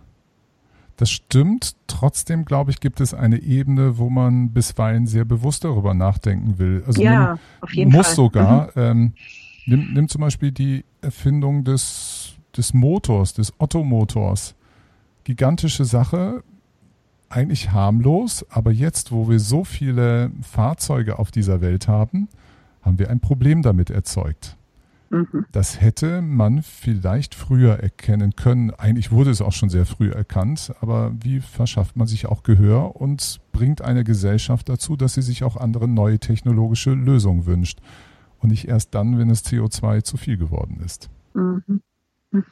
Das 0.97 1.11
stimmt. 1.11 1.75
Trotzdem, 1.85 2.43
glaube 2.43 2.71
ich, 2.71 2.79
gibt 2.79 3.01
es 3.01 3.13
eine 3.13 3.37
Ebene, 3.37 3.99
wo 3.99 4.09
man 4.09 4.49
bisweilen 4.49 5.05
sehr 5.05 5.25
bewusst 5.25 5.63
darüber 5.63 5.93
nachdenken 5.93 6.57
will. 6.57 6.83
Also 6.85 7.01
ja, 7.03 7.37
auf 7.61 7.71
jeden 7.73 7.91
muss 7.91 8.07
Fall. 8.07 8.15
sogar. 8.15 8.65
Mhm. 8.67 8.71
Ähm, 8.75 9.13
nimm, 9.67 9.93
nimm 9.93 10.09
zum 10.09 10.21
Beispiel 10.21 10.51
die 10.51 10.83
Erfindung 11.01 11.63
des, 11.63 12.35
des 12.55 12.73
Motors, 12.73 13.33
des 13.35 13.53
Ottomotors. 13.59 14.55
Gigantische 15.23 15.85
Sache, 15.85 16.43
eigentlich 17.29 17.71
harmlos, 17.71 18.45
aber 18.49 18.71
jetzt, 18.71 19.11
wo 19.11 19.29
wir 19.29 19.39
so 19.39 19.63
viele 19.63 20.31
Fahrzeuge 20.41 21.19
auf 21.19 21.29
dieser 21.29 21.61
Welt 21.61 21.87
haben, 21.87 22.27
haben 22.81 22.97
wir 22.97 23.09
ein 23.09 23.19
Problem 23.19 23.61
damit 23.61 23.89
erzeugt. 23.89 24.55
Mhm. 25.09 25.45
Das 25.51 25.81
hätte 25.81 26.21
man 26.21 26.61
vielleicht 26.63 27.35
früher 27.35 27.79
erkennen 27.79 28.35
können. 28.35 28.71
Eigentlich 28.71 29.11
wurde 29.11 29.31
es 29.31 29.41
auch 29.41 29.53
schon 29.53 29.69
sehr 29.69 29.85
früh 29.85 30.09
erkannt, 30.11 30.73
aber 30.81 31.13
wie 31.19 31.39
verschafft 31.39 31.95
man 31.95 32.07
sich 32.07 32.25
auch 32.25 32.43
Gehör 32.43 32.95
und 32.95 33.39
bringt 33.51 33.81
eine 33.81 34.03
Gesellschaft 34.03 34.69
dazu, 34.69 34.95
dass 34.95 35.13
sie 35.13 35.21
sich 35.21 35.43
auch 35.43 35.57
andere 35.57 35.87
neue 35.87 36.19
technologische 36.19 36.93
Lösungen 36.93 37.45
wünscht 37.45 37.79
und 38.39 38.49
nicht 38.49 38.67
erst 38.67 38.93
dann, 38.93 39.17
wenn 39.17 39.29
das 39.29 39.45
CO2 39.45 40.03
zu 40.03 40.17
viel 40.17 40.37
geworden 40.37 40.81
ist. 40.83 41.09
Mhm. 41.33 41.81
Mhm. 42.31 42.43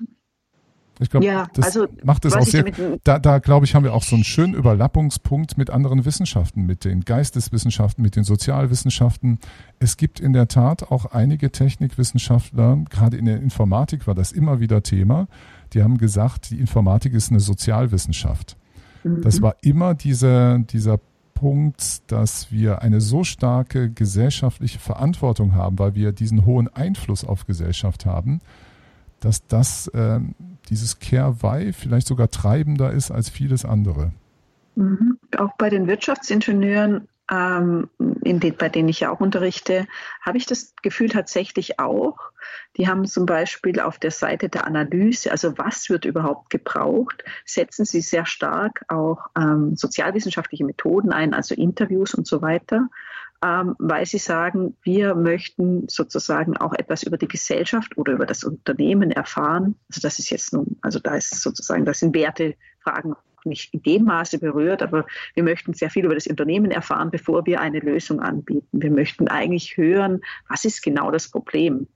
Ich 0.99 1.09
glaube, 1.09 1.25
Ja, 1.25 1.47
das 1.53 1.65
also, 1.65 1.87
macht 2.03 2.25
es 2.25 2.33
auch 2.33 2.45
sehr. 2.45 2.65
Da, 3.03 3.19
da 3.19 3.39
glaube 3.39 3.65
ich, 3.65 3.75
haben 3.75 3.83
wir 3.83 3.93
auch 3.93 4.03
so 4.03 4.15
einen 4.15 4.23
schönen 4.23 4.53
Überlappungspunkt 4.53 5.57
mit 5.57 5.69
anderen 5.69 6.05
Wissenschaften, 6.05 6.65
mit 6.65 6.85
den 6.85 7.01
Geisteswissenschaften, 7.01 8.01
mit 8.01 8.15
den 8.15 8.23
Sozialwissenschaften. 8.23 9.39
Es 9.79 9.97
gibt 9.97 10.19
in 10.19 10.33
der 10.33 10.47
Tat 10.47 10.91
auch 10.91 11.05
einige 11.07 11.51
Technikwissenschaftler, 11.51 12.77
gerade 12.89 13.17
in 13.17 13.25
der 13.25 13.41
Informatik 13.41 14.07
war 14.07 14.15
das 14.15 14.31
immer 14.31 14.59
wieder 14.59 14.83
Thema, 14.83 15.27
die 15.73 15.83
haben 15.83 15.97
gesagt, 15.97 16.51
die 16.51 16.59
Informatik 16.59 17.13
ist 17.13 17.31
eine 17.31 17.39
Sozialwissenschaft. 17.39 18.55
Das 19.03 19.39
war 19.39 19.55
immer 19.61 19.93
dieser, 19.93 20.57
dieser 20.57 20.99
Punkt, 21.35 22.11
dass 22.11 22.51
wir 22.51 22.81
eine 22.81 23.01
so 23.01 23.23
starke 23.23 23.91
gesellschaftliche 23.91 24.79
Verantwortung 24.79 25.53
haben, 25.53 25.77
weil 25.77 25.93
wir 25.93 26.11
diesen 26.11 26.45
hohen 26.45 26.67
Einfluss 26.69 27.23
auf 27.23 27.45
Gesellschaft 27.45 28.07
haben, 28.07 28.39
dass 29.19 29.45
das 29.45 29.91
ähm, 29.93 30.33
dieses 30.69 30.99
Care-Why 30.99 31.73
vielleicht 31.73 32.07
sogar 32.07 32.29
treibender 32.29 32.91
ist 32.91 33.11
als 33.11 33.29
vieles 33.29 33.65
andere. 33.65 34.11
Mhm. 34.75 35.17
Auch 35.37 35.55
bei 35.57 35.69
den 35.69 35.87
Wirtschaftsingenieuren, 35.87 37.07
ähm, 37.31 37.89
den, 37.99 38.55
bei 38.55 38.69
denen 38.69 38.89
ich 38.89 38.99
ja 38.99 39.11
auch 39.11 39.19
unterrichte, 39.19 39.87
habe 40.21 40.37
ich 40.37 40.45
das 40.45 40.73
Gefühl 40.81 41.09
tatsächlich 41.09 41.79
auch. 41.79 42.17
Die 42.77 42.87
haben 42.87 43.05
zum 43.05 43.25
Beispiel 43.25 43.79
auf 43.79 43.97
der 43.97 44.11
Seite 44.11 44.49
der 44.49 44.67
Analyse, 44.67 45.31
also 45.31 45.57
was 45.57 45.89
wird 45.89 46.05
überhaupt 46.05 46.49
gebraucht, 46.49 47.23
setzen 47.45 47.85
sie 47.85 48.01
sehr 48.01 48.25
stark 48.25 48.83
auch 48.89 49.27
ähm, 49.37 49.75
sozialwissenschaftliche 49.75 50.65
Methoden 50.65 51.11
ein, 51.11 51.33
also 51.33 51.55
Interviews 51.55 52.13
und 52.13 52.27
so 52.27 52.41
weiter, 52.41 52.89
ähm, 53.45 53.75
weil 53.77 54.07
sie 54.07 54.17
sagen, 54.17 54.75
wir 54.81 55.13
möchten 55.13 55.87
sozusagen 55.87 56.57
auch 56.57 56.73
etwas 56.73 57.03
über 57.03 57.17
die 57.17 57.27
Gesellschaft 57.27 57.95
oder 57.95 58.13
über 58.13 58.25
das 58.25 58.43
Unternehmen 58.43 59.11
erfahren. 59.11 59.75
Also 59.87 60.01
das 60.01 60.17
ist 60.17 60.31
jetzt 60.31 60.51
nun, 60.51 60.77
also 60.81 60.97
da 60.99 61.15
ist 61.15 61.41
sozusagen, 61.41 61.85
das 61.85 61.99
sind 61.99 62.15
Wertefragen 62.15 63.15
nicht 63.43 63.71
in 63.75 63.83
dem 63.83 64.05
Maße 64.05 64.39
berührt, 64.39 64.81
aber 64.81 65.05
wir 65.35 65.43
möchten 65.43 65.73
sehr 65.73 65.91
viel 65.91 66.05
über 66.05 66.15
das 66.15 66.25
Unternehmen 66.25 66.71
erfahren, 66.71 67.11
bevor 67.11 67.45
wir 67.45 67.61
eine 67.61 67.79
Lösung 67.79 68.19
anbieten. 68.19 68.81
Wir 68.81 68.89
möchten 68.89 69.27
eigentlich 69.27 69.77
hören, 69.77 70.21
was 70.49 70.65
ist 70.65 70.81
genau 70.81 71.11
das 71.11 71.29
Problem. 71.29 71.87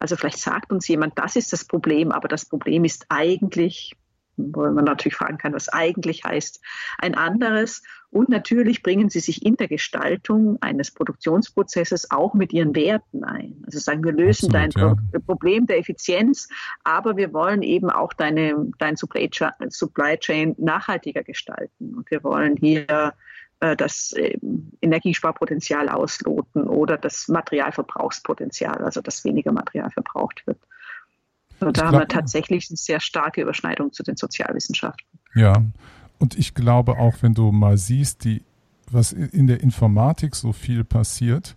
Also 0.00 0.16
vielleicht 0.16 0.38
sagt 0.38 0.72
uns 0.72 0.88
jemand, 0.88 1.16
das 1.16 1.36
ist 1.36 1.52
das 1.52 1.64
Problem, 1.64 2.10
aber 2.10 2.26
das 2.26 2.46
Problem 2.46 2.84
ist 2.84 3.06
eigentlich, 3.10 3.94
wo 4.36 4.62
man 4.70 4.84
natürlich 4.84 5.16
fragen 5.16 5.38
kann, 5.38 5.52
was 5.52 5.68
eigentlich 5.68 6.24
heißt, 6.24 6.60
ein 6.98 7.14
anderes. 7.14 7.82
Und 8.10 8.28
natürlich 8.28 8.82
bringen 8.82 9.10
sie 9.10 9.20
sich 9.20 9.44
in 9.44 9.56
der 9.56 9.68
Gestaltung 9.68 10.58
eines 10.60 10.90
Produktionsprozesses 10.90 12.10
auch 12.10 12.34
mit 12.34 12.52
ihren 12.52 12.74
Werten 12.74 13.24
ein. 13.24 13.62
Also 13.66 13.78
sagen, 13.78 14.04
wir 14.04 14.12
lösen 14.12 14.54
Absolut, 14.54 14.74
dein 14.74 14.82
ja. 14.82 14.94
Pro 15.12 15.20
Problem 15.36 15.66
der 15.66 15.78
Effizienz, 15.78 16.48
aber 16.84 17.16
wir 17.16 17.32
wollen 17.32 17.62
eben 17.62 17.90
auch 17.90 18.12
deine, 18.12 18.54
dein 18.78 18.96
Supply 18.96 19.28
Chain, 19.28 19.52
Supply 19.68 20.16
Chain 20.18 20.54
nachhaltiger 20.58 21.22
gestalten. 21.24 21.94
Und 21.94 22.10
wir 22.10 22.22
wollen 22.24 22.56
hier 22.56 23.12
äh, 23.60 23.76
das 23.76 24.12
äh, 24.12 24.38
Energiesparpotenzial 24.82 25.88
ausloten 25.88 26.68
oder 26.68 26.98
das 26.98 27.28
Materialverbrauchspotenzial, 27.28 28.84
also 28.84 29.00
dass 29.00 29.24
weniger 29.24 29.52
Material 29.52 29.90
verbraucht 29.90 30.46
wird. 30.46 30.58
Und 31.60 31.76
Ich 31.76 31.82
da 31.82 31.86
haben 31.86 31.98
wir 31.98 32.08
tatsächlich 32.08 32.68
eine 32.70 32.76
sehr 32.76 33.00
starke 33.00 33.42
Überschneidung 33.42 33.92
zu 33.92 34.02
den 34.02 34.16
Sozialwissenschaften. 34.16 35.06
Ja, 35.34 35.62
und 36.18 36.38
ich 36.38 36.54
glaube 36.54 36.98
auch, 36.98 37.14
wenn 37.20 37.34
du 37.34 37.52
mal 37.52 37.76
siehst, 37.76 38.24
die, 38.24 38.42
was 38.90 39.12
in 39.12 39.46
der 39.46 39.60
Informatik 39.60 40.34
so 40.34 40.52
viel 40.52 40.84
passiert, 40.84 41.56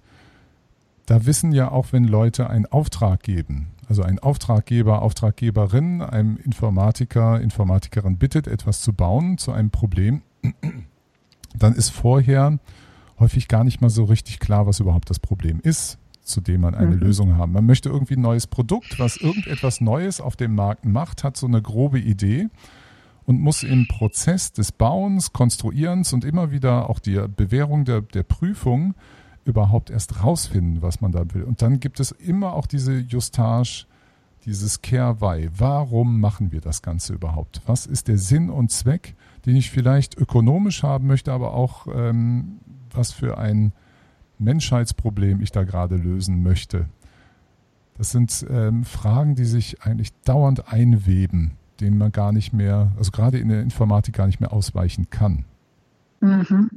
da 1.05 1.25
wissen 1.25 1.51
ja 1.51 1.71
auch, 1.71 1.87
wenn 1.91 2.03
Leute 2.03 2.49
einen 2.49 2.65
Auftrag 2.67 3.23
geben, 3.23 3.67
also 3.87 4.03
ein 4.03 4.19
Auftraggeber, 4.19 5.01
Auftraggeberin, 5.01 6.01
einem 6.01 6.37
Informatiker, 6.37 7.41
Informatikerin 7.41 8.17
bittet, 8.17 8.47
etwas 8.47 8.81
zu 8.81 8.93
bauen 8.93 9.37
zu 9.37 9.51
einem 9.51 9.71
Problem, 9.71 10.21
dann 11.57 11.73
ist 11.73 11.89
vorher 11.89 12.59
häufig 13.19 13.47
gar 13.47 13.63
nicht 13.63 13.81
mal 13.81 13.89
so 13.89 14.03
richtig 14.03 14.39
klar, 14.39 14.67
was 14.67 14.79
überhaupt 14.79 15.09
das 15.09 15.19
Problem 15.19 15.59
ist, 15.63 15.97
zu 16.29 16.41
dem 16.41 16.61
man 16.61 16.75
eine 16.75 16.95
Mhm. 16.95 17.01
Lösung 17.01 17.37
haben. 17.37 17.51
Man 17.51 17.65
möchte 17.65 17.89
irgendwie 17.89 18.15
ein 18.15 18.21
neues 18.21 18.47
Produkt, 18.47 18.99
was 18.99 19.17
irgendetwas 19.17 19.81
Neues 19.81 20.21
auf 20.21 20.35
dem 20.35 20.55
Markt 20.55 20.85
macht, 20.85 21.23
hat 21.23 21.35
so 21.37 21.47
eine 21.47 21.61
grobe 21.61 21.99
Idee 21.99 22.47
und 23.25 23.41
muss 23.41 23.63
im 23.63 23.87
Prozess 23.87 24.53
des 24.53 24.71
Bauens, 24.71 25.33
Konstruierens 25.33 26.13
und 26.13 26.23
immer 26.25 26.51
wieder 26.51 26.89
auch 26.89 26.99
die 26.99 27.19
Bewährung 27.35 27.85
der, 27.85 28.01
der 28.01 28.23
Prüfung 28.23 28.95
überhaupt 29.45 29.89
erst 29.89 30.23
rausfinden, 30.23 30.81
was 30.81 31.01
man 31.01 31.11
da 31.11 31.23
will. 31.33 31.43
Und 31.43 31.61
dann 31.61 31.79
gibt 31.79 31.99
es 31.99 32.11
immer 32.11 32.53
auch 32.53 32.67
diese 32.67 32.97
Justage, 32.99 33.85
dieses 34.45 34.81
Care-Why. 34.81 35.49
Warum 35.57 36.19
machen 36.19 36.51
wir 36.51 36.61
das 36.61 36.81
Ganze 36.81 37.13
überhaupt? 37.13 37.61
Was 37.65 37.85
ist 37.85 38.07
der 38.07 38.17
Sinn 38.17 38.49
und 38.49 38.71
Zweck, 38.71 39.15
den 39.45 39.55
ich 39.55 39.69
vielleicht 39.69 40.17
ökonomisch 40.17 40.83
haben 40.83 41.07
möchte, 41.07 41.31
aber 41.33 41.53
auch 41.53 41.87
ähm, 41.93 42.59
was 42.91 43.11
für 43.11 43.37
ein 43.37 43.73
Menschheitsproblem 44.39 45.41
ich 45.41 45.51
da 45.51 45.63
gerade 45.63 45.95
lösen 45.95 46.43
möchte? 46.43 46.85
Das 47.97 48.11
sind 48.11 48.45
ähm, 48.49 48.85
Fragen, 48.85 49.35
die 49.35 49.45
sich 49.45 49.81
eigentlich 49.81 50.13
dauernd 50.23 50.71
einweben, 50.71 51.51
denen 51.81 51.97
man 51.97 52.11
gar 52.11 52.31
nicht 52.31 52.53
mehr, 52.53 52.91
also 52.97 53.11
gerade 53.11 53.37
in 53.37 53.49
der 53.49 53.61
Informatik 53.61 54.15
gar 54.15 54.27
nicht 54.27 54.39
mehr 54.39 54.53
ausweichen 54.53 55.09
kann. 55.09 55.45
Mhm. 56.21 56.69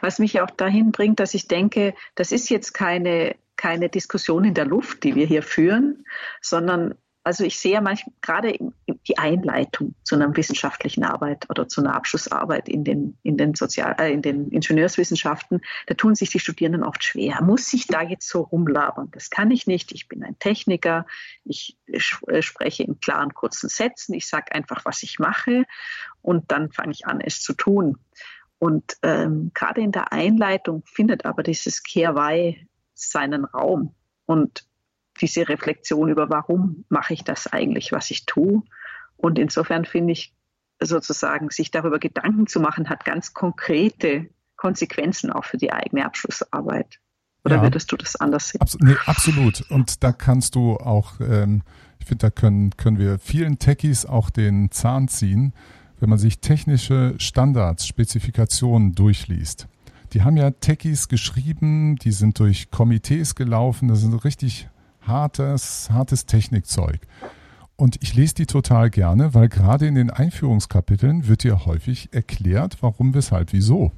Was 0.00 0.18
mich 0.18 0.40
auch 0.40 0.50
dahin 0.50 0.92
bringt, 0.92 1.20
dass 1.20 1.34
ich 1.34 1.48
denke, 1.48 1.94
das 2.14 2.32
ist 2.32 2.48
jetzt 2.48 2.72
keine, 2.72 3.36
keine 3.56 3.88
Diskussion 3.88 4.44
in 4.44 4.54
der 4.54 4.66
Luft, 4.66 5.04
die 5.04 5.14
wir 5.14 5.26
hier 5.26 5.42
führen, 5.42 6.04
sondern 6.40 6.94
also 7.22 7.44
ich 7.44 7.58
sehe 7.58 7.80
manchmal 7.82 8.14
gerade 8.22 8.58
die 9.06 9.18
Einleitung 9.18 9.94
zu 10.04 10.14
einer 10.14 10.34
wissenschaftlichen 10.36 11.04
Arbeit 11.04 11.48
oder 11.50 11.68
zu 11.68 11.82
einer 11.82 11.94
Abschlussarbeit 11.94 12.68
in 12.68 12.82
den, 12.82 13.18
in 13.22 13.36
den, 13.36 13.54
Sozial 13.54 13.94
äh, 13.98 14.12
in 14.12 14.22
den 14.22 14.48
Ingenieurswissenschaften, 14.48 15.60
da 15.86 15.94
tun 15.94 16.14
sich 16.14 16.30
die 16.30 16.38
Studierenden 16.38 16.82
oft 16.82 17.04
schwer. 17.04 17.42
Muss 17.42 17.72
ich 17.74 17.86
da 17.86 18.02
jetzt 18.02 18.28
so 18.28 18.40
rumlabern? 18.40 19.10
Das 19.12 19.28
kann 19.28 19.50
ich 19.50 19.66
nicht. 19.66 19.92
Ich 19.92 20.08
bin 20.08 20.24
ein 20.24 20.38
Techniker. 20.38 21.06
Ich 21.44 21.76
äh, 21.86 22.00
spreche 22.40 22.84
in 22.84 23.00
klaren, 23.00 23.34
kurzen 23.34 23.68
Sätzen. 23.68 24.14
Ich 24.14 24.26
sage 24.26 24.52
einfach, 24.52 24.84
was 24.86 25.02
ich 25.02 25.18
mache 25.18 25.64
und 26.22 26.50
dann 26.50 26.72
fange 26.72 26.92
ich 26.92 27.06
an, 27.06 27.20
es 27.20 27.42
zu 27.42 27.52
tun. 27.52 27.98
Und 28.58 28.96
ähm, 29.02 29.50
gerade 29.54 29.82
in 29.82 29.92
der 29.92 30.12
Einleitung 30.12 30.84
findet 30.86 31.24
aber 31.26 31.42
dieses 31.42 31.82
Care-Why 31.82 32.66
seinen 32.94 33.44
Raum 33.44 33.94
und 34.26 34.69
diese 35.20 35.48
Reflexion 35.48 36.08
über, 36.08 36.30
warum 36.30 36.84
mache 36.88 37.14
ich 37.14 37.24
das 37.24 37.46
eigentlich, 37.46 37.92
was 37.92 38.10
ich 38.10 38.26
tue. 38.26 38.62
Und 39.16 39.38
insofern 39.38 39.84
finde 39.84 40.12
ich 40.12 40.34
sozusagen, 40.82 41.50
sich 41.50 41.70
darüber 41.70 41.98
Gedanken 41.98 42.46
zu 42.46 42.60
machen, 42.60 42.88
hat 42.88 43.04
ganz 43.04 43.34
konkrete 43.34 44.30
Konsequenzen 44.56 45.30
auch 45.30 45.44
für 45.44 45.58
die 45.58 45.72
eigene 45.72 46.04
Abschlussarbeit. 46.04 46.98
Oder 47.44 47.56
Ja. 47.56 47.62
würdest 47.62 47.90
du 47.92 47.96
das 47.96 48.16
anders 48.16 48.50
sehen? 48.50 48.60
Abs 48.60 48.76
nee, 48.80 48.96
absolut. 49.06 49.62
Und 49.70 50.02
da 50.02 50.12
kannst 50.12 50.54
du 50.54 50.76
auch, 50.76 51.20
ähm, 51.20 51.62
ich 51.98 52.06
finde, 52.06 52.26
da 52.26 52.30
können, 52.30 52.76
können 52.76 52.98
wir 52.98 53.18
vielen 53.18 53.58
Techies 53.58 54.04
auch 54.04 54.30
den 54.30 54.70
Zahn 54.70 55.08
ziehen, 55.08 55.54
wenn 55.98 56.08
man 56.10 56.18
sich 56.18 56.40
technische 56.40 57.14
Standards, 57.18 57.86
Spezifikationen 57.86 58.94
durchliest. 58.94 59.68
Die 60.12 60.22
haben 60.22 60.36
ja 60.36 60.50
Techies 60.50 61.08
geschrieben, 61.08 61.96
die 61.96 62.12
sind 62.12 62.38
durch 62.38 62.70
Komitees 62.70 63.34
gelaufen, 63.34 63.88
das 63.88 64.02
ist 64.02 64.24
richtig 64.24 64.68
hartes, 65.02 65.90
hartes 65.90 66.26
Technikzeug. 66.26 67.00
Und 67.76 67.96
ich 68.02 68.14
lese 68.14 68.34
die 68.34 68.46
total 68.46 68.90
gerne, 68.90 69.32
weil 69.32 69.48
gerade 69.48 69.86
in 69.86 69.94
den 69.94 70.10
Einführungskapiteln 70.10 71.28
wird 71.28 71.44
dir 71.44 71.64
häufig 71.64 72.10
erklärt, 72.12 72.78
warum, 72.82 73.14
weshalb, 73.14 73.52
wieso. 73.52 73.92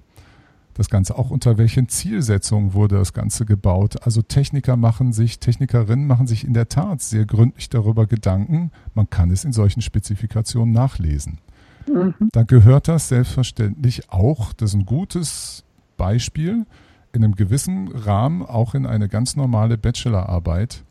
Das 0.74 0.88
Ganze 0.88 1.18
auch 1.18 1.30
unter 1.30 1.59
welchen 1.59 1.88
Zielsetzungen 1.88 2.72
wurde 2.72 2.96
das 2.96 3.12
Ganze 3.12 3.44
gebaut. 3.44 4.07
Also 4.07 4.22
Techniker 4.22 4.76
machen 4.76 5.12
sich, 5.12 5.38
Technikerinnen 5.38 6.07
machen 6.07 6.26
sich 6.26 6.44
in 6.44 6.55
der 6.55 6.68
Tat 6.68 7.03
sehr 7.03 7.26
gründlich 7.26 7.68
darüber 7.68 8.07
Gedanken. 8.07 8.70
Man 8.94 9.11
kann 9.11 9.30
es 9.30 9.44
in 9.44 9.53
solchen 9.53 9.82
Spezifikationen 9.82 10.72
nachlesen. 10.72 11.38
Mhm. 11.86 12.14
Da 12.32 12.44
gehört 12.44 12.88
das 12.88 13.09
selbstverständlich 13.09 14.11
auch, 14.11 14.53
das 14.53 14.70
ist 14.70 14.74
ein 14.74 14.86
gutes 14.86 15.64
Beispiel, 15.96 16.66
in 17.12 17.24
einem 17.24 17.34
gewissen 17.34 17.88
Rahmen 17.88 18.42
auch 18.42 18.74
in 18.74 18.86
eine 18.86 19.09
ganz 19.09 19.36
normale 19.36 19.76
Bachelorarbeit, 19.76 20.84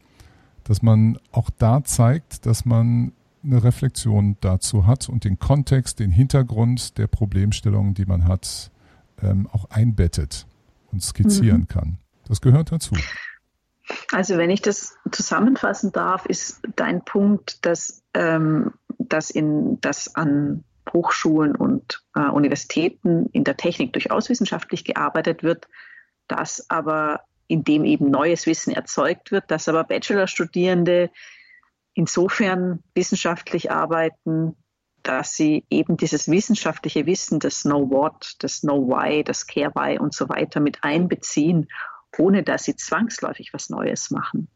dass 0.63 0.81
man 0.81 1.19
auch 1.31 1.49
da 1.49 1.83
zeigt, 1.83 2.45
dass 2.45 2.65
man 2.65 3.13
eine 3.43 3.63
Reflexion 3.63 4.37
dazu 4.41 4.85
hat 4.85 5.09
und 5.09 5.23
den 5.23 5.39
Kontext, 5.39 5.99
den 5.99 6.11
Hintergrund 6.11 6.97
der 6.97 7.07
Problemstellungen, 7.07 7.93
die 7.93 8.05
man 8.05 8.27
hat, 8.27 8.71
ähm, 9.21 9.47
auch 9.51 9.69
einbettet 9.69 10.45
und 10.91 11.01
skizzieren 11.03 11.61
mhm. 11.61 11.67
kann. 11.67 11.97
Das 12.27 12.41
gehört 12.41 12.71
dazu. 12.71 12.95
Also 14.11 14.37
wenn 14.37 14.49
ich 14.49 14.61
das 14.61 14.95
zusammenfassen 15.11 15.91
darf, 15.91 16.25
ist 16.25 16.61
dein 16.75 17.03
Punkt, 17.03 17.65
dass, 17.65 18.03
ähm, 18.13 18.73
dass, 18.99 19.29
in, 19.29 19.81
dass 19.81 20.15
an 20.15 20.63
Hochschulen 20.93 21.55
und 21.55 22.03
äh, 22.15 22.21
Universitäten 22.21 23.27
in 23.31 23.43
der 23.43 23.57
Technik 23.57 23.93
durchaus 23.93 24.29
wissenschaftlich 24.29 24.83
gearbeitet 24.83 25.43
wird, 25.43 25.67
dass 26.27 26.69
aber 26.69 27.21
indem 27.51 27.83
eben 27.85 28.09
neues 28.09 28.45
Wissen 28.45 28.71
erzeugt 28.73 29.31
wird, 29.31 29.51
dass 29.51 29.67
aber 29.67 29.83
Bachelorstudierende 29.83 31.11
insofern 31.93 32.81
wissenschaftlich 32.95 33.71
arbeiten, 33.71 34.55
dass 35.03 35.35
sie 35.35 35.65
eben 35.69 35.97
dieses 35.97 36.29
wissenschaftliche 36.29 37.05
Wissen, 37.05 37.39
das 37.39 37.63
Know 37.63 37.89
What, 37.89 38.35
das 38.39 38.61
Know 38.61 38.87
Why, 38.87 39.23
das 39.23 39.47
Care 39.47 39.71
Why 39.75 39.99
und 39.99 40.13
so 40.13 40.29
weiter 40.29 40.59
mit 40.59 40.83
einbeziehen, 40.83 41.67
ohne 42.17 42.43
dass 42.43 42.63
sie 42.63 42.75
zwangsläufig 42.75 43.53
was 43.53 43.69
Neues 43.69 44.11
machen. 44.11 44.47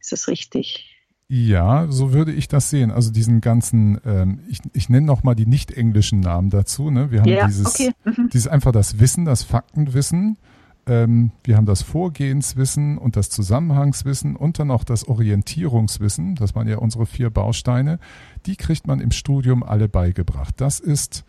Ist 0.00 0.12
das 0.12 0.28
richtig? 0.28 0.96
Ja, 1.28 1.86
so 1.88 2.12
würde 2.12 2.32
ich 2.32 2.48
das 2.48 2.70
sehen. 2.70 2.90
Also 2.90 3.12
diesen 3.12 3.40
ganzen, 3.40 4.00
ähm, 4.04 4.40
ich, 4.48 4.58
ich 4.72 4.88
nenne 4.88 5.06
noch 5.06 5.22
mal 5.22 5.36
die 5.36 5.46
nicht 5.46 5.70
englischen 5.70 6.18
Namen 6.18 6.50
dazu. 6.50 6.90
Ne? 6.90 7.12
Wir 7.12 7.20
haben 7.20 7.28
ja, 7.28 7.46
dieses, 7.46 7.66
okay. 7.66 7.92
mhm. 8.04 8.30
dieses 8.32 8.48
einfach 8.48 8.72
das 8.72 8.98
Wissen, 8.98 9.26
das 9.26 9.44
Faktenwissen. 9.44 10.38
Ähm, 10.86 11.32
wir 11.44 11.56
haben 11.56 11.66
das 11.66 11.82
Vorgehenswissen 11.82 12.98
und 12.98 13.16
das 13.16 13.30
Zusammenhangswissen 13.30 14.36
und 14.36 14.58
dann 14.58 14.70
auch 14.70 14.84
das 14.84 15.06
Orientierungswissen. 15.06 16.34
Das 16.34 16.54
waren 16.54 16.68
ja 16.68 16.78
unsere 16.78 17.06
vier 17.06 17.30
Bausteine. 17.30 17.98
Die 18.46 18.56
kriegt 18.56 18.86
man 18.86 19.00
im 19.00 19.10
Studium 19.10 19.62
alle 19.62 19.88
beigebracht. 19.88 20.54
Das 20.58 20.80
ist 20.80 21.24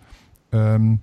ähm, 0.52 1.00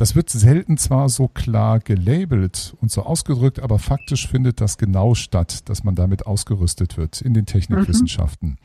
das 0.00 0.16
wird 0.16 0.30
selten 0.30 0.78
zwar 0.78 1.10
so 1.10 1.28
klar 1.28 1.78
gelabelt 1.78 2.74
und 2.80 2.90
so 2.90 3.02
ausgedrückt, 3.02 3.60
aber 3.60 3.78
faktisch 3.78 4.28
findet 4.28 4.62
das 4.62 4.78
genau 4.78 5.14
statt, 5.14 5.68
dass 5.68 5.84
man 5.84 5.94
damit 5.94 6.26
ausgerüstet 6.26 6.96
wird 6.96 7.20
in 7.20 7.34
den 7.34 7.44
Technikwissenschaften. 7.44 8.48
Mhm. 8.48 8.56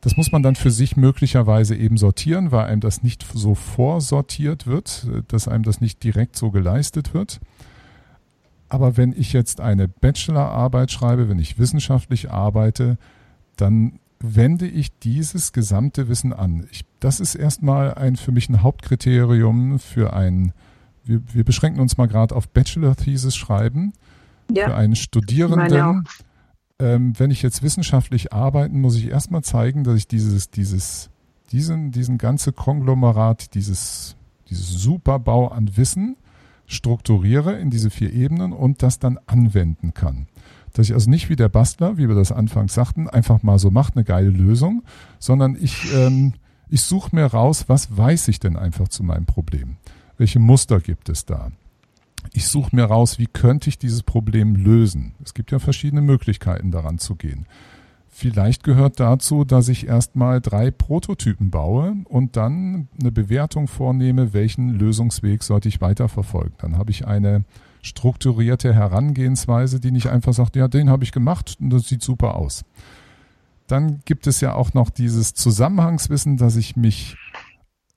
Das 0.00 0.16
muss 0.16 0.32
man 0.32 0.42
dann 0.42 0.56
für 0.56 0.70
sich 0.70 0.96
möglicherweise 0.96 1.76
eben 1.76 1.98
sortieren, 1.98 2.52
weil 2.52 2.68
einem 2.68 2.80
das 2.80 3.02
nicht 3.02 3.26
so 3.34 3.54
vorsortiert 3.54 4.66
wird, 4.66 5.06
dass 5.28 5.46
einem 5.46 5.62
das 5.62 5.82
nicht 5.82 6.02
direkt 6.02 6.36
so 6.36 6.50
geleistet 6.50 7.12
wird. 7.12 7.40
Aber 8.68 8.96
wenn 8.96 9.12
ich 9.12 9.32
jetzt 9.32 9.60
eine 9.60 9.88
Bachelorarbeit 9.88 10.90
schreibe, 10.90 11.28
wenn 11.28 11.38
ich 11.38 11.58
wissenschaftlich 11.58 12.30
arbeite, 12.30 12.98
dann 13.56 14.00
wende 14.18 14.66
ich 14.66 14.98
dieses 14.98 15.52
gesamte 15.52 16.08
Wissen 16.08 16.32
an. 16.32 16.66
Ich, 16.70 16.84
das 17.00 17.20
ist 17.20 17.34
erstmal 17.34 17.94
ein 17.94 18.16
für 18.16 18.32
mich 18.32 18.48
ein 18.48 18.62
Hauptkriterium 18.62 19.78
für 19.78 20.14
ein, 20.14 20.52
wir, 21.04 21.22
wir 21.32 21.44
beschränken 21.44 21.80
uns 21.80 21.96
mal 21.96 22.08
gerade 22.08 22.34
auf 22.34 22.48
Bachelor-Thesis 22.48 23.36
schreiben. 23.36 23.92
Ja. 24.52 24.66
Für 24.68 24.76
einen 24.76 24.96
Studierenden, 24.96 26.04
ähm, 26.78 27.18
wenn 27.18 27.30
ich 27.30 27.42
jetzt 27.42 27.62
wissenschaftlich 27.62 28.32
arbeiten, 28.32 28.80
muss 28.80 28.96
ich 28.96 29.08
erstmal 29.08 29.42
zeigen, 29.42 29.84
dass 29.84 29.96
ich 29.96 30.08
dieses, 30.08 30.50
dieses, 30.50 31.10
diesen, 31.52 31.90
diesen 31.90 32.18
ganze 32.18 32.52
Konglomerat, 32.52 33.54
dieses, 33.54 34.16
dieses 34.48 34.68
Superbau 34.68 35.48
an 35.48 35.76
Wissen 35.76 36.16
strukturiere 36.66 37.58
in 37.58 37.70
diese 37.70 37.90
vier 37.90 38.12
Ebenen 38.12 38.52
und 38.52 38.82
das 38.82 38.98
dann 38.98 39.18
anwenden 39.26 39.94
kann. 39.94 40.26
Dass 40.72 40.88
ich 40.88 40.94
also 40.94 41.08
nicht 41.08 41.30
wie 41.30 41.36
der 41.36 41.48
Bastler, 41.48 41.96
wie 41.96 42.08
wir 42.08 42.14
das 42.14 42.32
anfangs 42.32 42.74
sagten, 42.74 43.08
einfach 43.08 43.42
mal 43.42 43.58
so 43.58 43.70
macht, 43.70 43.96
eine 43.96 44.04
geile 44.04 44.30
Lösung, 44.30 44.82
sondern 45.18 45.56
ich, 45.58 45.92
ähm, 45.94 46.34
ich 46.68 46.82
suche 46.82 47.14
mir 47.14 47.26
raus, 47.26 47.64
was 47.68 47.96
weiß 47.96 48.28
ich 48.28 48.40
denn 48.40 48.56
einfach 48.56 48.88
zu 48.88 49.02
meinem 49.02 49.26
Problem? 49.26 49.76
Welche 50.18 50.38
Muster 50.38 50.80
gibt 50.80 51.08
es 51.08 51.24
da? 51.24 51.50
Ich 52.32 52.48
suche 52.48 52.74
mir 52.74 52.84
raus, 52.84 53.18
wie 53.18 53.26
könnte 53.26 53.68
ich 53.68 53.78
dieses 53.78 54.02
Problem 54.02 54.56
lösen? 54.56 55.14
Es 55.22 55.34
gibt 55.34 55.52
ja 55.52 55.58
verschiedene 55.58 56.02
Möglichkeiten 56.02 56.70
daran 56.70 56.98
zu 56.98 57.14
gehen. 57.14 57.46
Vielleicht 58.18 58.64
gehört 58.64 58.98
dazu, 58.98 59.44
dass 59.44 59.68
ich 59.68 59.88
erstmal 59.88 60.40
drei 60.40 60.70
Prototypen 60.70 61.50
baue 61.50 61.96
und 62.04 62.38
dann 62.38 62.88
eine 62.98 63.12
Bewertung 63.12 63.68
vornehme, 63.68 64.32
welchen 64.32 64.70
Lösungsweg 64.70 65.42
sollte 65.42 65.68
ich 65.68 65.82
weiterverfolgen. 65.82 66.54
Dann 66.56 66.78
habe 66.78 66.90
ich 66.90 67.06
eine 67.06 67.44
strukturierte 67.82 68.72
Herangehensweise, 68.72 69.80
die 69.80 69.90
nicht 69.90 70.06
einfach 70.06 70.32
sagt, 70.32 70.56
ja, 70.56 70.66
den 70.66 70.88
habe 70.88 71.04
ich 71.04 71.12
gemacht 71.12 71.58
und 71.60 71.68
das 71.68 71.88
sieht 71.88 72.00
super 72.00 72.36
aus. 72.36 72.64
Dann 73.66 74.00
gibt 74.06 74.26
es 74.26 74.40
ja 74.40 74.54
auch 74.54 74.72
noch 74.72 74.88
dieses 74.88 75.34
Zusammenhangswissen, 75.34 76.38
dass 76.38 76.56
ich 76.56 76.74
mich 76.74 77.18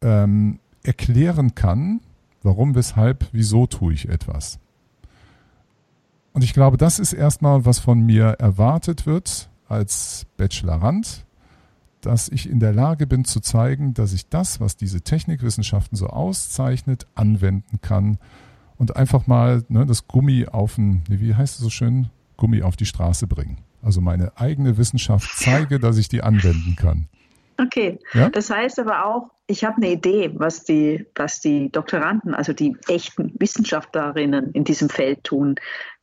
ähm, 0.01 0.59
erklären 0.84 1.55
kann, 1.55 2.01
warum, 2.43 2.76
weshalb, 2.76 3.26
wieso 3.32 3.67
tue 3.67 3.93
ich 3.93 4.09
etwas. 4.09 4.59
Und 6.34 6.43
ich 6.43 6.51
glaube, 6.51 6.76
das 6.76 6.99
ist 6.99 7.13
erstmal, 7.13 7.63
was 7.63 7.80
von 7.80 8.05
mir 8.05 8.26
erwartet 8.32 9.05
wird 9.05 9.49
als 9.70 10.26
Bachelorand, 10.38 11.26
dass 12.01 12.30
ich 12.30 12.49
in 12.49 12.59
der 12.59 12.74
Lage 12.74 13.07
bin 13.07 13.26
zu 13.26 13.39
zeigen, 13.39 13.93
dass 13.93 14.13
ich 14.13 14.30
das, 14.30 14.59
was 14.59 14.78
diese 14.78 15.01
Technikwissenschaften 15.01 15.97
so 15.97 16.07
auszeichnet, 16.07 17.07
anwenden 17.15 17.82
kann 17.82 18.17
und 18.78 18.95
einfach 18.95 19.28
mal 19.28 19.63
ne, 19.67 19.86
das 19.86 20.07
Gummi 20.07 20.47
auf 20.47 20.76
den, 20.76 21.03
wie 21.09 21.36
heißt 21.36 21.55
es 21.55 21.61
so 21.61 21.70
schön, 21.70 22.09
Gummi 22.38 22.61
auf 22.61 22.78
die 22.78 22.86
Straße 22.86 23.28
bringen. 23.28 23.57
Also 23.82 24.01
meine 24.01 24.38
eigene 24.38 24.78
Wissenschaft 24.78 25.30
zeige, 25.36 25.80
dass 25.80 25.97
ich 25.97 26.07
die 26.07 26.22
anwenden 26.22 26.76
kann. 26.76 27.07
Okay, 27.61 27.99
ja? 28.13 28.30
das 28.30 28.49
heißt 28.49 28.80
aber 28.80 29.05
auch, 29.05 29.32
ich 29.47 29.65
habe 29.65 29.78
eine 29.78 29.91
Idee, 29.91 30.32
was 30.36 30.63
die, 30.63 31.05
was 31.15 31.41
die 31.41 31.72
Doktoranden, 31.72 32.34
also 32.34 32.53
die 32.53 32.78
echten 32.88 33.34
Wissenschaftlerinnen 33.38 34.51
in 34.51 34.63
diesem 34.63 34.89
Feld 34.89 35.24
tun. 35.24 35.55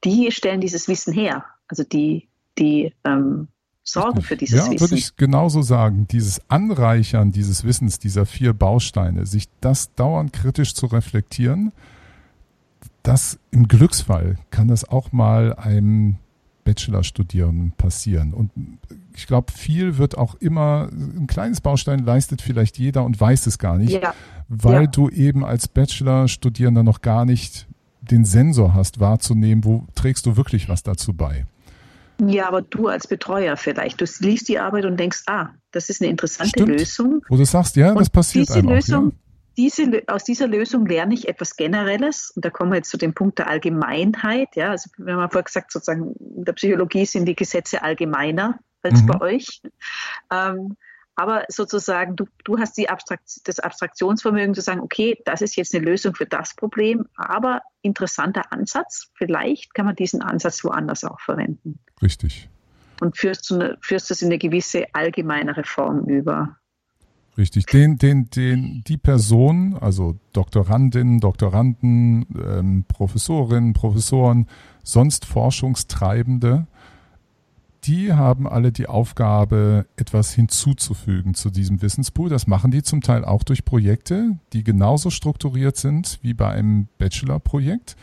Die 0.04 0.30
stellen 0.32 0.60
dieses 0.60 0.88
Wissen 0.88 1.14
her. 1.14 1.44
Also 1.68 1.84
die, 1.84 2.28
die 2.58 2.92
ähm, 3.04 3.48
sorgen 3.86 4.20
für 4.20 4.36
dieses 4.36 4.58
ja, 4.58 4.66
Wissen. 4.66 4.80
würde 4.80 4.94
ich 4.96 5.16
genauso 5.16 5.62
sagen. 5.62 6.06
Dieses 6.10 6.40
Anreichern 6.50 7.30
dieses 7.30 7.64
Wissens, 7.64 7.98
dieser 7.98 8.26
vier 8.26 8.52
Bausteine, 8.52 9.26
sich 9.26 9.48
das 9.60 9.94
dauernd 9.94 10.32
kritisch 10.32 10.74
zu 10.74 10.86
reflektieren, 10.86 11.72
das 13.02 13.38
im 13.52 13.68
Glücksfall 13.68 14.36
kann 14.50 14.68
das 14.68 14.88
auch 14.88 15.12
mal 15.12 15.54
einem 15.54 16.16
Bachelorstudierenden 16.64 17.72
passieren. 17.72 18.34
Und 18.34 18.50
ich 19.14 19.28
glaube, 19.28 19.52
viel 19.52 19.98
wird 19.98 20.18
auch 20.18 20.34
immer, 20.34 20.88
ein 20.90 21.28
kleines 21.28 21.60
Baustein 21.60 22.00
leistet 22.00 22.42
vielleicht 22.42 22.78
jeder 22.78 23.04
und 23.04 23.20
weiß 23.20 23.46
es 23.46 23.58
gar 23.58 23.78
nicht, 23.78 24.02
ja. 24.02 24.12
weil 24.48 24.82
ja. 24.82 24.86
du 24.88 25.08
eben 25.08 25.44
als 25.44 25.68
Bachelorstudierender 25.68 26.82
noch 26.82 27.02
gar 27.02 27.24
nicht 27.24 27.68
den 28.00 28.24
Sensor 28.24 28.74
hast, 28.74 28.98
wahrzunehmen, 28.98 29.64
wo 29.64 29.86
trägst 29.94 30.26
du 30.26 30.36
wirklich 30.36 30.68
was 30.68 30.82
dazu 30.82 31.12
bei. 31.12 31.46
Ja, 32.24 32.48
aber 32.48 32.62
du 32.62 32.88
als 32.88 33.06
Betreuer 33.06 33.56
vielleicht, 33.56 34.00
du 34.00 34.06
liest 34.20 34.48
die 34.48 34.58
Arbeit 34.58 34.84
und 34.84 34.98
denkst, 34.98 35.24
ah, 35.26 35.50
das 35.70 35.88
ist 35.88 36.00
eine 36.00 36.10
interessante 36.10 36.50
Stimmt. 36.50 36.68
Lösung. 36.68 37.22
Wo 37.28 37.36
du 37.36 37.44
sagst, 37.44 37.76
ja, 37.76 37.94
das 37.94 38.08
passiert 38.08 38.48
diese 38.48 38.60
Lösung, 38.60 39.08
auch, 39.08 39.12
ja 39.12 39.18
diese, 39.56 40.02
aus 40.06 40.24
dieser 40.24 40.46
Lösung 40.46 40.86
lerne 40.86 41.14
ich 41.14 41.28
etwas 41.28 41.56
Generelles. 41.56 42.32
Und 42.34 42.44
da 42.44 42.50
kommen 42.50 42.72
wir 42.72 42.76
jetzt 42.76 42.90
zu 42.90 42.98
dem 42.98 43.14
Punkt 43.14 43.38
der 43.38 43.48
Allgemeinheit. 43.48 44.54
Ja, 44.54 44.70
also 44.70 44.90
wir 44.98 45.16
haben 45.16 45.30
vorher 45.30 45.44
gesagt, 45.44 45.72
sozusagen 45.72 46.14
in 46.36 46.44
der 46.44 46.52
Psychologie 46.52 47.06
sind 47.06 47.26
die 47.26 47.36
Gesetze 47.36 47.82
allgemeiner 47.82 48.58
als 48.82 49.02
mhm. 49.02 49.06
bei 49.06 49.20
euch. 49.20 49.62
Ähm, 50.30 50.76
aber 51.18 51.44
sozusagen, 51.48 52.14
du, 52.14 52.26
du 52.44 52.58
hast 52.58 52.76
die 52.76 52.90
Abstrakt, 52.90 53.40
das 53.44 53.58
Abstraktionsvermögen 53.58 54.54
zu 54.54 54.60
sagen, 54.60 54.80
okay, 54.80 55.18
das 55.24 55.40
ist 55.40 55.56
jetzt 55.56 55.74
eine 55.74 55.82
Lösung 55.82 56.14
für 56.14 56.26
das 56.26 56.54
Problem, 56.54 57.06
aber 57.16 57.62
interessanter 57.80 58.52
Ansatz. 58.52 59.08
Vielleicht 59.14 59.72
kann 59.72 59.86
man 59.86 59.96
diesen 59.96 60.20
Ansatz 60.20 60.62
woanders 60.62 61.04
auch 61.04 61.20
verwenden. 61.20 61.78
Richtig. 62.02 62.48
Und 63.00 63.16
führst, 63.16 63.52
eine, 63.52 63.76
führst 63.80 64.10
das 64.10 64.22
in 64.22 64.28
eine 64.28 64.38
gewisse 64.38 64.86
allgemeinere 64.94 65.64
Form 65.64 66.04
über. 66.06 66.56
Richtig, 67.36 67.66
den, 67.66 67.98
den, 67.98 68.30
den, 68.30 68.82
die 68.86 68.96
Person, 68.96 69.76
also 69.78 70.18
Doktorandinnen, 70.32 71.20
Doktoranden, 71.20 72.26
ähm, 72.42 72.84
Professorinnen, 72.88 73.74
Professoren, 73.74 74.46
sonst 74.82 75.26
Forschungstreibende, 75.26 76.66
die 77.84 78.12
haben 78.12 78.48
alle 78.48 78.72
die 78.72 78.88
Aufgabe, 78.88 79.86
etwas 79.96 80.32
hinzuzufügen 80.32 81.34
zu 81.34 81.50
diesem 81.50 81.82
Wissenspool. 81.82 82.28
Das 82.28 82.46
machen 82.46 82.70
die 82.70 82.82
zum 82.82 83.00
Teil 83.00 83.24
auch 83.24 83.44
durch 83.44 83.64
Projekte, 83.64 84.38
die 84.52 84.64
genauso 84.64 85.10
strukturiert 85.10 85.76
sind 85.76 86.18
wie 86.22 86.34
bei 86.34 86.48
einem 86.48 86.88
Bachelor-Projekt. 86.98 87.96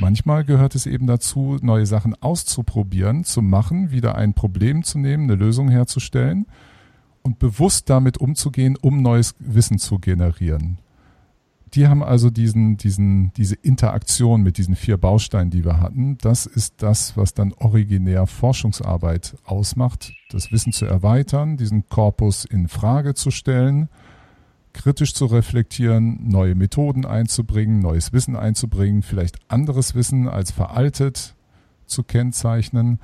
Manchmal 0.00 0.44
gehört 0.44 0.74
es 0.74 0.86
eben 0.86 1.06
dazu, 1.06 1.58
neue 1.62 1.86
Sachen 1.86 2.14
auszuprobieren, 2.20 3.24
zu 3.24 3.42
machen, 3.42 3.90
wieder 3.90 4.16
ein 4.16 4.34
Problem 4.34 4.82
zu 4.82 4.98
nehmen, 4.98 5.24
eine 5.24 5.36
Lösung 5.36 5.68
herzustellen 5.68 6.46
und 7.22 7.38
bewusst 7.38 7.88
damit 7.90 8.18
umzugehen, 8.18 8.76
um 8.80 9.02
neues 9.02 9.34
Wissen 9.38 9.78
zu 9.78 9.98
generieren. 9.98 10.78
Die 11.74 11.88
haben 11.88 12.04
also 12.04 12.30
diesen, 12.30 12.76
diesen, 12.76 13.32
diese 13.32 13.56
Interaktion 13.56 14.42
mit 14.42 14.58
diesen 14.58 14.76
vier 14.76 14.96
Bausteinen, 14.96 15.50
die 15.50 15.64
wir 15.64 15.80
hatten. 15.80 16.18
Das 16.18 16.46
ist 16.46 16.74
das, 16.82 17.16
was 17.16 17.34
dann 17.34 17.52
originär 17.52 18.26
Forschungsarbeit 18.26 19.36
ausmacht, 19.44 20.12
das 20.30 20.52
Wissen 20.52 20.72
zu 20.72 20.86
erweitern, 20.86 21.56
diesen 21.56 21.88
Korpus 21.88 22.44
in 22.44 22.68
Frage 22.68 23.14
zu 23.14 23.32
stellen, 23.32 23.88
kritisch 24.74 25.14
zu 25.14 25.26
reflektieren, 25.26 26.28
neue 26.28 26.54
Methoden 26.54 27.06
einzubringen, 27.06 27.78
neues 27.78 28.12
Wissen 28.12 28.36
einzubringen, 28.36 29.02
vielleicht 29.02 29.38
anderes 29.48 29.94
Wissen 29.94 30.28
als 30.28 30.50
veraltet 30.50 31.34
zu 31.86 32.02
kennzeichnen. 32.02 32.98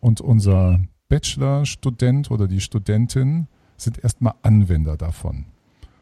Und 0.00 0.20
unser 0.20 0.80
Bachelor-Student 1.08 2.30
oder 2.30 2.46
die 2.46 2.60
Studentin 2.60 3.46
sind 3.78 4.02
erstmal 4.02 4.34
Anwender 4.42 4.96
davon. 4.96 5.46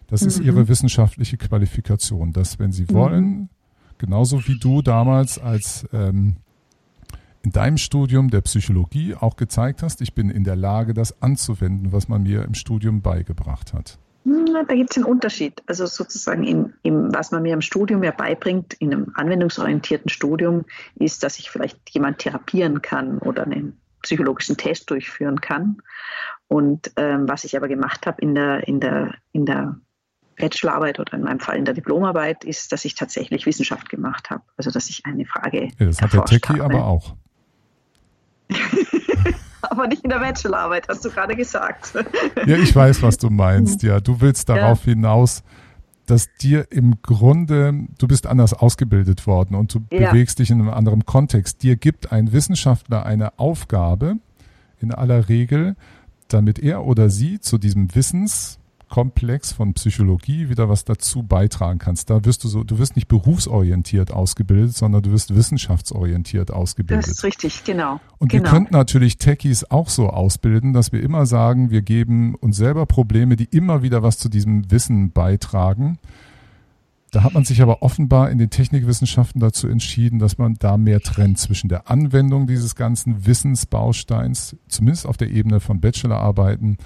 Das 0.08 0.22
mhm. 0.22 0.28
ist 0.28 0.40
ihre 0.40 0.68
wissenschaftliche 0.68 1.36
Qualifikation, 1.36 2.32
dass 2.32 2.58
wenn 2.58 2.72
sie 2.72 2.84
mhm. 2.84 2.94
wollen, 2.94 3.48
genauso 3.98 4.46
wie 4.48 4.58
du 4.58 4.82
damals 4.82 5.38
als 5.38 5.86
ähm, 5.92 6.36
in 7.42 7.50
deinem 7.50 7.76
Studium 7.76 8.30
der 8.30 8.40
Psychologie 8.42 9.14
auch 9.14 9.36
gezeigt 9.36 9.82
hast, 9.82 10.00
ich 10.00 10.14
bin 10.14 10.30
in 10.30 10.44
der 10.44 10.56
Lage, 10.56 10.94
das 10.94 11.22
anzuwenden, 11.22 11.92
was 11.92 12.08
man 12.08 12.22
mir 12.22 12.44
im 12.44 12.54
Studium 12.54 13.02
beigebracht 13.02 13.72
hat. 13.72 13.98
Da 14.24 14.74
gibt 14.74 14.92
es 14.92 14.96
einen 14.96 15.06
Unterschied. 15.06 15.62
Also 15.66 15.86
sozusagen, 15.86 16.44
in, 16.44 16.74
in, 16.82 17.12
was 17.12 17.32
man 17.32 17.42
mir 17.42 17.54
im 17.54 17.60
Studium 17.60 18.04
ja 18.04 18.12
beibringt, 18.12 18.74
in 18.74 18.92
einem 18.92 19.12
anwendungsorientierten 19.14 20.10
Studium, 20.10 20.64
ist, 20.94 21.24
dass 21.24 21.38
ich 21.38 21.50
vielleicht 21.50 21.90
jemand 21.90 22.18
therapieren 22.18 22.82
kann 22.82 23.18
oder 23.18 23.42
einen 23.42 23.80
psychologischen 24.02 24.56
Test 24.56 24.90
durchführen 24.90 25.40
kann. 25.40 25.78
Und 26.46 26.92
ähm, 26.96 27.28
was 27.28 27.44
ich 27.44 27.56
aber 27.56 27.66
gemacht 27.66 28.06
habe 28.06 28.20
in 28.20 28.34
der, 28.34 28.68
in 28.68 28.78
der, 28.78 29.14
in 29.32 29.46
der 29.46 29.76
Bachelorarbeit 30.36 31.00
oder 31.00 31.14
in 31.14 31.22
meinem 31.22 31.40
Fall 31.40 31.56
in 31.56 31.64
der 31.64 31.74
Diplomarbeit 31.74 32.44
ist, 32.44 32.72
dass 32.72 32.84
ich 32.84 32.94
tatsächlich 32.94 33.46
Wissenschaft 33.46 33.88
gemacht 33.88 34.30
habe. 34.30 34.44
Also 34.56 34.70
dass 34.70 34.88
ich 34.88 35.04
eine 35.04 35.24
Frage. 35.24 35.68
Ja, 35.78 35.86
das 35.86 36.00
hat 36.00 36.12
der 36.12 36.24
Techie 36.24 36.60
habe. 36.60 36.64
aber 36.64 36.86
auch. 36.86 37.16
aber 39.70 39.86
nicht 39.86 40.04
in 40.04 40.10
der 40.10 40.18
Bachelorarbeit, 40.18 40.88
hast 40.88 41.04
du 41.04 41.10
gerade 41.10 41.36
gesagt. 41.36 41.94
ja, 42.46 42.56
ich 42.56 42.74
weiß, 42.74 43.02
was 43.02 43.16
du 43.16 43.30
meinst. 43.30 43.82
Ja, 43.82 44.00
du 44.00 44.20
willst 44.20 44.48
darauf 44.48 44.86
ja. 44.86 44.92
hinaus, 44.92 45.42
dass 46.06 46.28
dir 46.34 46.66
im 46.70 47.00
Grunde, 47.02 47.86
du 47.98 48.08
bist 48.08 48.26
anders 48.26 48.54
ausgebildet 48.54 49.26
worden 49.26 49.54
und 49.54 49.74
du 49.74 49.84
ja. 49.90 50.10
bewegst 50.10 50.38
dich 50.38 50.50
in 50.50 50.60
einem 50.60 50.70
anderen 50.70 51.06
Kontext. 51.06 51.62
Dir 51.62 51.76
gibt 51.76 52.12
ein 52.12 52.32
Wissenschaftler 52.32 53.06
eine 53.06 53.38
Aufgabe, 53.38 54.16
in 54.80 54.92
aller 54.92 55.28
Regel, 55.28 55.76
damit 56.28 56.58
er 56.58 56.84
oder 56.84 57.08
sie 57.08 57.40
zu 57.40 57.56
diesem 57.56 57.94
Wissens, 57.94 58.58
Komplex 58.92 59.52
von 59.52 59.72
Psychologie 59.72 60.50
wieder 60.50 60.68
was 60.68 60.84
dazu 60.84 61.22
beitragen 61.22 61.78
kannst. 61.78 62.10
Da 62.10 62.26
wirst 62.26 62.44
du 62.44 62.48
so, 62.48 62.62
du 62.62 62.78
wirst 62.78 62.94
nicht 62.94 63.08
berufsorientiert 63.08 64.10
ausgebildet, 64.10 64.76
sondern 64.76 65.00
du 65.00 65.12
wirst 65.12 65.34
wissenschaftsorientiert 65.34 66.50
ausgebildet. 66.50 67.06
Das 67.06 67.10
ist 67.10 67.24
richtig, 67.24 67.64
genau. 67.64 68.00
Und 68.18 68.28
genau. 68.28 68.44
wir 68.44 68.50
könnten 68.50 68.74
natürlich 68.74 69.16
Techies 69.16 69.64
auch 69.64 69.88
so 69.88 70.10
ausbilden, 70.10 70.74
dass 70.74 70.92
wir 70.92 71.02
immer 71.02 71.24
sagen, 71.24 71.70
wir 71.70 71.80
geben 71.80 72.34
uns 72.34 72.58
selber 72.58 72.84
Probleme, 72.84 73.36
die 73.36 73.46
immer 73.46 73.82
wieder 73.82 74.02
was 74.02 74.18
zu 74.18 74.28
diesem 74.28 74.70
Wissen 74.70 75.10
beitragen. 75.10 75.98
Da 77.12 77.22
hat 77.22 77.32
man 77.32 77.46
sich 77.46 77.62
aber 77.62 77.82
offenbar 77.82 78.28
in 78.28 78.36
den 78.36 78.50
Technikwissenschaften 78.50 79.40
dazu 79.40 79.68
entschieden, 79.68 80.18
dass 80.18 80.36
man 80.36 80.56
da 80.58 80.76
mehr 80.76 81.00
trennt 81.00 81.38
zwischen 81.38 81.70
der 81.70 81.90
Anwendung 81.90 82.46
dieses 82.46 82.74
ganzen 82.74 83.24
Wissensbausteins, 83.24 84.54
zumindest 84.68 85.06
auf 85.06 85.16
der 85.16 85.30
Ebene 85.30 85.60
von 85.60 85.80
Bachelorarbeiten, 85.80 86.76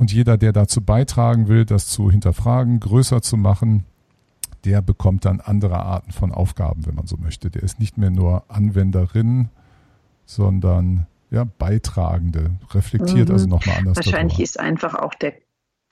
und 0.00 0.10
jeder, 0.10 0.38
der 0.38 0.52
dazu 0.52 0.80
beitragen 0.80 1.46
will, 1.46 1.66
das 1.66 1.86
zu 1.86 2.10
hinterfragen, 2.10 2.80
größer 2.80 3.20
zu 3.20 3.36
machen, 3.36 3.84
der 4.64 4.80
bekommt 4.80 5.26
dann 5.26 5.40
andere 5.40 5.78
Arten 5.78 6.10
von 6.10 6.32
Aufgaben, 6.32 6.86
wenn 6.86 6.94
man 6.94 7.06
so 7.06 7.18
möchte. 7.18 7.50
Der 7.50 7.62
ist 7.62 7.78
nicht 7.78 7.98
mehr 7.98 8.08
nur 8.08 8.44
Anwenderin, 8.48 9.50
sondern 10.24 11.06
ja, 11.30 11.44
Beitragende, 11.44 12.52
reflektiert 12.70 13.28
mhm. 13.28 13.34
also 13.34 13.46
nochmal 13.46 13.76
anders. 13.76 13.96
Wahrscheinlich 13.96 14.38
darüber. 14.38 14.44
ist 14.44 14.58
einfach 14.58 14.94
auch 14.94 15.12
der, 15.12 15.34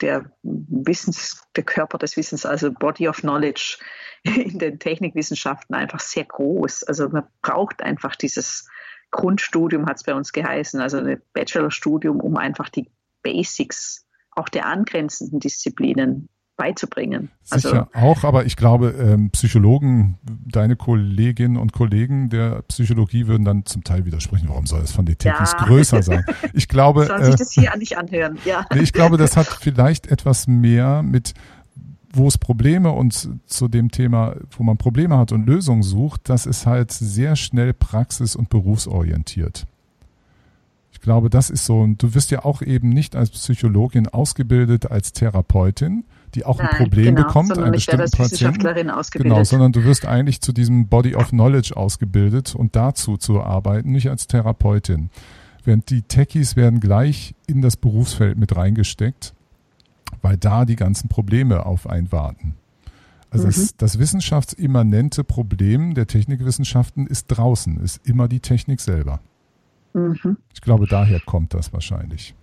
der 0.01 0.25
Wissens, 0.41 1.43
der 1.55 1.63
Körper 1.63 1.99
des 1.99 2.17
Wissens, 2.17 2.47
also 2.47 2.71
Body 2.71 3.07
of 3.07 3.17
Knowledge 3.17 3.77
in 4.23 4.57
den 4.57 4.79
Technikwissenschaften 4.79 5.75
einfach 5.75 5.99
sehr 5.99 6.25
groß. 6.25 6.83
Also 6.83 7.09
man 7.09 7.27
braucht 7.43 7.83
einfach 7.83 8.15
dieses 8.15 8.67
Grundstudium, 9.11 9.85
hat 9.85 9.97
es 9.97 10.03
bei 10.03 10.15
uns 10.15 10.33
geheißen, 10.33 10.81
also 10.81 10.97
ein 10.97 11.21
Bachelorstudium, 11.33 12.19
um 12.21 12.37
einfach 12.37 12.69
die 12.69 12.89
Basics 13.23 14.05
auch 14.31 14.49
der 14.49 14.67
angrenzenden 14.67 15.39
Disziplinen 15.39 16.29
beizubringen. 16.59 17.31
Sicher 17.43 17.87
also, 17.93 18.05
auch, 18.05 18.23
aber 18.25 18.45
ich 18.45 18.57
glaube, 18.57 18.89
ähm, 18.89 19.31
Psychologen, 19.31 20.19
deine 20.45 20.75
Kolleginnen 20.75 21.55
und 21.55 21.71
Kollegen 21.71 22.29
der 22.29 22.63
Psychologie 22.63 23.27
würden 23.27 23.45
dann 23.45 23.65
zum 23.65 23.85
Teil 23.85 24.05
widersprechen, 24.05 24.49
warum 24.49 24.65
soll 24.65 24.81
es 24.81 24.91
von 24.91 25.05
den 25.05 25.17
Techies 25.17 25.53
ja. 25.57 25.65
größer 25.65 26.03
sein? 26.03 26.25
Ich 26.53 26.67
glaube, 26.67 27.05
Sollen 27.05 27.23
sich 27.23 27.35
äh, 27.35 27.37
das 27.37 27.51
hier 27.53 27.75
nicht 27.77 27.97
anhören, 27.97 28.37
ja. 28.43 28.65
Nee, 28.73 28.81
ich 28.81 28.91
glaube, 28.91 29.17
das 29.17 29.37
hat 29.37 29.47
vielleicht 29.47 30.07
etwas 30.07 30.47
mehr 30.47 31.01
mit 31.01 31.33
wo 32.11 32.27
es 32.27 32.39
Probleme 32.39 32.89
und 32.89 33.29
zu 33.45 33.67
dem 33.67 33.91
Thema, 33.91 34.35
wo 34.49 34.63
man 34.63 34.77
Probleme 34.77 35.17
hat 35.17 35.31
und 35.31 35.45
Lösungen 35.45 35.83
sucht, 35.83 36.27
das 36.27 36.47
ist 36.47 36.65
halt 36.65 36.91
sehr 36.91 37.35
schnell 37.35 37.71
praxis- 37.71 38.35
und 38.35 38.49
berufsorientiert. 38.49 39.67
Ich 40.99 41.03
glaube, 41.03 41.29
das 41.29 41.49
ist 41.49 41.63
so. 41.63 41.79
Und 41.79 42.03
du 42.03 42.13
wirst 42.13 42.29
ja 42.29 42.43
auch 42.43 42.61
eben 42.61 42.89
nicht 42.89 43.15
als 43.15 43.29
Psychologin 43.29 44.09
ausgebildet, 44.09 44.91
als 44.91 45.13
Therapeutin, 45.13 46.03
die 46.35 46.45
auch 46.45 46.57
Nein, 46.57 46.67
ein 46.67 46.77
Problem 46.77 47.15
genau, 47.15 47.27
bekommt, 47.27 47.57
einen 47.57 47.71
bestimmten 47.71 48.11
Patienten. 48.11 48.67
Genau, 49.13 49.43
sondern 49.45 49.71
du 49.71 49.85
wirst 49.85 50.05
eigentlich 50.05 50.41
zu 50.41 50.51
diesem 50.51 50.89
Body 50.89 51.15
of 51.15 51.29
Knowledge 51.29 51.77
ausgebildet 51.77 52.53
und 52.53 52.75
dazu 52.75 53.15
zu 53.15 53.41
arbeiten, 53.41 53.93
nicht 53.93 54.09
als 54.09 54.27
Therapeutin. 54.27 55.09
Während 55.63 55.89
die 55.89 56.01
Techies 56.01 56.57
werden 56.57 56.81
gleich 56.81 57.33
in 57.47 57.61
das 57.61 57.77
Berufsfeld 57.77 58.37
mit 58.37 58.57
reingesteckt, 58.57 59.33
weil 60.21 60.35
da 60.35 60.65
die 60.65 60.75
ganzen 60.75 61.07
Probleme 61.07 61.65
auf 61.65 61.87
einen 61.89 62.11
warten. 62.11 62.55
Also 63.31 63.45
mhm. 63.45 63.51
das, 63.51 63.77
das 63.77 63.99
wissenschaftsimmanente 63.99 65.23
Problem 65.23 65.93
der 65.93 66.07
Technikwissenschaften 66.07 67.07
ist 67.07 67.27
draußen, 67.27 67.79
ist 67.79 68.05
immer 68.05 68.27
die 68.27 68.41
Technik 68.41 68.81
selber. 68.81 69.21
Mhm. 69.93 70.37
Ich 70.53 70.61
glaube, 70.61 70.87
daher 70.87 71.19
kommt 71.19 71.53
das 71.53 71.73
wahrscheinlich. 71.73 72.35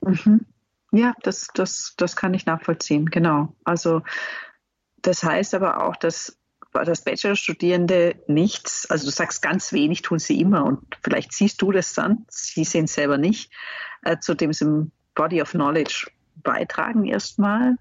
Mhm. 0.00 0.46
Ja, 0.92 1.14
das, 1.22 1.48
das, 1.54 1.94
das 1.96 2.14
kann 2.14 2.34
ich 2.34 2.46
nachvollziehen, 2.46 3.06
genau. 3.06 3.54
Also 3.64 4.02
das 5.02 5.22
heißt 5.22 5.54
aber 5.54 5.84
auch, 5.86 5.96
dass 5.96 6.38
dass 6.82 7.04
Bachelorstudierende 7.04 8.16
nichts, 8.26 8.90
also 8.90 9.06
du 9.06 9.12
sagst 9.12 9.42
ganz 9.42 9.72
wenig 9.72 10.02
tun 10.02 10.18
sie 10.18 10.40
immer 10.40 10.64
und 10.64 10.82
vielleicht 11.02 11.32
siehst 11.32 11.62
du 11.62 11.70
das 11.70 11.94
dann, 11.94 12.26
sie 12.28 12.64
sehen 12.64 12.86
es 12.86 12.94
selber 12.94 13.16
nicht, 13.16 13.52
äh, 14.02 14.18
zu 14.18 14.34
diesem 14.34 14.90
Body 15.14 15.40
of 15.40 15.52
Knowledge 15.52 16.10
beitragen 16.42 17.06
erstmal. 17.06 17.76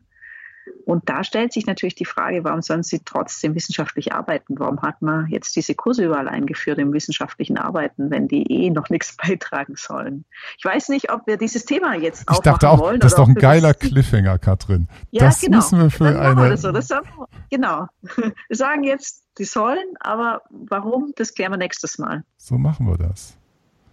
Und 0.86 1.09
da 1.09 1.24
stellt 1.24 1.53
sich 1.53 1.66
natürlich 1.66 1.95
die 1.95 2.05
Frage, 2.05 2.43
warum 2.43 2.61
sollen 2.61 2.84
sie 2.84 3.01
trotzdem 3.03 3.55
wissenschaftlich 3.55 4.14
arbeiten? 4.14 4.59
Warum 4.59 4.82
hat 4.82 5.01
man 5.01 5.28
jetzt 5.28 5.55
diese 5.55 5.76
Kurse 5.76 6.05
überall 6.05 6.28
eingeführt 6.28 6.78
im 6.80 6.93
wissenschaftlichen 6.93 7.57
Arbeiten, 7.57 8.09
wenn 8.11 8.28
die 8.28 8.43
eh 8.51 8.70
noch 8.70 8.89
nichts 8.89 9.16
beitragen 9.16 9.76
sollen? 9.76 10.26
Ich 10.57 10.66
weiß 10.66 10.89
nicht, 10.89 11.11
ob 11.11 11.28
wir 11.28 11.38
dieses 11.38 11.66
Thema 11.66 11.95
jetzt 11.95 12.26
ich 12.30 12.39
dachte 12.39 12.70
auch, 12.70 12.80
wollen. 12.80 12.99
Das 12.99 13.14
ist 13.14 13.18
doch 13.18 13.28
ein 13.28 13.36
geiler 13.36 13.74
Cliffhanger, 13.74 14.39
Katrin. 14.39 14.88
Ja, 15.11 15.26
das 15.26 15.41
genau. 15.41 15.57
müssen 15.57 15.80
wir 15.80 15.89
für 15.89 16.11
Dann 16.11 16.38
eine. 16.38 16.57
So. 16.57 16.72
das 16.72 16.89
haben, 16.89 17.07
genau. 17.49 17.88
Wir 18.47 18.57
sagen 18.57 18.84
jetzt, 18.84 19.24
die 19.38 19.45
sollen, 19.45 19.95
aber 19.99 20.41
warum, 20.49 21.11
das 21.16 21.34
klären 21.34 21.53
wir 21.53 21.57
nächstes 21.57 21.97
Mal. 21.97 22.24
So 22.38 22.57
machen 22.57 22.88
wir 22.88 22.97
das. 22.97 23.36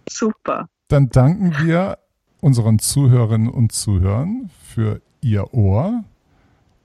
Super. 0.07 0.69
Dann 0.87 1.09
danken 1.09 1.55
wir 1.63 1.97
unseren 2.41 2.79
Zuhörerinnen 2.79 3.49
und 3.49 3.71
Zuhörern 3.71 4.49
für 4.61 5.01
ihr 5.21 5.53
Ohr 5.53 6.03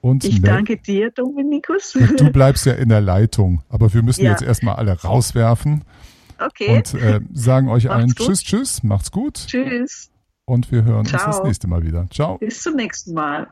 und 0.00 0.24
ich 0.24 0.40
danke 0.42 0.76
dir, 0.76 1.10
Dominikus. 1.10 1.92
du 1.92 2.30
bleibst 2.32 2.66
ja 2.66 2.74
in 2.74 2.88
der 2.88 3.00
Leitung, 3.00 3.62
aber 3.68 3.92
wir 3.92 4.02
müssen 4.02 4.24
ja. 4.24 4.30
jetzt 4.32 4.42
erstmal 4.42 4.76
alle 4.76 4.92
rauswerfen. 5.00 5.84
Okay. 6.38 6.76
Und 6.76 6.94
äh, 6.94 7.20
sagen 7.32 7.68
euch 7.68 7.90
allen 7.90 8.14
Tschüss, 8.14 8.42
Tschüss, 8.42 8.82
macht's 8.82 9.10
gut. 9.10 9.46
Tschüss. 9.46 10.10
Und 10.44 10.70
wir 10.70 10.84
hören 10.84 11.06
Ciao. 11.06 11.26
uns 11.26 11.36
das 11.36 11.44
nächste 11.44 11.66
Mal 11.66 11.82
wieder. 11.82 12.06
Ciao. 12.10 12.38
Bis 12.38 12.62
zum 12.62 12.76
nächsten 12.76 13.14
Mal. 13.14 13.48